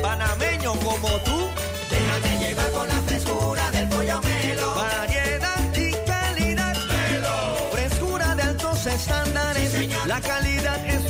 panameño 0.00 0.74
como 0.74 1.08
tú. 1.24 1.48
Déjate 1.90 2.38
llevar 2.38 2.70
por 2.70 2.86
la 2.86 3.00
frescura 3.08 3.70
del 3.72 3.88
pollo 3.88 4.20
melo. 4.20 4.74
Variedad 4.76 5.76
y 5.76 5.90
calidad. 6.06 6.76
Melo. 6.86 7.70
Frescura 7.72 8.36
de 8.36 8.42
altos 8.42 8.86
estándares. 8.86 10.06
la 10.06 10.20
calidad 10.20 10.86
es 10.86 11.09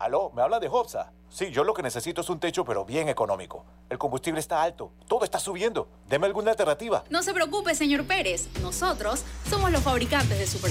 Aló, 0.00 0.32
¿me 0.34 0.40
habla 0.40 0.58
de 0.58 0.66
Hopsa? 0.66 1.12
Sí, 1.28 1.50
yo 1.50 1.62
lo 1.62 1.74
que 1.74 1.82
necesito 1.82 2.22
es 2.22 2.30
un 2.30 2.40
techo, 2.40 2.64
pero 2.64 2.86
bien 2.86 3.10
económico. 3.10 3.66
El 3.90 3.98
combustible 3.98 4.40
está 4.40 4.62
alto, 4.62 4.92
todo 5.06 5.24
está 5.24 5.38
subiendo. 5.38 5.88
Deme 6.08 6.26
alguna 6.26 6.52
alternativa. 6.52 7.04
No 7.10 7.22
se 7.22 7.34
preocupe, 7.34 7.74
señor 7.74 8.06
Pérez. 8.06 8.48
Nosotros 8.62 9.22
somos 9.50 9.70
los 9.70 9.82
fabricantes 9.82 10.38
de 10.38 10.46
Super. 10.46 10.70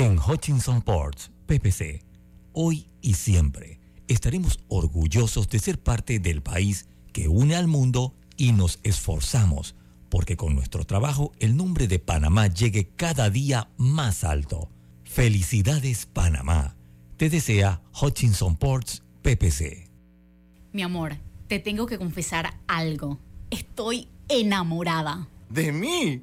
En 0.00 0.16
Hutchinson 0.16 0.80
Ports, 0.80 1.32
PPC, 1.46 2.04
hoy 2.52 2.86
y 3.02 3.14
siempre 3.14 3.80
estaremos 4.06 4.60
orgullosos 4.68 5.48
de 5.48 5.58
ser 5.58 5.82
parte 5.82 6.20
del 6.20 6.40
país 6.40 6.86
que 7.12 7.26
une 7.26 7.56
al 7.56 7.66
mundo 7.66 8.14
y 8.36 8.52
nos 8.52 8.78
esforzamos 8.84 9.74
porque 10.08 10.36
con 10.36 10.54
nuestro 10.54 10.84
trabajo 10.84 11.32
el 11.40 11.56
nombre 11.56 11.88
de 11.88 11.98
Panamá 11.98 12.46
llegue 12.46 12.90
cada 12.94 13.28
día 13.28 13.70
más 13.76 14.22
alto. 14.22 14.70
Felicidades 15.02 16.06
Panamá. 16.06 16.76
Te 17.16 17.28
desea 17.28 17.82
Hutchinson 18.00 18.54
Ports 18.54 19.02
PPC. 19.22 19.90
Mi 20.72 20.82
amor, 20.82 21.16
te 21.48 21.58
tengo 21.58 21.86
que 21.86 21.98
confesar 21.98 22.60
algo. 22.68 23.18
Estoy 23.50 24.06
enamorada. 24.28 25.28
¿De 25.50 25.72
mí? 25.72 26.22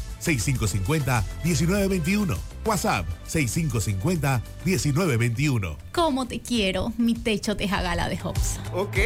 6550-1921. 0.21 2.37
WhatsApp 2.65 3.05
6550-1921. 3.27 5.75
¿Cómo 5.91 6.27
te 6.27 6.39
quiero, 6.39 6.93
mi 6.97 7.15
techo 7.15 7.55
de 7.55 7.67
jagala 7.67 8.07
de 8.07 8.19
Hopsa? 8.23 8.61
Ok. 8.73 8.97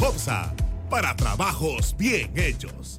Hopsa, 0.00 0.54
para 0.88 1.14
trabajos 1.16 1.94
bien 1.98 2.32
hechos. 2.36 2.96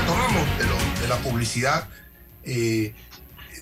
Retomamos 0.00 0.58
de, 0.58 0.64
lo- 0.66 1.00
de 1.02 1.08
la 1.08 1.16
publicidad. 1.18 1.88
eh, 2.50 2.94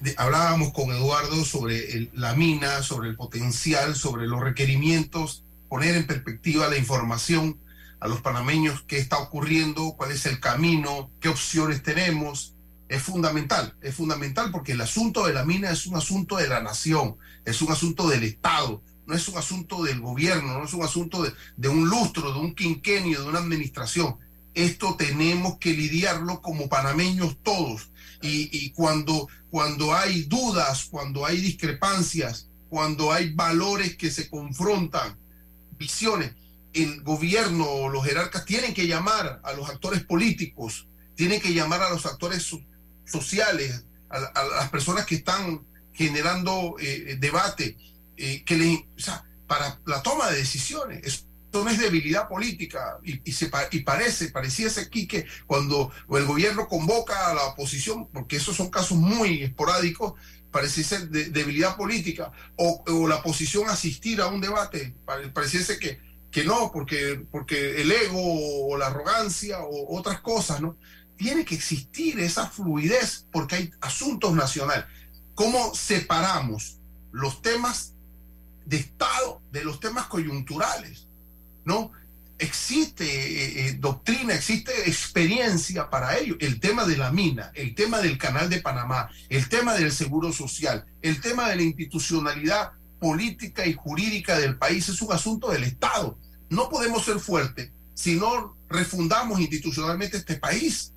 de- 0.00 0.14
hablábamos 0.18 0.72
con 0.72 0.90
Eduardo 0.92 1.44
sobre 1.44 1.90
el- 1.92 2.10
la 2.12 2.34
mina, 2.34 2.82
sobre 2.82 3.08
el 3.08 3.16
potencial, 3.16 3.96
sobre 3.96 4.26
los 4.28 4.40
requerimientos, 4.40 5.42
poner 5.76 5.94
en 5.94 6.06
perspectiva 6.06 6.70
la 6.70 6.78
información 6.78 7.60
a 8.00 8.08
los 8.08 8.22
panameños, 8.22 8.82
qué 8.86 8.96
está 8.96 9.18
ocurriendo, 9.18 9.92
cuál 9.94 10.10
es 10.10 10.24
el 10.24 10.40
camino, 10.40 11.10
qué 11.20 11.28
opciones 11.28 11.82
tenemos. 11.82 12.54
Es 12.88 13.02
fundamental, 13.02 13.76
es 13.82 13.94
fundamental 13.94 14.50
porque 14.50 14.72
el 14.72 14.80
asunto 14.80 15.26
de 15.26 15.34
la 15.34 15.44
mina 15.44 15.70
es 15.70 15.86
un 15.86 15.96
asunto 15.96 16.38
de 16.38 16.48
la 16.48 16.62
nación, 16.62 17.18
es 17.44 17.60
un 17.60 17.72
asunto 17.72 18.08
del 18.08 18.22
Estado, 18.22 18.82
no 19.06 19.14
es 19.14 19.28
un 19.28 19.36
asunto 19.36 19.84
del 19.84 20.00
gobierno, 20.00 20.58
no 20.58 20.64
es 20.64 20.72
un 20.72 20.82
asunto 20.82 21.22
de, 21.22 21.68
un 21.68 21.90
lustro, 21.90 22.32
de 22.32 22.38
un 22.38 22.54
quinquenio, 22.54 23.20
de 23.20 23.28
una 23.28 23.40
administración. 23.40 24.16
Esto 24.54 24.96
tenemos 24.96 25.58
que 25.58 25.74
lidiarlo 25.74 26.40
como 26.40 26.70
panameños 26.70 27.36
todos. 27.42 27.90
Y, 28.22 28.48
y 28.50 28.70
cuando, 28.70 29.28
cuando 29.50 29.94
hay 29.94 30.22
dudas, 30.22 30.86
cuando 30.90 31.26
hay 31.26 31.36
discrepancias, 31.36 32.48
cuando 32.70 33.12
hay 33.12 33.34
valores 33.34 33.94
que 33.98 34.10
se 34.10 34.30
confrontan, 34.30 35.18
visiones, 35.78 36.34
el 36.72 37.02
gobierno 37.02 37.88
los 37.88 38.04
jerarcas 38.04 38.44
tienen 38.44 38.74
que 38.74 38.86
llamar 38.86 39.40
a 39.42 39.52
los 39.54 39.68
actores 39.70 40.04
políticos, 40.04 40.88
tienen 41.14 41.40
que 41.40 41.54
llamar 41.54 41.82
a 41.82 41.90
los 41.90 42.04
actores 42.06 42.42
so- 42.42 42.60
sociales, 43.04 43.84
a, 44.10 44.18
la- 44.20 44.28
a 44.28 44.44
las 44.44 44.68
personas 44.70 45.06
que 45.06 45.16
están 45.16 45.66
generando 45.92 46.76
eh, 46.78 47.16
debate, 47.18 47.76
eh, 48.16 48.42
que 48.44 48.84
o 48.96 49.00
sea, 49.00 49.24
para 49.46 49.80
la 49.86 50.02
toma 50.02 50.30
de 50.30 50.38
decisiones. 50.38 51.00
Eso 51.04 51.24
no 51.52 51.70
es 51.70 51.78
debilidad 51.78 52.28
política 52.28 52.98
y, 53.02 53.20
y, 53.24 53.32
se, 53.32 53.50
y 53.70 53.80
parece, 53.80 54.30
aquí 54.82 55.06
que 55.06 55.24
cuando 55.46 55.90
el 56.10 56.26
gobierno 56.26 56.68
convoca 56.68 57.30
a 57.30 57.34
la 57.34 57.44
oposición, 57.44 58.08
porque 58.12 58.36
esos 58.36 58.54
son 58.56 58.68
casos 58.68 58.98
muy 58.98 59.42
esporádicos, 59.42 60.12
pareciese 60.56 61.06
de- 61.08 61.28
debilidad 61.30 61.76
política, 61.76 62.32
o, 62.56 62.82
la 63.06 63.16
oposición 63.16 63.68
asistir 63.68 64.22
a 64.22 64.28
un 64.28 64.40
debate, 64.40 64.94
pare- 65.04 65.28
pareciese 65.28 65.78
que, 65.78 66.00
que 66.30 66.44
no, 66.44 66.70
porque, 66.72 66.98
porque 67.30 67.82
el 67.82 67.92
ego 67.92 68.18
o 68.68 68.78
la 68.78 68.86
arrogancia 68.86 69.60
o 69.60 69.94
otras 69.98 70.20
cosas, 70.22 70.62
¿no? 70.62 70.78
Tiene 71.18 71.44
que 71.44 71.54
existir 71.54 72.18
esa 72.20 72.48
fluidez 72.48 73.26
porque 73.30 73.56
hay 73.56 73.70
asuntos 73.82 74.32
nacionales. 74.34 74.86
¿Cómo 75.34 75.74
separamos 75.74 76.78
los 77.12 77.42
temas 77.42 77.92
de 78.64 78.78
Estado 78.78 79.42
de 79.52 79.62
los 79.62 79.78
temas 79.78 80.06
coyunturales? 80.06 81.06
¿No? 81.66 81.92
Existe 82.38 83.04
eh, 83.04 83.68
eh, 83.68 83.76
doctrina, 83.78 84.34
existe 84.34 84.72
experiencia 84.88 85.88
para 85.88 86.18
ello. 86.18 86.36
El 86.38 86.60
tema 86.60 86.84
de 86.84 86.96
la 86.96 87.10
mina, 87.10 87.50
el 87.54 87.74
tema 87.74 88.00
del 88.00 88.18
canal 88.18 88.50
de 88.50 88.60
Panamá, 88.60 89.08
el 89.28 89.48
tema 89.48 89.74
del 89.74 89.90
seguro 89.90 90.32
social, 90.32 90.84
el 91.00 91.20
tema 91.20 91.48
de 91.48 91.56
la 91.56 91.62
institucionalidad 91.62 92.72
política 93.00 93.66
y 93.66 93.72
jurídica 93.72 94.38
del 94.38 94.58
país 94.58 94.88
es 94.88 95.00
un 95.00 95.12
asunto 95.12 95.50
del 95.50 95.64
Estado. 95.64 96.18
No 96.50 96.68
podemos 96.68 97.04
ser 97.04 97.18
fuertes 97.20 97.70
si 97.94 98.16
no 98.16 98.56
refundamos 98.68 99.40
institucionalmente 99.40 100.18
este 100.18 100.36
país. 100.36 100.92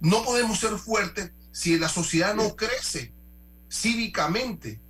No 0.00 0.22
podemos 0.22 0.60
ser 0.60 0.72
fuertes 0.78 1.30
si 1.52 1.78
la 1.78 1.88
sociedad 1.88 2.34
no 2.34 2.54
crece 2.54 3.14
cívicamente. 3.70 4.80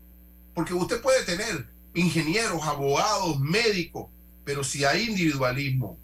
Porque 0.54 0.74
usted 0.74 1.00
puede 1.00 1.24
tener 1.24 1.72
ingenieros, 1.94 2.62
abogados, 2.62 3.40
médicos, 3.40 4.10
pero 4.44 4.62
si 4.62 4.84
hay 4.84 5.04
individualismo 5.04 5.98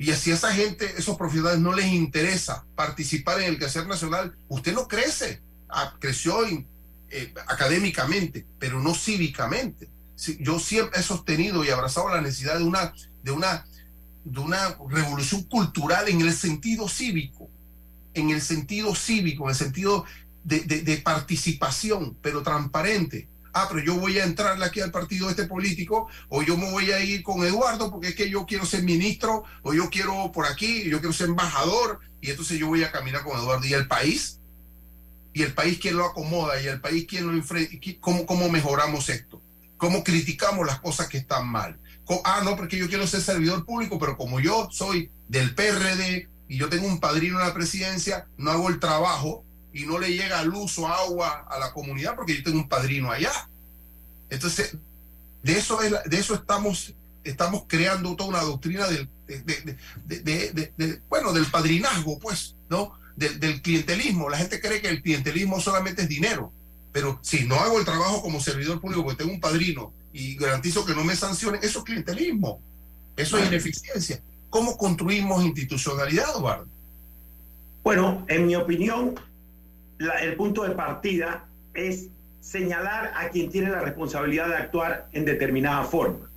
y 0.00 0.10
si 0.14 0.30
a 0.30 0.34
esa 0.34 0.50
gente, 0.50 0.94
esos 0.96 1.18
profesionales 1.18 1.60
no 1.60 1.74
les 1.74 1.84
interesa 1.84 2.64
participar 2.74 3.38
en 3.42 3.50
el 3.50 3.58
quehacer 3.58 3.86
nacional, 3.86 4.34
usted 4.48 4.72
no 4.72 4.88
crece. 4.88 5.42
Ah, 5.68 5.94
creció 5.98 6.38
eh, 6.46 7.34
académicamente, 7.46 8.46
pero 8.58 8.80
no 8.80 8.94
cívicamente. 8.94 9.90
Yo 10.38 10.58
siempre 10.58 11.00
he 11.00 11.02
sostenido 11.02 11.62
y 11.66 11.68
abrazado 11.68 12.08
la 12.08 12.22
necesidad 12.22 12.56
de 12.56 12.64
una, 12.64 12.94
de 13.22 13.30
una, 13.30 13.66
de 14.24 14.40
una 14.40 14.74
revolución 14.88 15.42
cultural 15.42 16.08
en 16.08 16.22
el 16.22 16.32
sentido 16.32 16.88
cívico, 16.88 17.50
en 18.14 18.30
el 18.30 18.40
sentido 18.40 18.94
cívico, 18.94 19.44
en 19.44 19.50
el 19.50 19.56
sentido 19.56 20.06
de 20.44 21.02
participación, 21.04 22.16
pero 22.22 22.42
transparente. 22.42 23.28
Ah, 23.52 23.66
pero 23.68 23.84
yo 23.84 23.96
voy 23.96 24.18
a 24.18 24.24
entrarle 24.24 24.64
aquí 24.64 24.80
al 24.80 24.90
partido 24.90 25.26
de 25.26 25.32
este 25.32 25.46
político, 25.46 26.08
o 26.28 26.42
yo 26.42 26.56
me 26.56 26.70
voy 26.70 26.90
a 26.92 27.00
ir 27.02 27.22
con 27.22 27.44
Eduardo 27.44 27.90
porque 27.90 28.08
es 28.08 28.14
que 28.14 28.30
yo 28.30 28.46
quiero 28.46 28.64
ser 28.64 28.82
ministro, 28.82 29.44
o 29.62 29.74
yo 29.74 29.90
quiero 29.90 30.30
por 30.32 30.46
aquí, 30.46 30.88
yo 30.88 31.00
quiero 31.00 31.12
ser 31.12 31.28
embajador, 31.28 32.00
y 32.20 32.30
entonces 32.30 32.58
yo 32.58 32.66
voy 32.68 32.84
a 32.84 32.92
caminar 32.92 33.22
con 33.24 33.38
Eduardo. 33.38 33.66
¿Y 33.66 33.74
el 33.74 33.88
país? 33.88 34.40
¿Y 35.32 35.42
el 35.42 35.54
país 35.54 35.78
quién 35.80 35.96
lo 35.96 36.04
acomoda? 36.04 36.60
¿Y 36.60 36.66
el 36.66 36.80
país 36.80 37.06
quién 37.08 37.26
lo 37.26 37.32
enfrenta? 37.32 37.76
¿Cómo, 38.00 38.26
¿Cómo 38.26 38.48
mejoramos 38.48 39.08
esto? 39.08 39.42
¿Cómo 39.76 40.04
criticamos 40.04 40.66
las 40.66 40.80
cosas 40.80 41.08
que 41.08 41.18
están 41.18 41.48
mal? 41.48 41.78
ah, 42.24 42.40
no, 42.44 42.56
porque 42.56 42.76
yo 42.76 42.88
quiero 42.88 43.06
ser 43.06 43.20
servidor 43.20 43.64
público, 43.64 43.98
pero 43.98 44.16
como 44.16 44.40
yo 44.40 44.68
soy 44.70 45.10
del 45.28 45.54
PRD 45.54 46.28
y 46.48 46.56
yo 46.56 46.68
tengo 46.68 46.86
un 46.86 46.98
padrino 46.98 47.38
en 47.38 47.46
la 47.46 47.54
presidencia, 47.54 48.26
no 48.36 48.50
hago 48.50 48.68
el 48.68 48.80
trabajo 48.80 49.44
y 49.72 49.86
no 49.86 49.98
le 49.98 50.08
llega 50.12 50.42
luz 50.42 50.78
o 50.78 50.88
agua 50.88 51.46
a 51.48 51.58
la 51.58 51.72
comunidad 51.72 52.16
porque 52.16 52.36
yo 52.36 52.42
tengo 52.42 52.58
un 52.58 52.68
padrino 52.68 53.10
allá. 53.10 53.32
Entonces, 54.28 54.76
de 55.42 55.58
eso, 55.58 55.80
es, 55.82 55.92
de 56.04 56.18
eso 56.18 56.34
estamos, 56.34 56.94
estamos 57.24 57.64
creando 57.66 58.14
toda 58.16 58.30
una 58.30 58.42
doctrina 58.42 58.86
del, 58.88 59.08
de, 60.06 61.00
bueno, 61.08 61.32
del 61.32 61.46
padrinazgo, 61.46 62.18
pues, 62.18 62.56
¿no? 62.68 62.98
Del, 63.16 63.38
del 63.38 63.62
clientelismo. 63.62 64.28
La 64.28 64.38
gente 64.38 64.60
cree 64.60 64.80
que 64.80 64.88
el 64.88 65.02
clientelismo 65.02 65.60
solamente 65.60 66.02
es 66.02 66.08
dinero, 66.08 66.52
pero 66.92 67.18
si 67.22 67.44
no 67.44 67.56
hago 67.56 67.78
el 67.78 67.84
trabajo 67.84 68.22
como 68.22 68.40
servidor 68.40 68.80
público 68.80 69.02
porque 69.04 69.18
tengo 69.18 69.32
un 69.32 69.40
padrino 69.40 69.92
y 70.12 70.36
garantizo 70.36 70.84
que 70.84 70.94
no 70.94 71.04
me 71.04 71.16
sancionen, 71.16 71.62
eso 71.62 71.80
es 71.80 71.84
clientelismo, 71.84 72.60
eso 73.16 73.38
es 73.38 73.46
ineficiencia. 73.46 74.20
¿Cómo 74.48 74.76
construimos 74.76 75.44
institucionalidad, 75.44 76.36
Eduardo? 76.36 76.66
Bueno, 77.82 78.24
en 78.28 78.46
mi 78.46 78.56
opinión, 78.56 79.14
el 80.00 80.34
punto 80.34 80.64
de 80.64 80.70
partida 80.70 81.44
es 81.74 82.08
señalar 82.40 83.12
a 83.14 83.28
quien 83.28 83.50
tiene 83.50 83.70
la 83.70 83.80
responsabilidad 83.80 84.48
de 84.48 84.56
actuar 84.56 85.06
en 85.12 85.24
determinada 85.24 85.84
forma. 85.84 86.30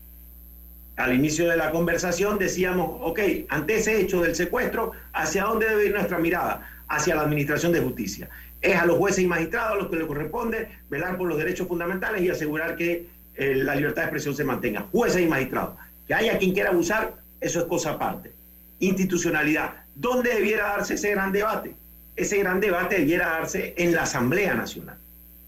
Al 0.98 1.14
inicio 1.14 1.50
de 1.50 1.58
la 1.58 1.72
conversación 1.72 2.38
decíamos, 2.38 3.00
ok, 3.02 3.20
ante 3.50 3.78
ese 3.78 4.00
hecho 4.00 4.22
del 4.22 4.36
secuestro, 4.36 4.92
¿hacia 5.14 5.46
dónde 5.46 5.68
debe 5.68 5.88
ir 5.88 5.94
nuestra 5.94 6.20
mirada? 6.20 6.70
Hacia 6.88 7.16
la 7.16 7.22
Administración 7.22 7.72
de 7.72 7.80
Justicia. 7.80 8.30
Es 8.62 8.76
a 8.76 8.86
los 8.86 8.98
jueces 8.98 9.24
y 9.24 9.28
magistrados 9.28 9.72
a 9.72 9.76
los 9.76 9.90
que 9.90 9.96
les 9.96 10.06
corresponde 10.06 10.68
velar 10.90 11.18
por 11.18 11.28
los 11.28 11.38
derechos 11.38 11.68
fundamentales 11.68 12.22
y 12.22 12.30
asegurar 12.30 12.76
que 12.76 13.08
eh, 13.36 13.56
la 13.56 13.76
libertad 13.76 14.04
de 14.04 14.06
expresión 14.08 14.36
se 14.36 14.44
mantenga. 14.44 14.86
Jueces 14.92 15.22
y 15.22 15.28
magistrados. 15.28 15.76
Que 16.08 16.14
haya 16.14 16.38
quien 16.38 16.54
quiera 16.54 16.70
abusar, 16.70 17.14
eso 17.42 17.60
es 17.60 17.66
cosa 17.66 17.92
aparte. 17.92 18.32
Institucionalidad. 18.80 19.72
¿Dónde 19.96 20.34
debiera 20.34 20.68
darse 20.68 20.94
ese 20.94 21.12
gran 21.12 21.32
debate? 21.32 21.74
Ese 22.16 22.38
gran 22.38 22.60
debate 22.60 23.00
debiera 23.00 23.30
darse 23.30 23.74
en 23.78 23.94
la 23.94 24.04
Asamblea 24.04 24.54
Nacional. 24.54 24.98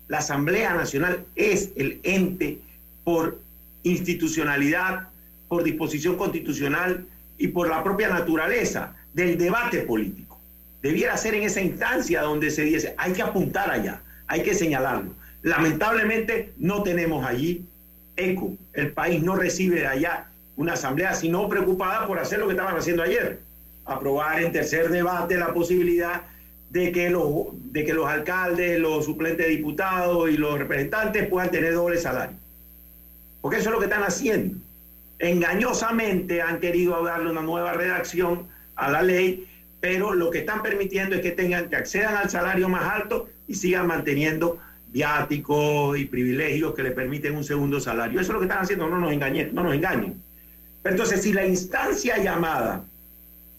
La 0.08 0.20
Asamblea 0.20 0.74
Nacional 0.74 1.26
es 1.36 1.72
el 1.76 2.00
ente 2.04 2.60
por 3.04 3.40
institucionalidad, 3.84 5.10
por 5.48 5.64
disposición 5.64 6.18
constitucional 6.18 7.06
y 7.38 7.50
por 7.50 7.70
la 7.70 7.84
propia 7.84 8.10
naturaleza 8.10 8.96
del 9.14 9.38
debate 9.38 9.82
político. 9.82 10.40
Debiera 10.82 11.18
ser 11.18 11.36
en 11.36 11.44
esa 11.44 11.62
instancia 11.62 12.22
donde 12.22 12.52
se 12.52 12.64
dice, 12.64 12.96
hay 12.98 13.14
que 13.14 13.22
apuntar 13.22 13.70
allá, 13.72 14.02
hay 14.28 14.44
que 14.44 14.54
señalarlo. 14.54 15.14
Lamentablemente 15.42 16.54
no 16.58 16.84
tenemos 16.84 17.26
allí 17.26 17.66
eco. 18.16 18.56
El 18.74 18.92
país 18.92 19.22
no 19.22 19.36
recibe 19.36 19.82
de 19.82 19.88
allá 19.88 20.28
una 20.56 20.74
asamblea, 20.74 21.14
sino 21.14 21.48
preocupada 21.50 22.08
por 22.08 22.18
hacer 22.20 22.40
lo 22.40 22.48
que 22.48 22.54
estaban 22.54 22.76
haciendo 22.76 23.04
ayer. 23.04 23.40
Aprobar 23.86 24.42
en 24.42 24.52
tercer 24.52 24.90
debate 24.90 25.38
la 25.38 25.54
posibilidad 25.54 26.24
de 26.70 26.92
que 26.92 27.10
los, 27.10 27.48
de 27.72 27.86
que 27.86 27.94
los 27.94 28.08
alcaldes, 28.08 28.80
los 28.80 29.06
suplentes 29.06 29.48
diputados 29.48 30.30
y 30.30 30.38
los 30.38 30.58
representantes 30.58 31.28
puedan 31.28 31.52
tener 31.52 31.74
doble 31.74 31.98
salario. 31.98 32.38
Porque 33.42 33.58
eso 33.58 33.70
es 33.70 33.74
lo 33.74 33.80
que 33.80 33.86
están 33.86 34.04
haciendo. 34.04 34.58
Engañosamente 35.20 36.42
han 36.42 36.60
querido 36.60 37.04
darle 37.04 37.32
una 37.32 37.42
nueva 37.42 37.74
redacción 37.74 38.48
a 38.76 38.90
la 38.90 39.02
ley, 39.02 39.48
pero 39.80 40.14
lo 40.14 40.30
que 40.30 40.40
están 40.40 40.64
permitiendo 40.64 41.16
es 41.16 41.22
que 41.22 41.32
tengan 41.32 41.70
que 41.70 41.76
accedan 41.76 42.18
al 42.18 42.30
salario 42.30 42.68
más 42.68 42.84
alto 42.84 43.30
y 43.48 43.56
sigan 43.56 43.88
manteniendo 43.88 44.60
viáticos 44.88 45.98
y 45.98 46.06
privilegios 46.06 46.74
que 46.74 46.84
le 46.84 46.92
permiten 46.92 47.36
un 47.36 47.44
segundo 47.44 47.80
salario. 47.80 48.20
Eso 48.20 48.32
es 48.32 48.34
lo 48.34 48.40
que 48.40 48.46
están 48.46 48.64
haciendo, 48.64 48.88
no 48.88 48.98
nos 48.98 49.12
engañen, 49.12 49.54
no 49.54 49.64
nos 49.64 49.76
engañen. 49.76 50.22
Entonces, 50.84 51.22
si 51.22 51.34
la 51.34 51.46
instancia 51.46 52.18
llamada 52.18 52.86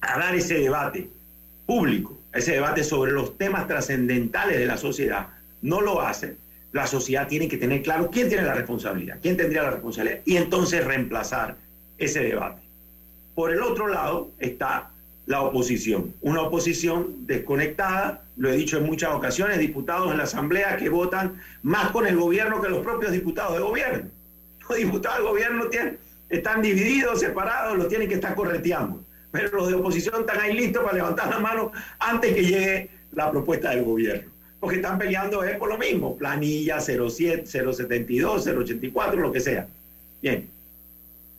a 0.01 0.19
dar 0.19 0.35
ese 0.35 0.55
debate 0.61 1.09
público, 1.67 2.16
ese 2.37 2.53
debate 2.53 2.85
sobre 2.85 3.13
los 3.13 3.37
temas 3.39 3.67
trascendentales 3.67 4.59
de 4.59 4.67
la 4.67 4.77
sociedad, 4.77 5.29
no 5.63 5.81
lo 5.81 6.01
hace, 6.01 6.37
la 6.73 6.87
sociedad 6.87 7.27
tiene 7.27 7.49
que 7.49 7.57
tener 7.57 7.83
claro 7.83 8.11
quién 8.11 8.29
tiene 8.29 8.45
la 8.45 8.55
responsabilidad, 8.55 9.19
quién 9.23 9.37
tendría 9.37 9.63
la 9.63 9.71
responsabilidad, 9.71 10.21
y 10.25 10.37
entonces 10.37 10.85
reemplazar 10.85 11.57
ese 11.99 12.21
debate. 12.21 12.61
Por 13.35 13.53
el 13.53 13.63
otro 13.63 13.89
lado 13.89 14.31
está 14.39 14.91
la 15.27 15.43
oposición, 15.43 16.15
una 16.21 16.43
oposición 16.43 17.27
desconectada, 17.27 18.23
lo 18.37 18.51
he 18.51 18.57
dicho 18.57 18.79
en 18.79 18.85
muchas 18.85 19.13
ocasiones, 19.13 19.59
diputados 19.59 20.11
en 20.13 20.19
la 20.19 20.25
Asamblea 20.25 20.77
que 20.77 20.89
votan 20.89 21.41
más 21.63 21.91
con 21.91 22.07
el 22.07 22.17
gobierno 22.17 22.61
que 22.61 22.69
los 22.69 22.85
propios 22.85 23.13
diputados 23.13 23.55
de 23.55 23.61
gobierno. 23.61 24.11
Los 24.69 24.79
diputados 24.79 25.19
del 25.19 25.27
gobierno 25.27 25.65
están 26.29 26.63
divididos, 26.63 27.21
separados, 27.21 27.77
los 27.77 27.89
tienen 27.89 28.09
que 28.09 28.15
estar 28.15 28.35
correteando. 28.35 29.03
Pero 29.37 29.59
los 29.59 29.69
de 29.69 29.75
oposición 29.75 30.21
están 30.21 30.41
ahí 30.41 30.55
listos 30.55 30.83
para 30.83 30.97
levantar 30.97 31.29
la 31.29 31.39
mano 31.39 31.73
antes 31.99 32.35
que 32.35 32.43
llegue 32.43 32.91
la 33.13 33.31
propuesta 33.31 33.71
del 33.71 33.85
gobierno. 33.85 34.31
Porque 34.59 34.77
están 34.77 34.99
peleando 34.99 35.45
es 35.45 35.59
por 35.59 35.69
lo 35.69 35.77
mismo, 35.77 36.17
planilla 36.17 36.81
07, 36.81 37.45
072, 37.47 38.47
084, 38.47 39.21
lo 39.21 39.31
que 39.31 39.41
sea. 39.41 39.67
Bien. 40.23 40.49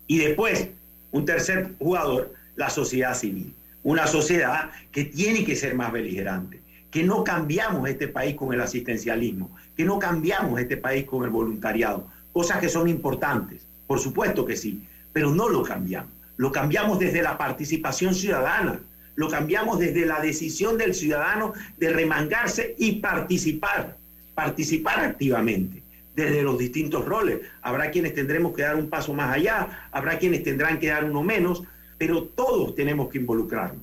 Y 0.06 0.20
después, 0.20 0.70
un 1.12 1.26
tercer 1.26 1.72
jugador, 1.80 2.34
la 2.56 2.70
sociedad 2.70 3.16
civil. 3.16 3.54
Una 3.84 4.06
sociedad 4.06 4.70
que 4.92 5.06
tiene 5.06 5.44
que 5.44 5.56
ser 5.56 5.76
más 5.76 5.92
beligerante, 5.92 6.60
que 6.92 7.04
no 7.04 7.24
cambiamos 7.24 7.90
este 7.90 8.08
país 8.08 8.36
con 8.36 8.54
el 8.54 8.62
asistencialismo, 8.62 9.50
que 9.76 9.86
no 9.86 9.98
cambiamos 10.00 10.60
este 10.60 10.78
país 10.78 11.06
con 11.06 11.24
el 11.24 11.30
voluntariado, 11.30 12.08
cosas 12.34 12.60
que 12.60 12.70
son 12.70 12.88
importantes, 12.88 13.62
por 13.88 14.00
supuesto 14.00 14.46
que 14.46 14.56
sí, 14.56 14.84
pero 15.14 15.32
no 15.32 15.50
lo 15.50 15.64
cambiamos. 15.64 16.12
Lo 16.38 16.52
cambiamos 16.52 17.00
desde 17.00 17.22
la 17.22 17.38
participación 17.38 18.16
ciudadana, 18.16 18.80
lo 19.16 19.30
cambiamos 19.30 19.80
desde 19.80 20.06
la 20.06 20.22
decisión 20.22 20.78
del 20.78 20.94
ciudadano 20.94 21.54
de 21.78 21.90
remangarse 21.90 22.76
y 22.78 22.94
participar, 22.94 23.98
participar 24.36 25.00
activamente 25.00 25.82
desde 26.16 26.44
los 26.44 26.58
distintos 26.58 27.06
roles. 27.06 27.40
Habrá 27.62 27.90
quienes 27.92 28.14
tendremos 28.14 28.56
que 28.56 28.62
dar 28.62 28.76
un 28.76 28.90
paso 28.90 29.14
más 29.14 29.36
allá, 29.36 29.90
habrá 29.92 30.20
quienes 30.20 30.44
tendrán 30.44 30.80
que 30.80 30.88
dar 30.88 31.04
uno 31.04 31.24
menos, 31.24 31.64
pero 31.98 32.24
todos 32.24 32.76
tenemos 32.76 33.10
que 33.10 33.18
involucrarnos. 33.18 33.82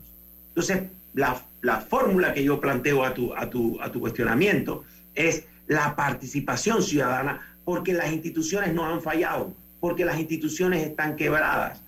Entonces, 0.49 0.83
la, 1.15 1.41
la 1.63 1.81
fórmula 1.81 2.33
que 2.33 2.45
yo 2.45 2.61
planteo 2.61 3.05
a 3.05 3.15
tu, 3.15 3.35
a, 3.35 3.51
tu, 3.51 3.81
a 3.81 3.91
tu 3.91 4.01
cuestionamiento 4.01 4.85
es 5.15 5.45
la 5.67 5.97
participación 5.97 6.83
ciudadana, 6.83 7.41
porque 7.65 7.93
las 7.93 8.13
instituciones 8.13 8.75
no 8.75 8.85
han 8.85 9.01
fallado, 9.01 9.53
porque 9.81 10.05
las 10.05 10.19
instituciones 10.19 10.87
están 10.87 11.17
quebradas, 11.17 11.81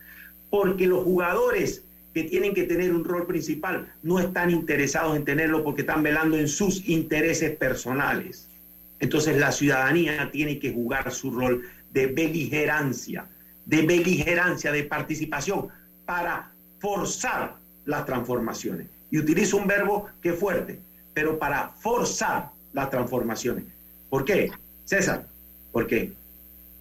porque 0.50 0.86
los 0.86 1.04
jugadores 1.04 1.82
que 2.14 2.24
tienen 2.24 2.54
que 2.54 2.62
tener 2.62 2.94
un 2.94 3.04
rol 3.04 3.26
principal 3.26 3.92
no 4.02 4.18
están 4.18 4.50
interesados 4.50 5.16
en 5.16 5.24
tenerlo 5.24 5.62
porque 5.62 5.82
están 5.82 6.02
velando 6.02 6.38
en 6.38 6.48
sus 6.48 6.88
intereses 6.88 7.56
personales. 7.56 8.48
Entonces 9.00 9.36
la 9.36 9.52
ciudadanía 9.52 10.30
tiene 10.30 10.58
que 10.58 10.72
jugar 10.72 11.12
su 11.12 11.30
rol 11.30 11.62
de 11.92 12.06
beligerancia, 12.06 13.26
de 13.66 13.82
beligerancia, 13.82 14.72
de 14.72 14.84
participación 14.84 15.68
para 16.06 16.52
forzar 16.78 17.56
las 17.84 18.06
transformaciones. 18.06 18.86
Y 19.10 19.18
utilizo 19.18 19.56
un 19.58 19.66
verbo 19.66 20.06
que 20.22 20.30
es 20.30 20.38
fuerte, 20.38 20.80
pero 21.12 21.38
para 21.38 21.70
forzar 21.80 22.50
las 22.72 22.90
transformaciones. 22.90 23.64
¿Por 24.08 24.24
qué? 24.24 24.50
César, 24.84 25.26
porque 25.72 26.12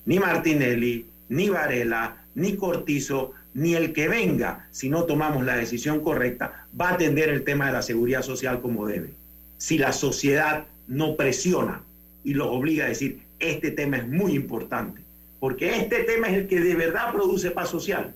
ni 0.06 0.20
Martinelli, 0.20 1.06
ni 1.30 1.50
Varela, 1.50 2.24
ni 2.36 2.56
Cortizo, 2.56 3.34
ni 3.56 3.74
el 3.74 3.94
que 3.94 4.10
venga, 4.10 4.68
si 4.72 4.90
no 4.90 5.06
tomamos 5.06 5.46
la 5.46 5.56
decisión 5.56 6.02
correcta, 6.02 6.68
va 6.80 6.90
a 6.90 6.94
atender 6.96 7.30
el 7.30 7.46
tema 7.46 7.68
de 7.68 7.72
la 7.72 7.82
seguridad 7.82 8.22
social 8.22 8.62
como 8.62 8.86
debe. 8.86 9.12
Si 9.58 9.78
la 9.78 9.94
sociedad 9.94 10.66
no 10.88 11.16
presiona 11.16 11.82
y 12.26 12.34
los 12.34 12.48
obliga 12.48 12.84
a 12.84 12.90
decir, 12.90 13.22
este 13.40 13.72
tema 13.72 13.96
es 13.96 14.08
muy 14.08 14.34
importante, 14.34 15.02
porque 15.40 15.78
este 15.78 16.04
tema 16.04 16.28
es 16.28 16.34
el 16.34 16.48
que 16.50 16.60
de 16.60 16.76
verdad 16.76 17.14
produce 17.14 17.50
paz 17.50 17.70
social. 17.70 18.14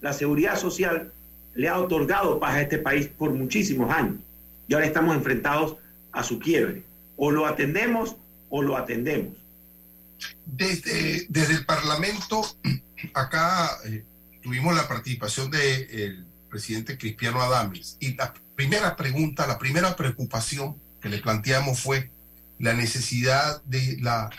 La 0.00 0.14
seguridad 0.14 0.58
social 0.58 1.12
le 1.54 1.68
ha 1.68 1.78
otorgado 1.78 2.40
paz 2.40 2.54
a 2.54 2.62
este 2.62 2.78
país 2.78 3.06
por 3.06 3.32
muchísimos 3.32 3.92
años 3.94 4.16
y 4.66 4.72
ahora 4.72 4.86
estamos 4.86 5.14
enfrentados 5.14 5.76
a 6.10 6.22
su 6.22 6.38
quiebre. 6.38 6.84
O 7.18 7.30
lo 7.30 7.46
atendemos 7.46 8.16
o 8.48 8.62
lo 8.62 8.78
atendemos. 8.78 9.34
Desde, 10.46 11.26
desde 11.28 11.52
el 11.52 11.66
Parlamento, 11.66 12.42
acá 13.14 13.76
eh, 13.84 14.04
tuvimos 14.42 14.74
la 14.74 14.88
participación 14.88 15.50
del 15.50 16.26
presidente 16.48 16.98
Cristiano 16.98 17.40
Adames 17.42 17.96
y 18.00 18.14
la 18.14 18.34
primera 18.56 18.96
pregunta, 18.96 19.46
la 19.46 19.58
primera 19.58 19.96
preocupación 19.96 20.76
que 21.00 21.08
le 21.08 21.18
planteamos 21.18 21.80
fue 21.80 22.10
la 22.58 22.74
necesidad 22.74 23.62
de 23.64 23.96
la, 24.00 24.30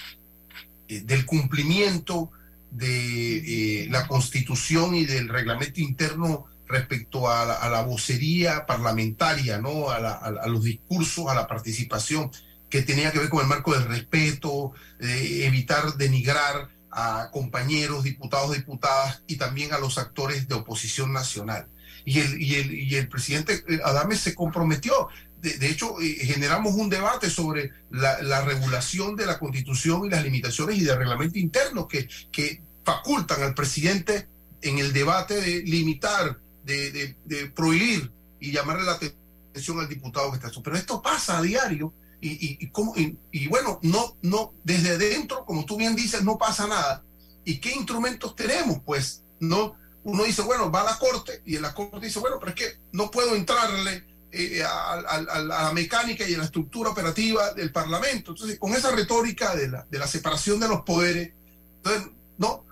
eh, 0.87 1.01
del 1.01 1.25
cumplimiento 1.25 2.31
de 2.69 3.83
eh, 3.83 3.87
la 3.89 4.07
constitución 4.07 4.95
y 4.95 5.05
del 5.05 5.27
reglamento 5.27 5.81
interno 5.81 6.45
respecto 6.67 7.29
a 7.29 7.45
la, 7.69 7.81
vocería 7.81 8.65
parlamentaria, 8.65 9.57
¿no? 9.57 9.89
A, 9.89 9.97
a, 9.97 10.47
los 10.47 10.63
discursos, 10.63 11.27
a 11.27 11.35
la 11.35 11.47
participación 11.47 12.31
que 12.69 12.81
tenía 12.81 13.11
que 13.11 13.19
ver 13.19 13.29
con 13.29 13.41
el 13.41 13.47
marco 13.47 13.73
del 13.73 13.89
respeto, 13.89 14.71
de 14.97 15.45
evitar 15.45 15.97
denigrar 15.97 16.69
a 16.91 17.29
compañeros, 17.31 18.03
diputados, 18.03 18.53
diputadas 18.55 19.23
y 19.27 19.37
también 19.37 19.73
a 19.73 19.79
los 19.79 19.97
actores 19.97 20.47
de 20.47 20.55
oposición 20.55 21.13
nacional. 21.13 21.67
Y 22.05 22.19
el, 22.19 22.41
y 22.41 22.55
el, 22.55 22.73
y 22.73 22.95
el 22.95 23.07
presidente 23.07 23.63
eh, 23.67 23.79
Adame 23.83 24.15
se 24.15 24.35
comprometió. 24.35 25.07
De, 25.41 25.69
hecho, 25.69 25.99
eh, 25.99 26.17
generamos 26.21 26.75
un 26.75 26.89
debate 26.89 27.29
sobre 27.29 27.71
la, 27.89 28.41
regulación 28.41 29.15
de 29.15 29.25
la 29.25 29.39
constitución 29.39 30.05
y 30.05 30.09
las 30.09 30.23
limitaciones 30.23 30.77
y 30.77 30.83
del 30.83 30.97
reglamento 30.97 31.39
interno 31.39 31.87
que, 31.87 32.07
que 32.31 32.61
facultan 32.83 33.41
al 33.41 33.55
presidente 33.55 34.27
en 34.61 34.77
el 34.77 34.93
debate 34.93 35.41
de 35.41 35.63
limitar, 35.63 36.39
de, 36.63 37.15
de, 37.25 37.45
prohibir 37.47 38.11
y 38.39 38.51
llamarle 38.51 38.83
la 38.83 38.93
atención 38.93 39.79
al 39.79 39.89
diputado 39.89 40.29
que 40.29 40.37
está 40.37 40.49
eso. 40.49 40.61
Pero 40.61 40.75
esto 40.75 41.01
pasa 41.01 41.39
a 41.39 41.41
diario 41.41 41.91
y, 42.21 42.63
y, 42.63 43.17
y, 43.31 43.47
bueno, 43.47 43.79
no, 43.81 44.15
no, 44.21 44.53
desde 44.63 44.97
dentro, 44.97 45.43
como 45.43 45.65
tú 45.65 45.75
bien 45.75 45.95
dices, 45.95 46.23
no 46.23 46.37
pasa 46.37 46.67
nada. 46.67 47.03
¿Y 47.43 47.59
qué 47.59 47.71
instrumentos 47.73 48.35
tenemos? 48.35 48.79
Pues 48.85 49.23
no, 49.39 49.75
uno 50.03 50.23
dice, 50.23 50.43
bueno, 50.43 50.71
va 50.71 50.81
a 50.81 50.91
la 50.91 50.99
corte 50.99 51.41
y 51.45 51.55
en 51.55 51.63
la 51.63 51.73
corte 51.73 52.05
dice, 52.05 52.19
bueno, 52.19 52.37
pero 52.39 52.51
es 52.51 52.55
que 52.55 52.79
no 52.91 53.09
puedo 53.09 53.35
entrarle 53.35 54.05
eh, 54.31 54.63
a, 54.63 55.41
la 55.41 55.71
mecánica 55.73 56.27
y 56.29 56.35
a 56.35 56.37
la 56.37 56.45
estructura 56.45 56.91
operativa 56.91 57.53
del 57.53 57.71
Parlamento. 57.71 58.31
Entonces, 58.31 58.59
con 58.59 58.73
esa 58.73 58.91
retórica 58.91 59.55
de 59.55 59.69
la, 59.69 59.87
de 59.89 59.97
la 59.99 60.07
separación 60.07 60.59
de 60.59 60.67
los 60.67 60.81
poderes, 60.81 61.33
entonces, 61.77 62.11
no, 62.37 62.65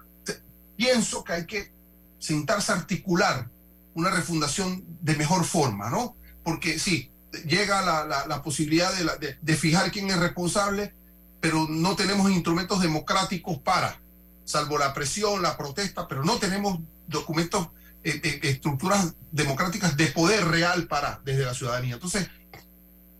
pienso 0.75 1.23
que 1.23 1.33
hay 1.33 1.45
que 1.47 1.71
sentarse 2.19 2.71
a 2.71 2.75
articular 2.75 3.49
una 3.95 4.11
refundación 4.11 4.85
de 5.01 5.15
mejor 5.15 5.43
forma, 5.43 5.89
¿no? 5.89 6.15
Porque 6.43 6.77
sí, 6.77 7.11
llega 7.45 7.81
la, 7.81 8.25
la, 8.27 8.41
posibilidad 8.41 8.91
de, 9.19 9.37
de, 9.39 9.55
fijar 9.55 9.91
quién 9.91 10.09
es 10.09 10.17
responsable, 10.17 10.93
pero 11.39 11.67
no 11.69 11.95
tenemos 11.95 12.29
instrumentos 12.31 12.81
democráticos 12.81 13.57
para, 13.59 13.99
salvo 14.45 14.77
la 14.77 14.93
presión, 14.93 15.41
la 15.41 15.57
protesta, 15.57 16.07
pero 16.07 16.23
no 16.23 16.37
tenemos 16.37 16.79
documentos, 17.07 17.69
eh, 18.03 18.19
eh, 18.23 18.39
estructuras 18.43 19.13
democráticas 19.31 19.95
de 19.95 20.07
poder 20.07 20.45
real 20.45 20.87
para 20.87 21.21
desde 21.23 21.45
la 21.45 21.53
ciudadanía. 21.53 21.95
Entonces, 21.95 22.27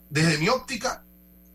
desde 0.10 0.38
mi 0.38 0.50
óptica, 0.50 1.04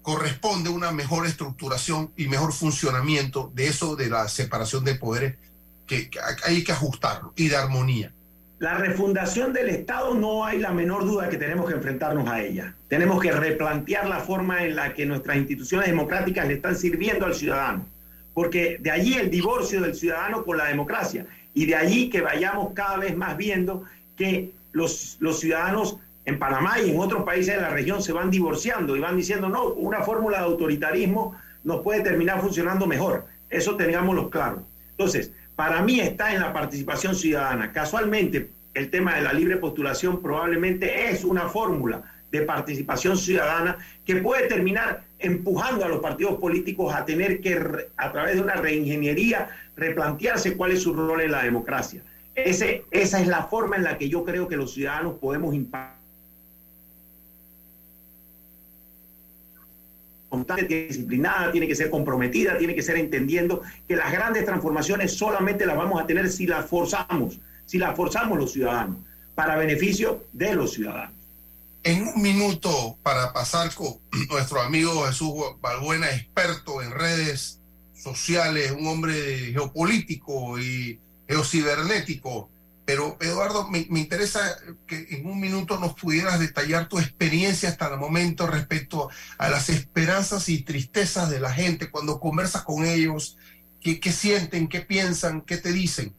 corresponde 0.03 0.69
una 0.71 0.93
mejor 0.93 1.27
estructuración 1.27 2.13
y 2.17 2.29
mejor 2.29 2.53
funcionamiento 2.53 3.51
de 3.55 3.67
eso 3.67 3.97
de 3.97 4.11
la 4.11 4.29
separación 4.29 4.85
de 4.85 4.95
poderes 4.95 5.39
que 5.87 6.11
hay 6.45 6.63
que 6.63 6.73
ajustarlo 6.73 7.33
y 7.37 7.49
de 7.49 7.57
armonía. 7.57 8.14
La 8.59 8.79
refundación 8.79 9.53
del 9.53 9.69
Estado 9.69 10.15
no 10.15 10.45
hay 10.45 10.59
la 10.59 10.71
menor 10.71 11.05
duda 11.05 11.29
que 11.29 11.37
tenemos 11.37 11.69
que 11.69 11.75
enfrentarnos 11.75 12.29
a 12.29 12.41
ella. 12.41 12.75
Tenemos 12.89 13.21
que 13.21 13.33
replantear 13.33 14.09
la 14.09 14.21
forma 14.21 14.65
en 14.65 14.77
la 14.77 14.95
que 14.95 15.07
nuestras 15.07 15.37
instituciones 15.37 15.89
democráticas 15.89 16.47
le 16.47 16.55
están 16.55 16.77
sirviendo 16.77 17.27
al 17.27 17.35
ciudadano. 17.35 17.85
Porque 18.33 18.79
de 18.81 18.91
allí 18.91 19.15
el 19.15 19.31
divorcio 19.31 19.81
del 19.81 19.95
ciudadano 19.95 20.45
con 20.45 20.57
la 20.57 20.67
democracia. 20.67 21.27
Y 21.53 21.67
de 21.67 21.75
allí 21.75 22.11
que 22.11 22.21
vayamos 22.21 22.73
cada 22.75 22.99
vez 22.99 23.17
más 23.17 23.37
viendo 23.37 23.85
que 24.17 24.53
los, 24.73 25.17
los 25.21 25.41
ciudadanos 25.41 25.99
en 26.25 26.39
Panamá 26.39 26.81
y 26.81 26.91
en 26.91 26.99
otros 26.99 27.25
países 27.25 27.57
de 27.57 27.61
la 27.61 27.71
región 27.71 28.03
se 28.03 28.13
van 28.13 28.31
divorciando 28.31 28.97
y 28.97 29.01
van 29.01 29.17
diciendo, 29.17 29.49
no, 29.49 29.67
una 29.67 30.03
fórmula 30.03 30.39
de 30.39 30.45
autoritarismo 30.45 31.37
nos 31.65 31.83
puede 31.83 32.03
terminar 32.03 32.41
funcionando 32.41 32.87
mejor. 32.87 33.27
Eso 33.51 33.77
tengámoslo 33.77 34.31
claro. 34.31 34.63
Entonces, 34.93 35.33
para 35.57 35.83
mí 35.83 36.01
está 36.01 36.35
en 36.35 36.41
la 36.41 36.53
participación 36.53 37.15
ciudadana. 37.15 37.73
Casualmente, 37.73 38.51
el 38.75 38.91
tema 38.91 39.15
de 39.15 39.23
la 39.23 39.33
libre 39.33 39.57
postulación 39.57 40.21
probablemente 40.21 41.11
es 41.11 41.25
una 41.25 41.49
fórmula 41.49 42.03
de 42.31 42.43
participación 42.43 43.17
ciudadana 43.17 43.79
que 44.05 44.17
puede 44.17 44.49
terminar 44.49 45.05
empujando 45.21 45.85
a 45.85 45.89
los 45.89 46.01
partidos 46.01 46.41
políticos 46.41 46.93
a 46.93 47.05
tener 47.05 47.41
que, 47.41 47.87
a 47.97 48.13
través 48.13 48.35
de 48.35 48.43
una 48.43 48.55
reingeniería, 48.55 49.49
replantearse 49.77 50.57
cuál 50.57 50.73
es 50.73 50.83
su 50.83 50.93
rol 50.93 51.21
en 51.21 51.31
la 51.31 51.45
democracia. 51.45 52.03
Ese, 52.35 52.85
esa 52.91 53.21
es 53.21 53.29
la 53.29 53.45
forma 53.45 53.77
en 53.77 53.85
la 53.85 53.97
que 53.97 54.09
yo 54.09 54.25
creo 54.25 54.49
que 54.49 54.57
los 54.57 54.75
ciudadanos 54.75 55.15
podemos 55.21 55.55
impactar 55.55 56.04
constante, 60.35 60.87
disciplinada, 60.87 61.53
tiene 61.53 61.68
que 61.68 61.76
ser 61.76 61.91
comprometida, 61.91 62.59
tiene 62.59 62.74
que 62.74 62.82
ser 62.82 62.97
entendiendo 62.97 63.62
que 63.87 63.95
las 63.95 64.11
grandes 64.11 64.45
transformaciones 64.45 65.12
solamente 65.12 65.64
las 65.64 65.76
vamos 65.76 66.03
a 66.03 66.07
tener 66.07 66.28
si 66.30 66.47
las 66.47 66.66
forzamos, 66.66 67.39
si 67.66 67.78
las 67.78 67.97
forzamos 67.97 68.39
los 68.39 68.53
ciudadanos, 68.53 68.97
para 69.35 69.57
beneficio 69.57 70.24
de 70.32 70.55
los 70.55 70.72
ciudadanos. 70.72 71.14
En 71.85 72.09
un 72.09 72.20
minuto, 72.20 72.97
para 73.03 73.32
pasar 73.32 73.72
con 73.74 73.95
nuestro 74.30 74.61
amigo 74.61 75.07
Jesús 75.07 75.35
Balbuena, 75.61 76.11
experto 76.11 76.82
en 76.82 76.91
redes 76.91 77.61
sociales, 77.95 78.72
un 78.72 78.87
hombre 78.89 79.53
geopolítico 79.53 80.59
y 80.59 80.99
geocibernético, 81.28 82.51
pero 82.85 83.16
Eduardo, 83.20 83.68
me, 83.68 83.78
interesa 83.99 84.41
que 84.87 85.07
en 85.11 85.26
un 85.26 85.41
minuto 85.41 85.78
nos 85.78 85.95
pudieras 85.95 86.39
detallar 86.39 86.87
tu 86.87 86.99
experiencia 86.99 87.70
hasta 87.70 87.93
el 87.93 87.99
momento 87.99 88.47
respecto 88.47 89.09
a 89.39 89.49
las 89.49 89.70
esperanzas 89.70 90.49
y 90.51 90.62
tristezas 90.62 91.30
de 91.30 91.41
la 91.41 91.51
gente 91.51 91.91
cuando 91.91 92.20
conversas 92.20 92.62
con 92.62 92.85
ellos, 92.85 93.39
qué, 93.80 94.12
sienten, 94.12 94.68
qué 94.68 94.80
piensan, 94.80 95.41
qué 95.41 95.57
te 95.57 95.72
dicen. 95.72 96.14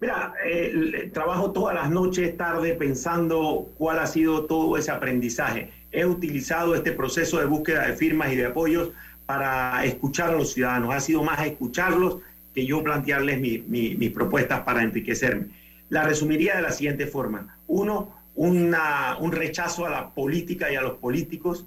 Mira, 0.00 0.32
eh, 0.46 1.10
trabajo 1.12 1.52
todas 1.52 1.74
las 1.74 1.90
noches, 1.90 2.36
tarde, 2.36 2.74
pensando 2.74 3.70
cuál 3.76 3.98
ha 3.98 4.06
sido 4.06 4.46
todo 4.46 4.76
ese 4.78 4.90
aprendizaje. 4.90 5.72
He 5.92 6.06
utilizado 6.06 6.74
este 6.74 6.92
proceso 6.92 7.38
de 7.38 7.46
búsqueda 7.46 7.86
de 7.86 7.94
firmas 7.94 8.32
y 8.32 8.36
de 8.36 8.46
apoyos 8.46 8.90
para 9.26 9.84
escuchar 9.84 10.30
a 10.30 10.32
los 10.32 10.52
ciudadanos. 10.52 10.94
Ha 10.94 11.00
sido 11.00 11.22
más 11.22 11.46
escucharlos 11.46 12.18
que 12.54 12.64
yo 12.64 12.82
plantearles 12.82 13.40
mis 13.40 14.10
propuestas 14.12 14.60
para 14.60 14.82
enriquecerme. 14.82 15.46
La 15.88 16.04
resumiría 16.04 16.56
de 16.56 16.62
la 16.62 16.72
siguiente 16.72 17.06
forma. 17.06 17.58
Uno, 17.66 18.14
un 18.36 19.32
rechazo 19.32 19.86
a 19.86 19.90
la 19.90 20.10
política 20.10 20.72
y 20.72 20.76
a 20.76 20.82
los 20.82 20.98
políticos, 20.98 21.66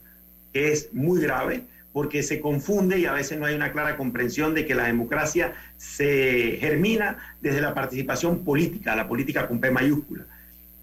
que 0.53 0.71
es 0.71 0.93
muy 0.93 1.21
grave, 1.21 1.63
porque 1.91 2.23
se 2.23 2.39
confunde 2.39 2.99
y 2.99 3.05
a 3.05 3.13
veces 3.13 3.39
no 3.39 3.45
hay 3.45 3.55
una 3.55 3.71
clara 3.71 3.97
comprensión 3.97 4.53
de 4.53 4.65
que 4.65 4.75
la 4.75 4.85
democracia 4.85 5.53
se 5.77 6.57
germina 6.59 7.17
desde 7.41 7.59
la 7.59 7.73
participación 7.73 8.43
política, 8.43 8.95
la 8.95 9.07
política 9.07 9.47
con 9.47 9.59
P 9.59 9.71
mayúscula. 9.71 10.25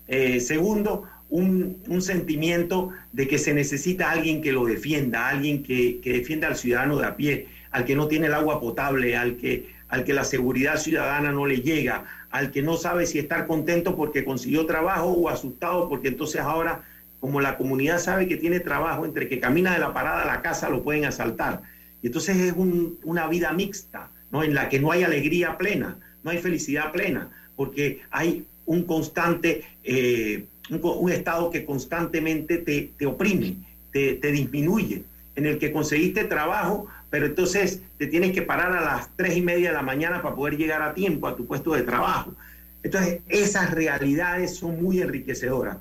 Eh, 0.08 0.40
segundo, 0.40 1.04
un, 1.30 2.02
sentimiento 2.02 2.90
de 3.12 3.28
que 3.28 3.38
se 3.38 3.54
necesita 3.54 4.10
alguien 4.10 4.42
que 4.42 4.52
lo 4.52 4.66
defienda, 4.66 5.28
alguien 5.28 5.62
que, 5.62 6.00
que 6.02 6.12
defienda 6.12 6.48
al 6.48 6.56
ciudadano 6.56 6.98
de 6.98 7.06
a 7.06 7.16
pie, 7.16 7.46
al 7.70 7.84
que 7.84 7.94
no 7.96 8.08
tiene 8.08 8.26
el 8.26 8.34
agua 8.34 8.60
potable, 8.60 9.16
al 9.16 9.36
que 9.36 9.73
al 9.94 10.02
que 10.02 10.12
la 10.12 10.24
seguridad 10.24 10.76
ciudadana 10.76 11.30
no 11.30 11.46
le 11.46 11.60
llega, 11.60 12.04
al 12.32 12.50
que 12.50 12.62
no 12.62 12.76
sabe 12.76 13.06
si 13.06 13.20
estar 13.20 13.46
contento 13.46 13.94
porque 13.94 14.24
consiguió 14.24 14.66
trabajo 14.66 15.06
o 15.06 15.28
asustado 15.28 15.88
porque 15.88 16.08
entonces 16.08 16.40
ahora, 16.40 16.82
como 17.20 17.40
la 17.40 17.56
comunidad 17.56 18.00
sabe 18.00 18.26
que 18.26 18.36
tiene 18.36 18.58
trabajo, 18.58 19.04
entre 19.04 19.28
que 19.28 19.38
camina 19.38 19.72
de 19.72 19.78
la 19.78 19.94
parada 19.94 20.22
a 20.22 20.26
la 20.26 20.42
casa 20.42 20.68
lo 20.68 20.82
pueden 20.82 21.04
asaltar. 21.04 21.62
Y 22.02 22.08
entonces 22.08 22.36
es 22.38 22.54
una 22.56 23.28
vida 23.28 23.52
mixta, 23.52 24.10
¿no? 24.32 24.42
en 24.42 24.52
la 24.52 24.68
que 24.68 24.80
no 24.80 24.90
hay 24.90 25.04
alegría 25.04 25.56
plena, 25.56 25.96
no 26.24 26.32
hay 26.32 26.38
felicidad 26.38 26.90
plena, 26.90 27.28
porque 27.54 28.02
hay 28.10 28.44
un 28.66 28.82
constante, 28.82 29.62
eh, 29.84 30.44
un, 30.70 31.12
estado 31.12 31.50
que 31.50 31.64
constantemente 31.64 32.58
te, 32.58 33.06
oprime, 33.06 33.58
te, 33.92 34.14
te 34.14 34.32
disminuye, 34.32 35.04
en 35.36 35.46
el 35.46 35.58
que 35.58 35.70
conseguiste 35.70 36.24
trabajo, 36.24 36.88
pero 37.14 37.26
entonces 37.26 37.80
te 37.96 38.08
tienes 38.08 38.32
que 38.32 38.42
parar 38.42 38.72
a 38.72 38.80
las 38.80 39.08
tres 39.14 39.36
y 39.36 39.40
media 39.40 39.68
de 39.68 39.76
la 39.76 39.82
mañana 39.82 40.20
para 40.20 40.34
poder 40.34 40.56
llegar 40.56 40.82
a 40.82 40.94
tiempo 40.94 41.28
a 41.28 41.36
tu 41.36 41.46
puesto 41.46 41.72
de 41.72 41.82
trabajo. 41.82 42.34
Entonces, 42.82 43.20
esas 43.28 43.70
realidades 43.70 44.56
son 44.56 44.82
muy 44.82 45.00
enriquecedoras 45.00 45.76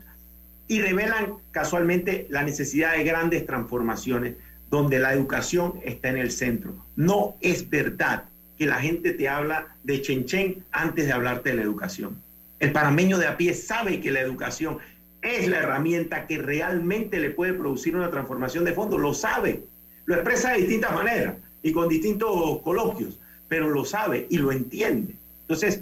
y 0.68 0.80
revelan 0.80 1.34
casualmente 1.50 2.28
la 2.30 2.44
necesidad 2.44 2.96
de 2.96 3.04
grandes 3.04 3.48
transformaciones 3.48 4.36
donde 4.70 5.00
la 5.00 5.12
educación 5.12 5.74
está 5.84 6.10
en 6.10 6.18
el 6.18 6.30
centro. 6.30 6.76
No 6.96 7.34
es 7.42 7.68
verdad 7.68 8.26
que 8.56 8.68
la 8.68 8.80
gente 8.80 9.12
te 9.12 9.28
habla 9.28 9.70
de 9.84 10.04
Chen 10.04 10.64
antes 10.72 11.08
de 11.08 11.14
hablarte 11.14 11.50
de 11.50 11.56
la 11.56 11.64
educación. 11.64 12.16
El 12.60 12.72
parameño 12.74 13.18
de 13.18 13.26
a 13.26 13.38
pie 13.38 13.56
sabe 13.56 14.00
que 14.02 14.12
la 14.12 14.22
educación 14.22 14.78
es 15.24 15.48
la 15.48 15.58
herramienta 15.58 16.28
que 16.28 16.38
realmente 16.38 17.20
le 17.20 17.32
puede 17.32 17.54
producir 17.54 17.96
una 17.96 18.12
transformación 18.12 18.66
de 18.66 18.74
fondo, 18.74 19.00
lo 19.00 19.16
sabe 19.16 19.64
lo 20.06 20.16
expresa 20.16 20.52
de 20.52 20.60
distintas 20.60 20.94
maneras 20.94 21.36
y 21.62 21.72
con 21.72 21.88
distintos 21.88 22.62
coloquios, 22.62 23.20
pero 23.48 23.70
lo 23.70 23.86
sabe 23.86 24.28
y 24.30 24.38
lo 24.38 24.52
entiende. 24.52 25.16
Entonces, 25.42 25.82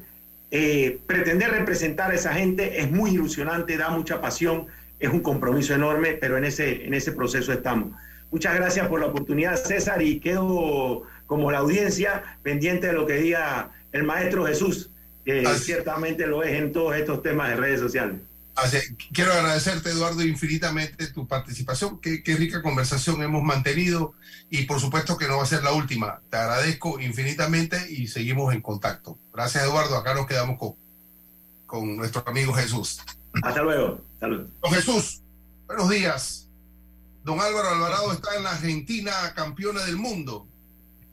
eh, 0.52 1.00
pretender 1.08 1.52
representar 1.52 2.12
a 2.12 2.16
esa 2.16 2.34
gente 2.34 2.82
es 2.82 2.92
muy 2.92 3.12
ilusionante, 3.12 3.78
da 3.78 3.90
mucha 3.90 4.22
pasión, 4.22 4.68
es 5.00 5.10
un 5.10 5.22
compromiso 5.22 5.74
enorme, 5.74 6.14
pero 6.14 6.38
en 6.38 6.46
ese, 6.46 6.86
en 6.86 6.94
ese 6.94 7.12
proceso 7.12 7.52
estamos. 7.52 7.94
Muchas 8.32 8.56
gracias 8.56 8.88
por 8.88 9.00
la 9.00 9.08
oportunidad, 9.08 9.56
César, 9.56 10.02
y 10.02 10.20
quedo 10.20 11.04
como 11.26 11.52
la 11.52 11.60
audiencia 11.60 12.38
pendiente 12.44 12.88
de 12.88 12.94
lo 12.94 13.06
que 13.06 13.14
diga 13.14 13.72
el 13.92 14.04
maestro 14.04 14.46
Jesús, 14.46 14.90
que 15.26 15.46
ciertamente 15.56 16.28
lo 16.28 16.44
es 16.44 16.54
en 16.54 16.72
todos 16.72 16.96
estos 16.96 17.24
temas 17.24 17.50
de 17.50 17.56
redes 17.56 17.80
sociales. 17.80 18.18
Quiero 19.14 19.34
agradecerte, 19.34 19.90
Eduardo, 19.90 20.24
infinitamente 20.24 21.08
tu 21.08 21.28
participación. 21.28 22.00
Qué, 22.00 22.24
qué, 22.24 22.36
rica 22.36 22.62
conversación 22.62 23.22
hemos 23.22 23.44
mantenido 23.44 24.14
y 24.50 24.64
por 24.64 24.80
supuesto 24.80 25.18
que 25.18 25.28
no 25.28 25.38
va 25.38 25.44
a 25.44 25.48
ser 25.48 25.64
la 25.64 25.74
última. 25.74 26.22
Te 26.30 26.38
agradezco 26.38 27.00
infinitamente 27.00 27.88
y 27.90 28.08
seguimos 28.08 28.54
en 28.54 28.62
contacto. 28.62 29.18
Gracias, 29.34 29.64
Eduardo. 29.64 29.98
Acá 29.98 30.14
nos 30.14 30.28
quedamos 30.28 30.58
con, 30.58 30.76
con 31.66 31.98
nuestro 31.98 32.24
amigo 32.28 32.54
Jesús. 32.54 33.02
Hasta 33.42 33.62
luego. 33.62 34.02
Salud. 34.20 34.48
Don 34.62 34.72
Jesús, 34.74 35.22
buenos 35.68 35.90
días. 35.90 36.48
Don 37.24 37.40
Álvaro 37.40 37.70
Alvarado 37.70 38.12
está 38.14 38.36
en 38.36 38.44
la 38.44 38.52
Argentina 38.52 39.12
campeona 39.36 39.84
del 39.86 39.98
mundo. 39.98 40.48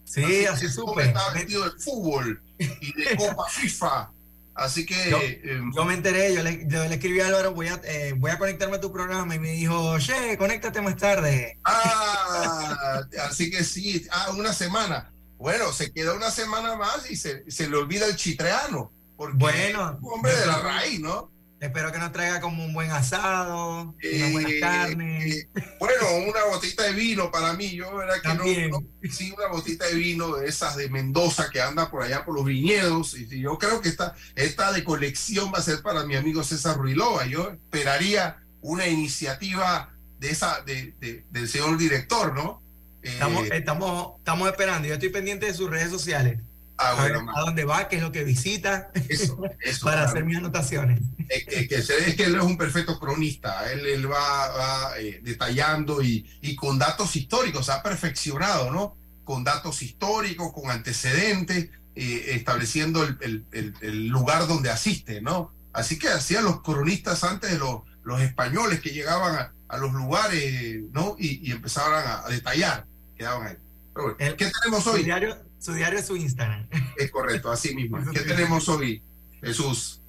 Sí, 0.05 0.23
así, 0.23 0.47
así 0.47 0.69
supe. 0.71 1.05
Está 1.05 1.33
metido 1.33 1.65
del 1.65 1.79
fútbol 1.79 2.43
y 2.59 2.93
de 2.93 3.17
Copa 3.19 3.45
FIFA. 3.51 4.11
Así 4.59 4.85
que. 4.85 5.11
Yo, 5.11 5.19
eh, 5.21 5.63
yo, 5.75 5.85
me 5.85 5.95
enteré, 5.95 6.35
yo 6.35 6.43
le, 6.43 6.67
yo 6.67 6.85
le 6.85 6.97
escribí 6.97 7.21
a 7.21 7.29
Álvaro, 7.29 7.55
voy 7.55 7.69
a, 7.69 7.81
eh, 7.85 8.13
voy 8.17 8.33
a 8.33 8.39
conectarme 8.39 8.77
a 8.77 8.81
tu 8.81 8.93
programa 8.93 9.35
y 9.35 9.39
me 9.39 9.53
dijo, 9.53 9.99
che, 9.99 10.37
conéctate 10.37 10.83
más 10.83 10.97
tarde. 10.97 11.59
Ah, 11.65 13.03
así 13.29 13.51
que 13.51 13.63
sí, 13.63 14.05
ah, 14.11 14.33
una 14.37 14.53
semana. 14.53 15.13
Bueno, 15.37 15.73
se 15.73 15.93
queda 15.93 16.15
una 16.15 16.33
semana 16.33 16.75
más 16.75 17.09
y 17.09 17.17
se, 17.17 17.49
se 17.49 17.71
le 17.71 17.77
olvida 17.77 18.07
el 18.07 18.17
chitreano. 18.17 18.93
Porque 19.17 19.37
bueno, 19.37 19.93
es 19.93 20.03
un 20.03 20.13
hombre 20.13 20.35
de 20.35 20.47
la 20.47 20.59
raíz, 20.59 21.01
¿no? 21.01 21.31
Espero 21.61 21.91
que 21.91 21.99
nos 21.99 22.13
traiga 22.13 22.41
como 22.41 22.65
un 22.65 22.73
buen 22.73 22.91
asado, 22.93 23.97
una 24.03 24.31
buena 24.31 24.49
Eh, 24.49 24.61
carne. 24.61 25.29
eh, 25.29 25.49
bueno, 25.81 26.05
una 26.29 26.45
botita 26.45 26.85
de 26.85 26.93
vino 26.93 27.33
para 27.33 27.53
mí, 27.55 27.71
yo 27.75 27.97
verdad 27.97 28.23
que 28.23 28.29
no, 28.29 28.35
También. 28.37 28.71
no- 28.71 28.81
sí, 29.11 29.33
una 29.37 29.49
botita 29.49 29.87
de 29.87 29.95
vino 29.95 30.37
de 30.37 30.49
esas 30.49 30.77
de 30.77 30.89
Mendoza 30.89 31.51
que 31.51 31.61
anda 31.61 31.91
por 31.91 32.05
allá 32.05 32.25
por 32.25 32.37
los 32.37 32.45
viñedos, 32.45 33.15
y, 33.19 33.27
yo 33.41 33.59
creo 33.59 33.81
que 33.81 33.89
esta, 33.89 34.15
esta 34.37 34.71
de 34.73 34.85
colección 34.85 35.53
va 35.53 35.59
a 35.59 35.63
ser 35.63 35.83
para 35.83 36.05
mi 36.05 36.15
amigo 36.15 36.45
César 36.45 36.77
Ruilova, 36.77 37.27
yo 37.27 37.51
esperaría 37.51 38.37
una 38.61 38.87
iniciativa 38.87 39.93
de 40.21 40.31
esa, 40.31 40.63
de, 40.63 40.95
de- 41.01 41.25
del 41.31 41.49
señor 41.49 41.77
director, 41.77 42.35
¿no? 42.35 42.63
Eh, 43.03 43.11
Estamos, 43.13 43.45
estamos, 43.51 44.19
estamos 44.19 44.49
esperando. 44.49 44.87
Yo 44.89 44.95
estoy 44.95 45.09
pendiente 45.11 45.47
de 45.47 45.55
sus 45.55 45.71
redes 45.71 45.91
sociales. 45.91 46.41
Ah, 46.81 46.95
bueno, 46.97 47.27
a 47.35 47.41
dónde 47.41 47.65
va, 47.65 47.89
qué 47.89 47.97
es 47.97 48.03
lo 48.03 48.13
que 48.13 48.23
visita, 48.25 48.91
eso, 49.09 49.37
para 49.83 49.97
claro. 49.97 50.01
hacer 50.09 50.25
mis 50.25 50.37
anotaciones. 50.39 51.01
es, 51.29 51.45
es 51.49 51.69
que, 51.69 51.83
se- 51.83 52.09
es 52.11 52.15
que 52.15 52.25
él 52.25 52.37
es 52.37 52.43
un 52.43 52.57
perfecto 52.57 52.99
cronista, 53.01 53.71
él, 53.73 53.85
él 53.85 54.11
va, 54.11 54.49
va, 54.49 54.99
eh, 55.01 55.21
detallando 55.23 56.03
y, 56.03 56.25
y 56.41 56.55
con 56.55 56.79
datos 56.79 57.17
históricos, 57.17 57.69
ha 57.69 57.83
perfeccionado, 57.83 58.71
¿no? 58.71 58.97
Con 59.25 59.43
datos 59.45 59.83
históricos, 59.83 60.53
con 60.53 60.71
antecedentes, 60.71 61.69
eh, 61.97 62.25
estableciendo 62.37 63.03
el, 63.03 63.19
el- 63.23 63.47
el- 63.53 63.75
el 63.81 64.07
lugar 64.09 64.47
donde 64.47 64.71
asiste, 64.71 65.21
¿no? 65.21 65.53
Así 65.73 65.99
que 65.99 66.09
hacían 66.09 66.45
los 66.45 66.63
cronistas 66.63 67.25
antes 67.25 67.51
de 67.51 67.59
los, 67.59 67.83
los 68.05 68.21
españoles 68.21 68.81
que 68.81 68.91
llegaban 68.91 69.35
a, 69.35 69.53
a 69.69 69.79
los 69.79 69.93
lugares, 69.93 70.81
¿no? 70.93 71.17
Y, 71.19 71.41
y 71.49 71.51
empezaban 71.53 72.07
a, 72.07 72.25
a 72.25 72.29
detallar, 72.29 72.87
quedaban 73.17 73.49
ahí. 73.49 73.57
Pero 73.95 74.15
bueno, 74.15 74.37
¿Qué 74.37 74.51
tenemos 74.63 74.87
hoy? 74.87 75.03
diario, 75.03 75.37
su 75.59 75.73
diario 75.75 75.99
es 75.99 76.07
su 76.07 76.17
Instagram. 76.17 76.69
Es 76.97 77.11
correcto, 77.11 77.51
así 77.51 77.75
mismo. 77.75 77.99
¿Qué 78.13 78.21
tenemos 78.21 78.69
hoy, 78.69 79.03
Jesús? 79.41 80.01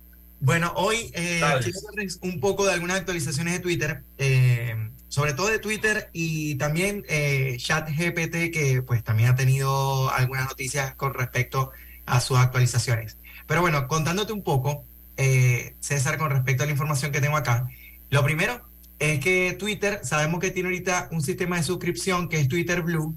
Bueno, 0.42 0.72
hoy 0.76 1.12
eh, 1.14 1.40
Dale. 1.42 1.64
quiero 1.64 1.80
darles 1.88 2.20
un 2.22 2.40
poco 2.40 2.66
de 2.66 2.74
algunas 2.74 2.98
actualizaciones 2.98 3.54
de 3.54 3.60
Twitter, 3.60 4.04
eh, 4.18 4.92
sobre 5.10 5.34
todo 5.34 5.48
de 5.48 5.60
Twitter 5.60 6.10
y 6.14 6.56
también 6.56 7.04
eh, 7.10 7.58
ChatGPT, 7.58 8.52
que 8.54 8.84
pues 8.86 9.04
también 9.04 9.30
ha 9.30 9.36
tenido 9.36 10.10
algunas 10.12 10.46
noticias 10.48 10.96
con 10.96 11.14
respecto 11.14 11.72
a 12.06 12.22
sus 12.22 12.38
actualizaciones. 12.38 13.18
Pero 13.48 13.62
bueno, 13.62 13.88
contándote 13.88 14.32
un 14.32 14.44
poco, 14.44 14.86
eh, 15.18 15.76
César, 15.80 16.18
con 16.18 16.30
respecto 16.30 16.64
a 16.64 16.66
la 16.68 16.72
información 16.72 17.12
que 17.12 17.20
tengo 17.20 17.36
acá, 17.36 17.68
lo 18.10 18.24
primero 18.24 18.62
es 19.00 19.20
que 19.20 19.56
Twitter, 19.58 20.02
sabemos 20.04 20.40
que 20.40 20.52
tiene 20.52 20.70
ahorita 20.70 21.10
un 21.12 21.22
sistema 21.22 21.58
de 21.58 21.64
suscripción 21.64 22.30
que 22.30 22.40
es 22.40 22.48
Twitter 22.48 22.82
Blue, 22.82 23.16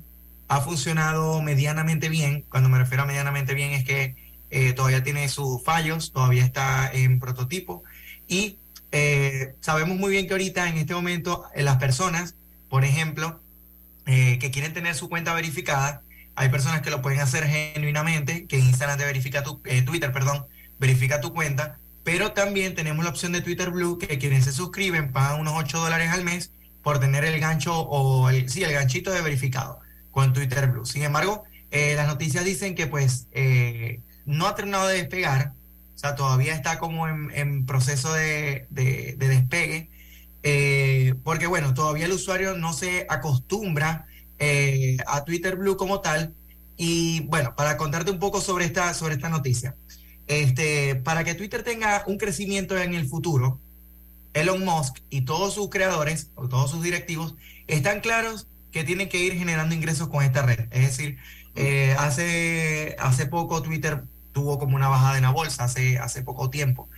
ha 0.53 0.61
funcionado 0.61 1.41
medianamente 1.41 2.11
bien. 2.11 2.45
Cuando 2.51 2.69
me 2.69 2.77
refiero 2.77 3.05
a 3.05 3.07
medianamente 3.07 3.55
bien 3.55 3.71
es 3.71 3.85
que 3.85 4.17
eh, 4.51 4.75
todavía 4.75 5.03
tiene 5.03 5.27
sus 5.31 5.65
fallos, 5.65 6.13
todavía 6.13 6.45
está 6.45 6.91
en 6.93 7.19
prototipo. 7.19 7.85
Y 8.29 8.59
eh, 8.93 9.55
sabemos 9.61 9.97
muy 9.97 10.13
bien 10.13 10.27
que 10.27 10.35
ahorita 10.35 10.69
en 10.69 10.77
este 10.77 10.95
momento 10.95 11.45
eh, 11.55 11.63
las 11.63 11.79
personas, 11.79 12.35
por 12.69 12.85
ejemplo, 12.85 13.41
eh, 14.05 14.39
que 14.39 14.51
quieren 14.51 14.75
tener 14.75 14.95
su 14.95 15.09
cuenta 15.09 15.33
verificada, 15.33 16.03
hay 16.35 16.51
personas 16.51 16.83
que 16.83 16.91
lo 16.91 17.01
pueden 17.01 17.21
hacer 17.21 17.45
genuinamente, 17.47 18.47
que 18.47 18.59
Instagram 18.59 18.99
te 18.99 19.07
verifica 19.07 19.43
tu, 19.43 19.63
eh, 19.65 19.81
Twitter, 19.81 20.13
perdón, 20.13 20.45
verifica 20.79 21.23
tu 21.23 21.33
cuenta, 21.33 21.79
pero 22.05 22.33
también 22.33 22.75
tenemos 22.75 23.05
la 23.05 23.11
opción 23.11 23.33
de 23.33 23.41
Twitter 23.41 23.71
Blue, 23.71 23.97
que 23.97 24.19
quienes 24.19 24.45
se 24.45 24.53
suscriben 24.53 25.13
pagan 25.13 25.41
unos 25.41 25.55
8 25.57 25.79
dólares 25.79 26.11
al 26.11 26.25
mes 26.25 26.53
por 26.83 27.01
tener 27.01 27.25
el 27.25 27.41
gancho 27.41 27.75
o 27.75 28.29
el, 28.29 28.51
sí, 28.51 28.65
el 28.65 28.73
ganchito 28.75 29.13
de 29.13 29.23
verificado 29.23 29.81
con 30.13 30.33
Twitter 30.33 30.69
Blue. 30.69 30.87
Sin 30.87 31.03
embargo, 31.03 31.43
eh, 31.73 31.95
las 31.97 32.07
noticias 32.07 32.45
dicen 32.45 32.77
que 32.77 32.87
pues 32.87 33.27
eh, 33.33 34.01
no 34.27 34.47
ha 34.47 34.55
terminado 34.55 34.87
de 34.87 34.99
despegar, 34.99 35.55
o 35.97 35.99
sea, 35.99 36.15
todavía 36.15 36.55
está 36.55 36.79
como 36.79 37.09
en, 37.09 37.67
proceso 37.67 38.13
de, 38.13 38.67
de- 38.71 39.17
de 39.19 39.29
despegue, 39.29 39.91
eh, 40.45 41.15
porque 41.25 41.49
bueno, 41.49 41.75
todavía 41.75 42.07
el 42.07 42.13
usuario 42.13 42.57
no 42.57 42.73
se 42.73 43.07
acostumbra 43.09 44.07
a 45.07 45.25
Twitter 45.25 45.57
Blue 45.57 45.77
como 45.77 46.01
tal. 46.01 46.35
Y 46.77 47.21
bueno, 47.27 47.55
para 47.55 47.77
contarte 47.77 48.11
un 48.11 48.19
poco 48.19 48.41
sobre 48.41 48.65
esta, 48.65 48.93
sobre 48.95 49.15
esta 49.15 49.29
noticia, 49.29 49.77
este, 50.27 50.97
para 50.97 51.23
que 51.23 51.35
Twitter 51.35 51.63
tenga 51.63 52.03
un 52.07 52.19
crecimiento 52.19 52.77
en 52.77 52.95
el 52.95 53.07
futuro, 53.07 53.61
Elon 54.35 54.65
Musk 54.65 54.99
y 55.11 55.21
todos 55.23 55.55
sus 55.55 55.69
creadores 55.69 56.31
o 56.35 56.49
todos 56.49 56.71
sus 56.71 56.83
directivos 56.83 57.35
están 57.69 58.01
claros 58.01 58.49
que 58.73 58.85
tienen 58.85 59.09
que 59.09 59.19
ir 59.19 59.35
generando 59.35 59.75
ingresos 59.75 60.09
con 60.09 60.25
esta 60.25 60.43
red. 60.43 60.67
Es 60.71 60.87
decir, 60.87 61.19
eh, 61.55 61.95
hace, 61.99 62.97
hace 62.99 63.27
poco 63.27 63.63
Twitter 63.63 64.03
tuvo 64.33 64.59
como 64.59 64.77
una 64.77 64.89
bajada 64.89 65.19
en 65.19 65.25
la 65.25 65.31
bolsa, 65.31 65.65
hace, 65.65 65.99
hace 65.99 66.23
poco 66.23 66.51
tiempo. 66.51 66.89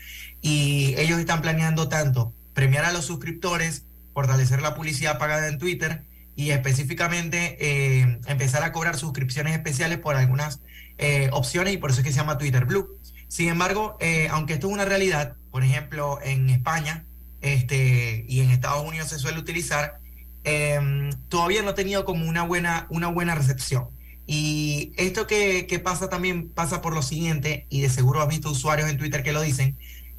Y 0.40 0.94
ellos 0.96 1.18
están 1.18 1.42
planeando 1.42 1.88
tanto 1.88 2.32
premiar 2.54 2.84
a 2.84 2.92
los 2.92 3.04
suscriptores, 3.04 3.84
fortalecer 4.12 4.62
la 4.62 4.74
publicidad 4.74 5.18
pagada 5.18 5.48
en 5.48 5.58
Twitter 5.58 6.04
y 6.36 6.50
específicamente 6.50 7.56
eh, 7.60 8.20
empezar 8.26 8.62
a 8.62 8.70
cobrar 8.70 8.96
suscripciones 8.96 9.54
especiales 9.54 9.98
por 9.98 10.14
algunas 10.14 10.60
eh, 10.98 11.28
opciones 11.32 11.74
y 11.74 11.78
por 11.78 11.90
eso 11.90 12.00
es 12.00 12.06
que 12.06 12.12
se 12.12 12.18
llama 12.18 12.38
Twitter 12.38 12.64
Blue. 12.64 12.88
Sin 13.26 13.48
embargo, 13.48 13.98
aunque 14.30 14.54
esto 14.54 14.68
es 14.68 14.72
una 14.72 14.84
realidad, 14.84 15.34
por 15.50 15.64
ejemplo, 15.64 16.20
en 16.22 16.50
España 16.50 17.04
este, 17.40 18.24
y 18.28 18.40
en 18.40 18.50
Estados 18.50 18.86
Unidos 18.86 19.08
se 19.08 19.18
suele 19.18 19.40
utilizar, 19.40 19.98
eh, 20.44 21.10
todavía 21.28 21.62
no 21.62 21.70
ha 21.70 21.74
tenido 21.74 22.04
como 22.04 22.28
una 22.28 22.42
buena, 22.42 22.86
una 22.90 23.08
buena 23.08 23.34
recepción. 23.34 23.88
Y 24.26 24.92
esto 24.96 25.26
que, 25.26 25.66
que 25.66 25.78
pasa 25.78 26.08
también 26.08 26.48
pasa 26.48 26.80
por 26.80 26.94
lo 26.94 27.02
siguiente, 27.02 27.66
y 27.68 27.82
de 27.82 27.90
seguro 27.90 28.22
has 28.22 28.28
visto 28.28 28.50
usuarios 28.50 28.88
en 28.88 28.96
Twitter 28.96 29.22
que 29.22 29.32
lo 29.32 29.42
dicen, 29.42 29.76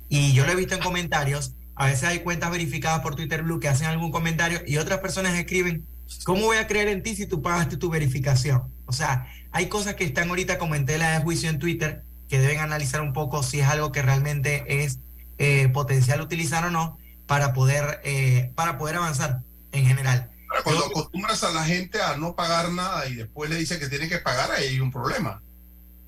y 0.10 0.34
yo 0.34 0.46
lo 0.46 0.52
he 0.52 0.56
visto 0.56 0.76
en 0.76 0.82
comentarios, 0.82 1.54
a 1.76 1.88
veces 1.88 2.04
hay 2.06 2.20
cuentas 2.20 2.52
verificadas 2.52 3.02
por 3.02 3.16
Twitter 3.16 3.44
Blue 3.44 3.60
que 3.60 3.68
hacen 3.68 3.88
algún 3.88 4.12
comentario 4.12 4.62
y 4.66 4.78
otras 4.78 5.00
personas 5.00 5.38
escriben, 5.38 5.86
¿cómo 6.24 6.44
voy 6.44 6.58
a 6.58 6.68
creer 6.68 6.88
en 6.88 7.04
ti 7.04 7.16
si 7.16 7.28
tú 7.28 7.42
pagaste 7.42 7.78
tu 7.78 7.90
verificación? 7.90 8.64
O 8.86 8.94
sea, 8.94 9.28
hay 9.52 9.68
cosas 9.68 9.96
que 9.96 10.06
están 10.06 10.30
ahorita 10.30 10.58
como 10.58 10.76
en 10.76 10.86
tela 10.86 11.12
de 11.12 11.24
juicio 11.24 11.50
en 11.50 11.60
Twitter 11.60 12.04
que 12.30 12.40
deben 12.40 12.60
analizar 12.60 13.02
un 13.02 13.14
poco 13.14 13.44
si 13.44 13.60
es 13.60 13.68
algo 13.68 13.92
que 13.92 14.02
realmente 14.02 14.84
es 14.84 15.00
eh, 15.38 15.68
potencial 15.70 16.22
utilizar 16.22 16.66
o 16.66 16.72
no 16.72 16.98
para 17.28 17.54
poder, 17.54 18.00
eh, 18.04 18.52
para 18.56 18.78
poder 18.78 18.96
avanzar 18.96 19.42
en 19.76 19.86
general. 19.86 20.32
Ahora, 20.50 20.64
cuando 20.64 20.86
acostumbras 20.86 21.44
a 21.44 21.52
la 21.52 21.64
gente 21.64 22.02
a 22.02 22.18
no 22.18 22.36
pagar 22.36 22.72
nada 22.72 23.08
y 23.08 23.16
después 23.16 23.50
le 23.50 23.58
dice 23.58 23.80
que 23.80 23.88
tiene 23.88 24.08
que 24.08 24.20
pagar, 24.20 24.52
ahí 24.52 24.68
hay 24.68 24.80
un 24.80 24.92
problema. 24.92 25.42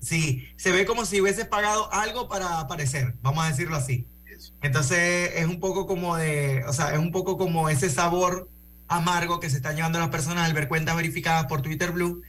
Sí, 0.00 0.48
se 0.56 0.70
ve 0.70 0.86
como 0.86 1.04
si 1.04 1.20
hubiese 1.20 1.44
pagado 1.44 1.92
algo 1.92 2.28
para 2.28 2.60
aparecer, 2.60 3.14
vamos 3.20 3.44
a 3.44 3.48
decirlo 3.48 3.76
así. 3.76 4.06
Entonces 4.62 5.32
es 5.34 5.46
un 5.46 5.58
poco 5.60 5.86
como 5.86 6.16
de, 6.16 6.64
o 6.66 6.72
sea, 6.72 6.92
es 6.92 6.98
un 6.98 7.10
poco 7.10 7.36
como 7.36 7.68
ese 7.68 7.90
sabor 7.90 8.48
amargo 8.86 9.40
que 9.40 9.50
se 9.50 9.56
están 9.56 9.76
llevando 9.76 9.98
las 9.98 10.08
personas 10.08 10.46
al 10.46 10.54
ver 10.54 10.68
cuentas 10.68 10.96
verificadas 10.96 11.46
por 11.46 11.62
Twitter 11.62 11.90
Blue 11.90 12.22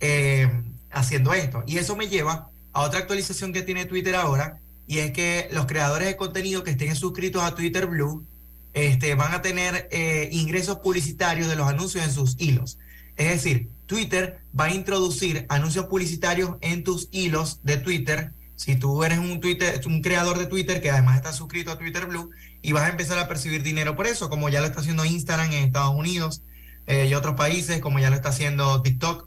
eh, 0.00 0.50
haciendo 0.90 1.34
esto. 1.34 1.64
Y 1.66 1.78
eso 1.78 1.96
me 1.96 2.08
lleva 2.08 2.50
a 2.72 2.82
otra 2.82 3.00
actualización 3.00 3.52
que 3.52 3.62
tiene 3.62 3.86
Twitter 3.86 4.14
ahora, 4.14 4.58
y 4.86 4.98
es 4.98 5.10
que 5.12 5.48
los 5.50 5.66
creadores 5.66 6.08
de 6.08 6.16
contenido 6.16 6.62
que 6.62 6.70
estén 6.70 6.94
suscritos 6.94 7.42
a 7.42 7.54
Twitter 7.54 7.86
Blue 7.86 8.24
este, 8.76 9.14
van 9.14 9.32
a 9.32 9.40
tener 9.40 9.88
eh, 9.90 10.28
ingresos 10.32 10.80
publicitarios 10.80 11.48
de 11.48 11.56
los 11.56 11.66
anuncios 11.66 12.04
en 12.04 12.12
sus 12.12 12.36
hilos. 12.38 12.78
Es 13.16 13.28
decir, 13.28 13.70
Twitter 13.86 14.42
va 14.58 14.66
a 14.66 14.74
introducir 14.74 15.46
anuncios 15.48 15.86
publicitarios 15.86 16.56
en 16.60 16.84
tus 16.84 17.08
hilos 17.10 17.60
de 17.62 17.78
Twitter. 17.78 18.32
Si 18.54 18.76
tú 18.76 19.02
eres 19.02 19.18
un, 19.18 19.40
Twitter, 19.40 19.80
un 19.86 20.02
creador 20.02 20.38
de 20.38 20.44
Twitter 20.44 20.82
que 20.82 20.90
además 20.90 21.16
está 21.16 21.32
suscrito 21.32 21.72
a 21.72 21.78
Twitter 21.78 22.04
Blue 22.04 22.28
y 22.60 22.72
vas 22.72 22.82
a 22.82 22.90
empezar 22.90 23.18
a 23.18 23.28
percibir 23.28 23.62
dinero 23.62 23.96
por 23.96 24.06
eso, 24.06 24.28
como 24.28 24.50
ya 24.50 24.60
lo 24.60 24.66
está 24.66 24.80
haciendo 24.80 25.06
Instagram 25.06 25.52
en 25.52 25.64
Estados 25.64 25.94
Unidos 25.94 26.42
eh, 26.86 27.06
y 27.08 27.14
otros 27.14 27.34
países, 27.34 27.80
como 27.80 27.98
ya 27.98 28.10
lo 28.10 28.16
está 28.16 28.28
haciendo 28.28 28.82
TikTok 28.82 29.26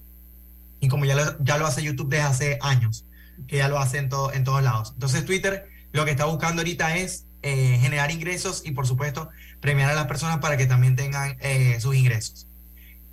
y 0.80 0.90
como 0.90 1.06
ya 1.06 1.16
lo, 1.16 1.44
ya 1.44 1.58
lo 1.58 1.66
hace 1.66 1.82
YouTube 1.82 2.10
desde 2.10 2.24
hace 2.24 2.60
años, 2.62 3.04
que 3.48 3.58
ya 3.58 3.68
lo 3.68 3.80
hace 3.80 3.98
en, 3.98 4.10
todo, 4.10 4.32
en 4.32 4.44
todos 4.44 4.62
lados. 4.62 4.92
Entonces 4.94 5.26
Twitter 5.26 5.66
lo 5.92 6.06
que 6.06 6.12
está 6.12 6.26
buscando 6.26 6.62
ahorita 6.62 6.98
es 6.98 7.26
eh, 7.42 7.78
generar 7.82 8.12
ingresos 8.12 8.64
y 8.66 8.72
por 8.72 8.86
supuesto 8.86 9.30
premiar 9.62 9.90
a 9.90 9.96
las 9.96 10.08
personas 10.08 10.40
para 10.40 10.58
que 10.58 10.66
también 10.66 10.96
tengan 10.96 11.38
eh, 11.40 11.78
sus 11.80 11.96
ingresos. 11.96 12.48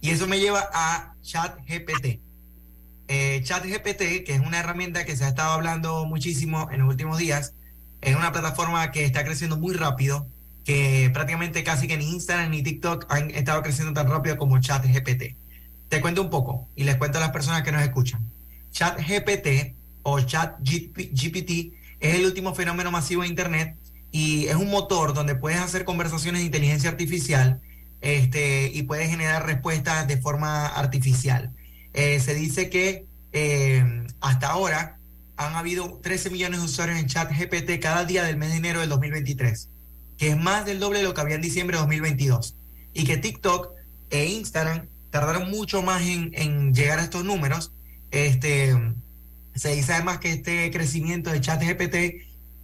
Y 0.01 0.11
eso 0.11 0.27
me 0.27 0.41
lleva 0.41 0.69
a 0.73 1.15
ChatGPT. 1.23 2.21
Eh, 3.09 3.41
ChatGPT, 3.45 4.25
que 4.25 4.35
es 4.35 4.41
una 4.41 4.59
herramienta 4.59 5.05
que 5.05 5.17
se 5.17 5.25
ha 5.25 5.29
estado 5.29 5.53
hablando 5.53 6.07
muchísimo 6.07 6.69
en 6.73 6.81
los 6.81 6.89
últimos 6.89 7.19
días, 7.19 7.55
es 8.01 8.17
una 8.17 8.33
plataforma 8.33 8.91
que 8.91 9.05
está 9.05 9.25
creciendo 9.25 9.57
muy 9.57 9.75
rápido, 9.75 10.27
que 10.65 11.09
prácticamente 11.13 11.63
casi 11.63 11.87
que 11.87 11.97
ni 11.97 12.11
Instagram 12.11 12.51
ni 12.51 12.63
TikTok 12.63 13.07
han 13.09 13.31
estado 13.31 13.63
creciendo 13.63 13.93
tan 13.93 14.11
rápido 14.11 14.37
como 14.37 14.61
ChatGPT. 14.61 15.37
Te 15.89 16.01
cuento 16.01 16.21
un 16.21 16.31
poco 16.31 16.69
y 16.75 16.83
les 16.83 16.97
cuento 16.97 17.19
a 17.19 17.21
las 17.21 17.31
personas 17.31 17.63
que 17.63 17.71
nos 17.71 17.83
escuchan. 17.83 18.21
ChatGPT 18.73 19.77
o 20.03 20.21
ChatGPT 20.21 21.51
es 22.01 22.15
el 22.17 22.27
último 22.27 22.55
fenómeno 22.55 22.91
masivo 22.91 23.23
de 23.23 23.29
Internet 23.29 23.77
y 24.11 24.47
es 24.47 24.57
un 24.57 24.71
motor 24.71 25.15
donde 25.15 25.35
puedes 25.35 25.61
hacer 25.61 25.85
conversaciones 25.85 26.41
de 26.41 26.47
inteligencia 26.47 26.91
artificial 26.91 27.61
este, 28.01 28.71
y 28.73 28.83
puedes 28.83 29.11
generar 29.11 29.47
respuestas 29.47 30.07
de 30.07 30.17
forma 30.19 30.67
artificial. 30.67 31.51
Eh, 31.93 32.21
se 32.21 32.35
dice 32.35 32.71
que 32.71 33.07
eh, 33.33 34.07
hasta 34.21 34.49
ahora 34.49 34.99
han 35.37 35.55
habido 35.55 36.01
13 36.03 36.31
millones 36.31 36.61
de 36.61 36.67
usuarios 36.67 36.99
en 36.99 37.07
ChatGPT 37.07 37.81
cada 37.81 38.05
día 38.05 38.25
del 38.25 38.37
mes 38.37 38.51
de 38.51 38.57
enero 38.57 38.81
del 38.81 38.89
2023, 38.89 39.69
que 40.19 40.29
es 40.29 40.37
más 40.37 40.65
del 40.65 40.81
doble 40.81 40.99
de 40.99 41.05
lo 41.05 41.15
que 41.15 41.21
había 41.21 41.37
en 41.37 41.43
diciembre 41.43 41.77
de 41.77 41.83
2022. 41.83 42.55
Y 42.95 43.05
que 43.05 43.19
TikTok 43.19 43.71
e 44.11 44.27
Instagram 44.27 44.89
tardaron 45.11 45.51
mucho 45.51 45.83
más 45.83 46.03
en, 46.03 46.73
llegar 46.73 46.99
a 46.99 47.03
estos 47.03 47.25
números. 47.25 47.73
Este, 48.11 48.75
se 49.55 49.75
dice 49.75 49.93
además 49.93 50.19
que 50.19 50.33
este 50.33 50.71
crecimiento 50.71 51.31
de 51.31 51.41
ChatGPT 51.41 51.95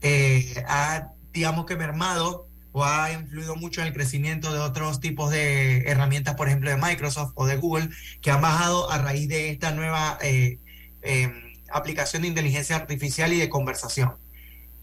eh, 0.02 0.64
ha, 0.66 1.11
digamos 1.32 1.66
que 1.66 1.76
mermado 1.76 2.48
o 2.72 2.84
ha 2.84 3.12
influido 3.12 3.54
mucho 3.56 3.82
en 3.82 3.88
el 3.88 3.92
crecimiento 3.92 4.52
de 4.52 4.58
otros 4.58 5.00
tipos 5.00 5.30
de 5.30 5.82
herramientas, 5.82 6.34
por 6.34 6.48
ejemplo, 6.48 6.70
de 6.70 6.76
Microsoft 6.76 7.32
o 7.34 7.46
de 7.46 7.56
Google, 7.56 7.90
que 8.22 8.30
han 8.30 8.40
bajado 8.40 8.90
a 8.90 8.98
raíz 8.98 9.28
de 9.28 9.50
esta 9.50 9.72
nueva 9.72 10.18
eh, 10.22 10.58
em, 11.02 11.32
aplicación 11.70 12.22
de 12.22 12.28
inteligencia 12.28 12.76
artificial 12.76 13.32
y 13.32 13.38
de 13.38 13.48
conversación. 13.50 14.14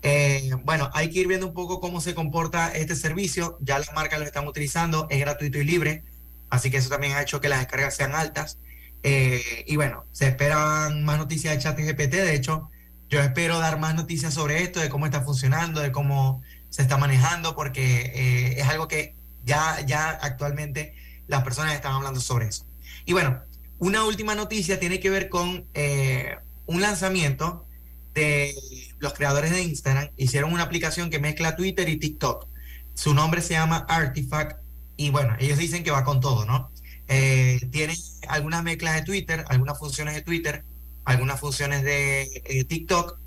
Eh, 0.01 0.51
bueno, 0.63 0.89
hay 0.93 1.09
que 1.09 1.19
ir 1.19 1.27
viendo 1.27 1.47
un 1.47 1.53
poco 1.53 1.79
cómo 1.81 1.99
se 1.99 2.13
comporta 2.15 2.69
este 2.69 2.95
servicio. 2.95 3.57
Ya 3.61 3.79
las 3.79 3.91
marcas 3.93 4.19
lo 4.19 4.25
están 4.25 4.47
utilizando, 4.47 5.07
es 5.09 5.19
gratuito 5.19 5.57
y 5.57 5.63
libre, 5.63 6.03
así 6.49 6.69
que 6.69 6.77
eso 6.77 6.89
también 6.89 7.13
ha 7.13 7.21
hecho 7.21 7.41
que 7.41 7.49
las 7.49 7.59
descargas 7.59 7.95
sean 7.95 8.13
altas. 8.15 8.59
Eh, 9.03 9.63
y 9.65 9.75
bueno, 9.77 10.05
se 10.11 10.27
esperan 10.27 11.03
más 11.05 11.17
noticias 11.17 11.55
de 11.55 11.59
ChatGPT. 11.61 12.13
De 12.13 12.35
hecho, 12.35 12.69
yo 13.09 13.19
espero 13.21 13.59
dar 13.59 13.79
más 13.79 13.95
noticias 13.95 14.33
sobre 14.33 14.61
esto, 14.63 14.79
de 14.79 14.89
cómo 14.89 15.05
está 15.05 15.21
funcionando, 15.21 15.81
de 15.81 15.91
cómo 15.91 16.41
se 16.69 16.83
está 16.83 16.97
manejando, 16.97 17.55
porque 17.55 18.11
eh, 18.13 18.59
es 18.59 18.67
algo 18.67 18.87
que 18.87 19.15
ya, 19.43 19.81
ya 19.85 20.09
actualmente 20.09 20.93
las 21.27 21.43
personas 21.43 21.73
están 21.73 21.93
hablando 21.93 22.19
sobre 22.19 22.47
eso. 22.47 22.65
Y 23.05 23.13
bueno, 23.13 23.41
una 23.79 24.05
última 24.05 24.35
noticia 24.35 24.79
tiene 24.79 24.99
que 24.99 25.09
ver 25.09 25.29
con 25.29 25.65
eh, 25.73 26.37
un 26.65 26.81
lanzamiento 26.81 27.65
de 28.13 28.53
los 28.99 29.13
creadores 29.13 29.51
de 29.51 29.63
Instagram. 29.63 30.09
Hicieron 30.17 30.53
una 30.53 30.63
aplicación 30.63 31.09
que 31.09 31.19
mezcla 31.19 31.55
Twitter 31.55 31.89
y 31.89 31.97
TikTok. 31.97 32.47
Su 32.93 33.13
nombre 33.13 33.41
se 33.41 33.53
llama 33.53 33.85
Artifact 33.87 34.59
y 34.97 35.09
bueno, 35.09 35.35
ellos 35.39 35.57
dicen 35.57 35.83
que 35.83 35.91
va 35.91 36.03
con 36.03 36.19
todo, 36.19 36.45
¿no? 36.45 36.69
Eh, 37.07 37.59
tiene 37.71 37.95
algunas 38.27 38.61
mezclas 38.63 38.95
de 38.95 39.01
Twitter, 39.01 39.45
algunas 39.47 39.79
funciones 39.79 40.13
de 40.13 40.21
Twitter, 40.21 40.63
algunas 41.09 41.39
funciones 41.39 41.83
de 41.83 42.65
TikTok, 42.67 43.17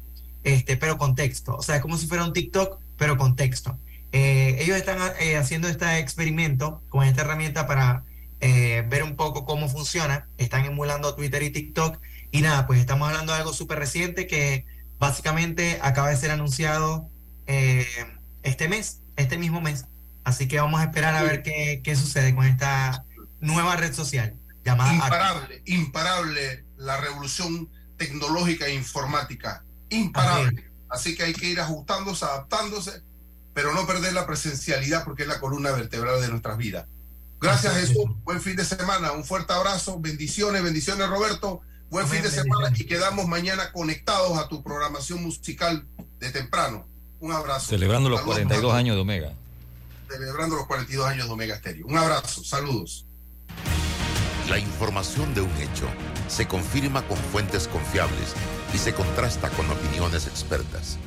este, 0.44 0.76
pero 0.76 0.98
con 0.98 1.14
texto. 1.14 1.56
O 1.56 1.62
sea, 1.62 1.76
es 1.76 1.82
como 1.82 1.96
si 1.96 2.06
fuera 2.06 2.24
un 2.24 2.32
TikTok, 2.32 2.78
pero 2.96 3.16
con 3.16 3.36
texto. 3.36 3.78
Eh, 4.12 4.58
ellos 4.60 4.76
están 4.76 4.98
eh, 5.20 5.36
haciendo 5.36 5.68
este 5.68 5.98
experimento 5.98 6.82
con 6.90 7.04
esta 7.04 7.22
herramienta 7.22 7.66
para 7.66 8.04
eh, 8.40 8.84
ver 8.88 9.02
un 9.04 9.16
poco 9.16 9.44
cómo 9.44 9.68
funciona. 9.68 10.26
Están 10.38 10.64
emulando 10.64 11.14
Twitter 11.14 11.42
y 11.42 11.50
TikTok. 11.50 11.98
Y 12.30 12.42
nada, 12.42 12.66
pues 12.66 12.80
estamos 12.80 13.08
hablando 13.08 13.32
de 13.32 13.38
algo 13.38 13.52
súper 13.52 13.78
reciente 13.78 14.26
que 14.26 14.64
básicamente 14.98 15.78
acaba 15.82 16.10
de 16.10 16.16
ser 16.16 16.30
anunciado 16.30 17.08
este 18.42 18.68
mes, 18.68 19.00
este 19.16 19.36
mismo 19.36 19.60
mes. 19.60 19.84
Así 20.24 20.48
que 20.48 20.60
vamos 20.60 20.80
a 20.80 20.84
esperar 20.84 21.14
a 21.14 21.22
ver 21.22 21.42
qué, 21.42 21.80
qué 21.84 21.96
sucede 21.96 22.34
con 22.34 22.46
esta 22.46 23.04
nueva 23.40 23.76
red 23.76 23.92
social 23.92 24.34
llamada. 24.64 24.94
Imparable, 24.94 25.62
imparable 25.66 26.64
la 26.82 26.96
revolución 26.96 27.68
tecnológica 27.96 28.66
e 28.66 28.74
informática. 28.74 29.64
Imparable. 29.90 30.70
Así 30.88 31.16
que 31.16 31.22
hay 31.22 31.32
que 31.32 31.46
ir 31.46 31.60
ajustándose, 31.60 32.24
adaptándose, 32.24 33.02
pero 33.54 33.72
no 33.72 33.86
perder 33.86 34.12
la 34.12 34.26
presencialidad 34.26 35.04
porque 35.04 35.22
es 35.22 35.28
la 35.28 35.40
columna 35.40 35.70
vertebral 35.70 36.20
de 36.20 36.28
nuestras 36.28 36.56
vidas. 36.58 36.86
Gracias 37.40 37.74
Jesús, 37.74 38.04
buen 38.22 38.40
fin 38.40 38.54
de 38.56 38.64
semana, 38.64 39.12
un 39.12 39.24
fuerte 39.24 39.52
abrazo, 39.52 39.98
bendiciones, 39.98 40.62
bendiciones 40.62 41.08
Roberto, 41.08 41.60
buen 41.90 42.06
fin 42.06 42.22
de 42.22 42.30
semana 42.30 42.72
y 42.76 42.84
quedamos 42.84 43.26
mañana 43.26 43.72
conectados 43.72 44.38
a 44.38 44.48
tu 44.48 44.62
programación 44.62 45.22
musical 45.22 45.84
de 46.20 46.30
temprano. 46.30 46.86
Un 47.18 47.32
abrazo. 47.32 47.68
Celebrando 47.68 48.10
los 48.10 48.20
42 48.20 48.74
años 48.74 48.96
de 48.96 49.02
Omega. 49.02 49.32
Celebrando 50.08 50.56
los 50.56 50.66
42 50.66 51.06
años 51.06 51.26
de 51.26 51.32
Omega 51.32 51.56
Stereo. 51.56 51.86
Un 51.86 51.96
abrazo, 51.96 52.44
saludos. 52.44 53.06
La 54.48 54.58
información 54.58 55.32
de 55.34 55.40
un 55.40 55.56
hecho 55.56 55.88
se 56.32 56.48
confirma 56.48 57.02
con 57.02 57.18
fuentes 57.18 57.68
confiables 57.68 58.34
y 58.72 58.78
se 58.78 58.94
contrasta 58.94 59.50
con 59.50 59.70
opiniones 59.70 60.26
expertas 60.26 60.98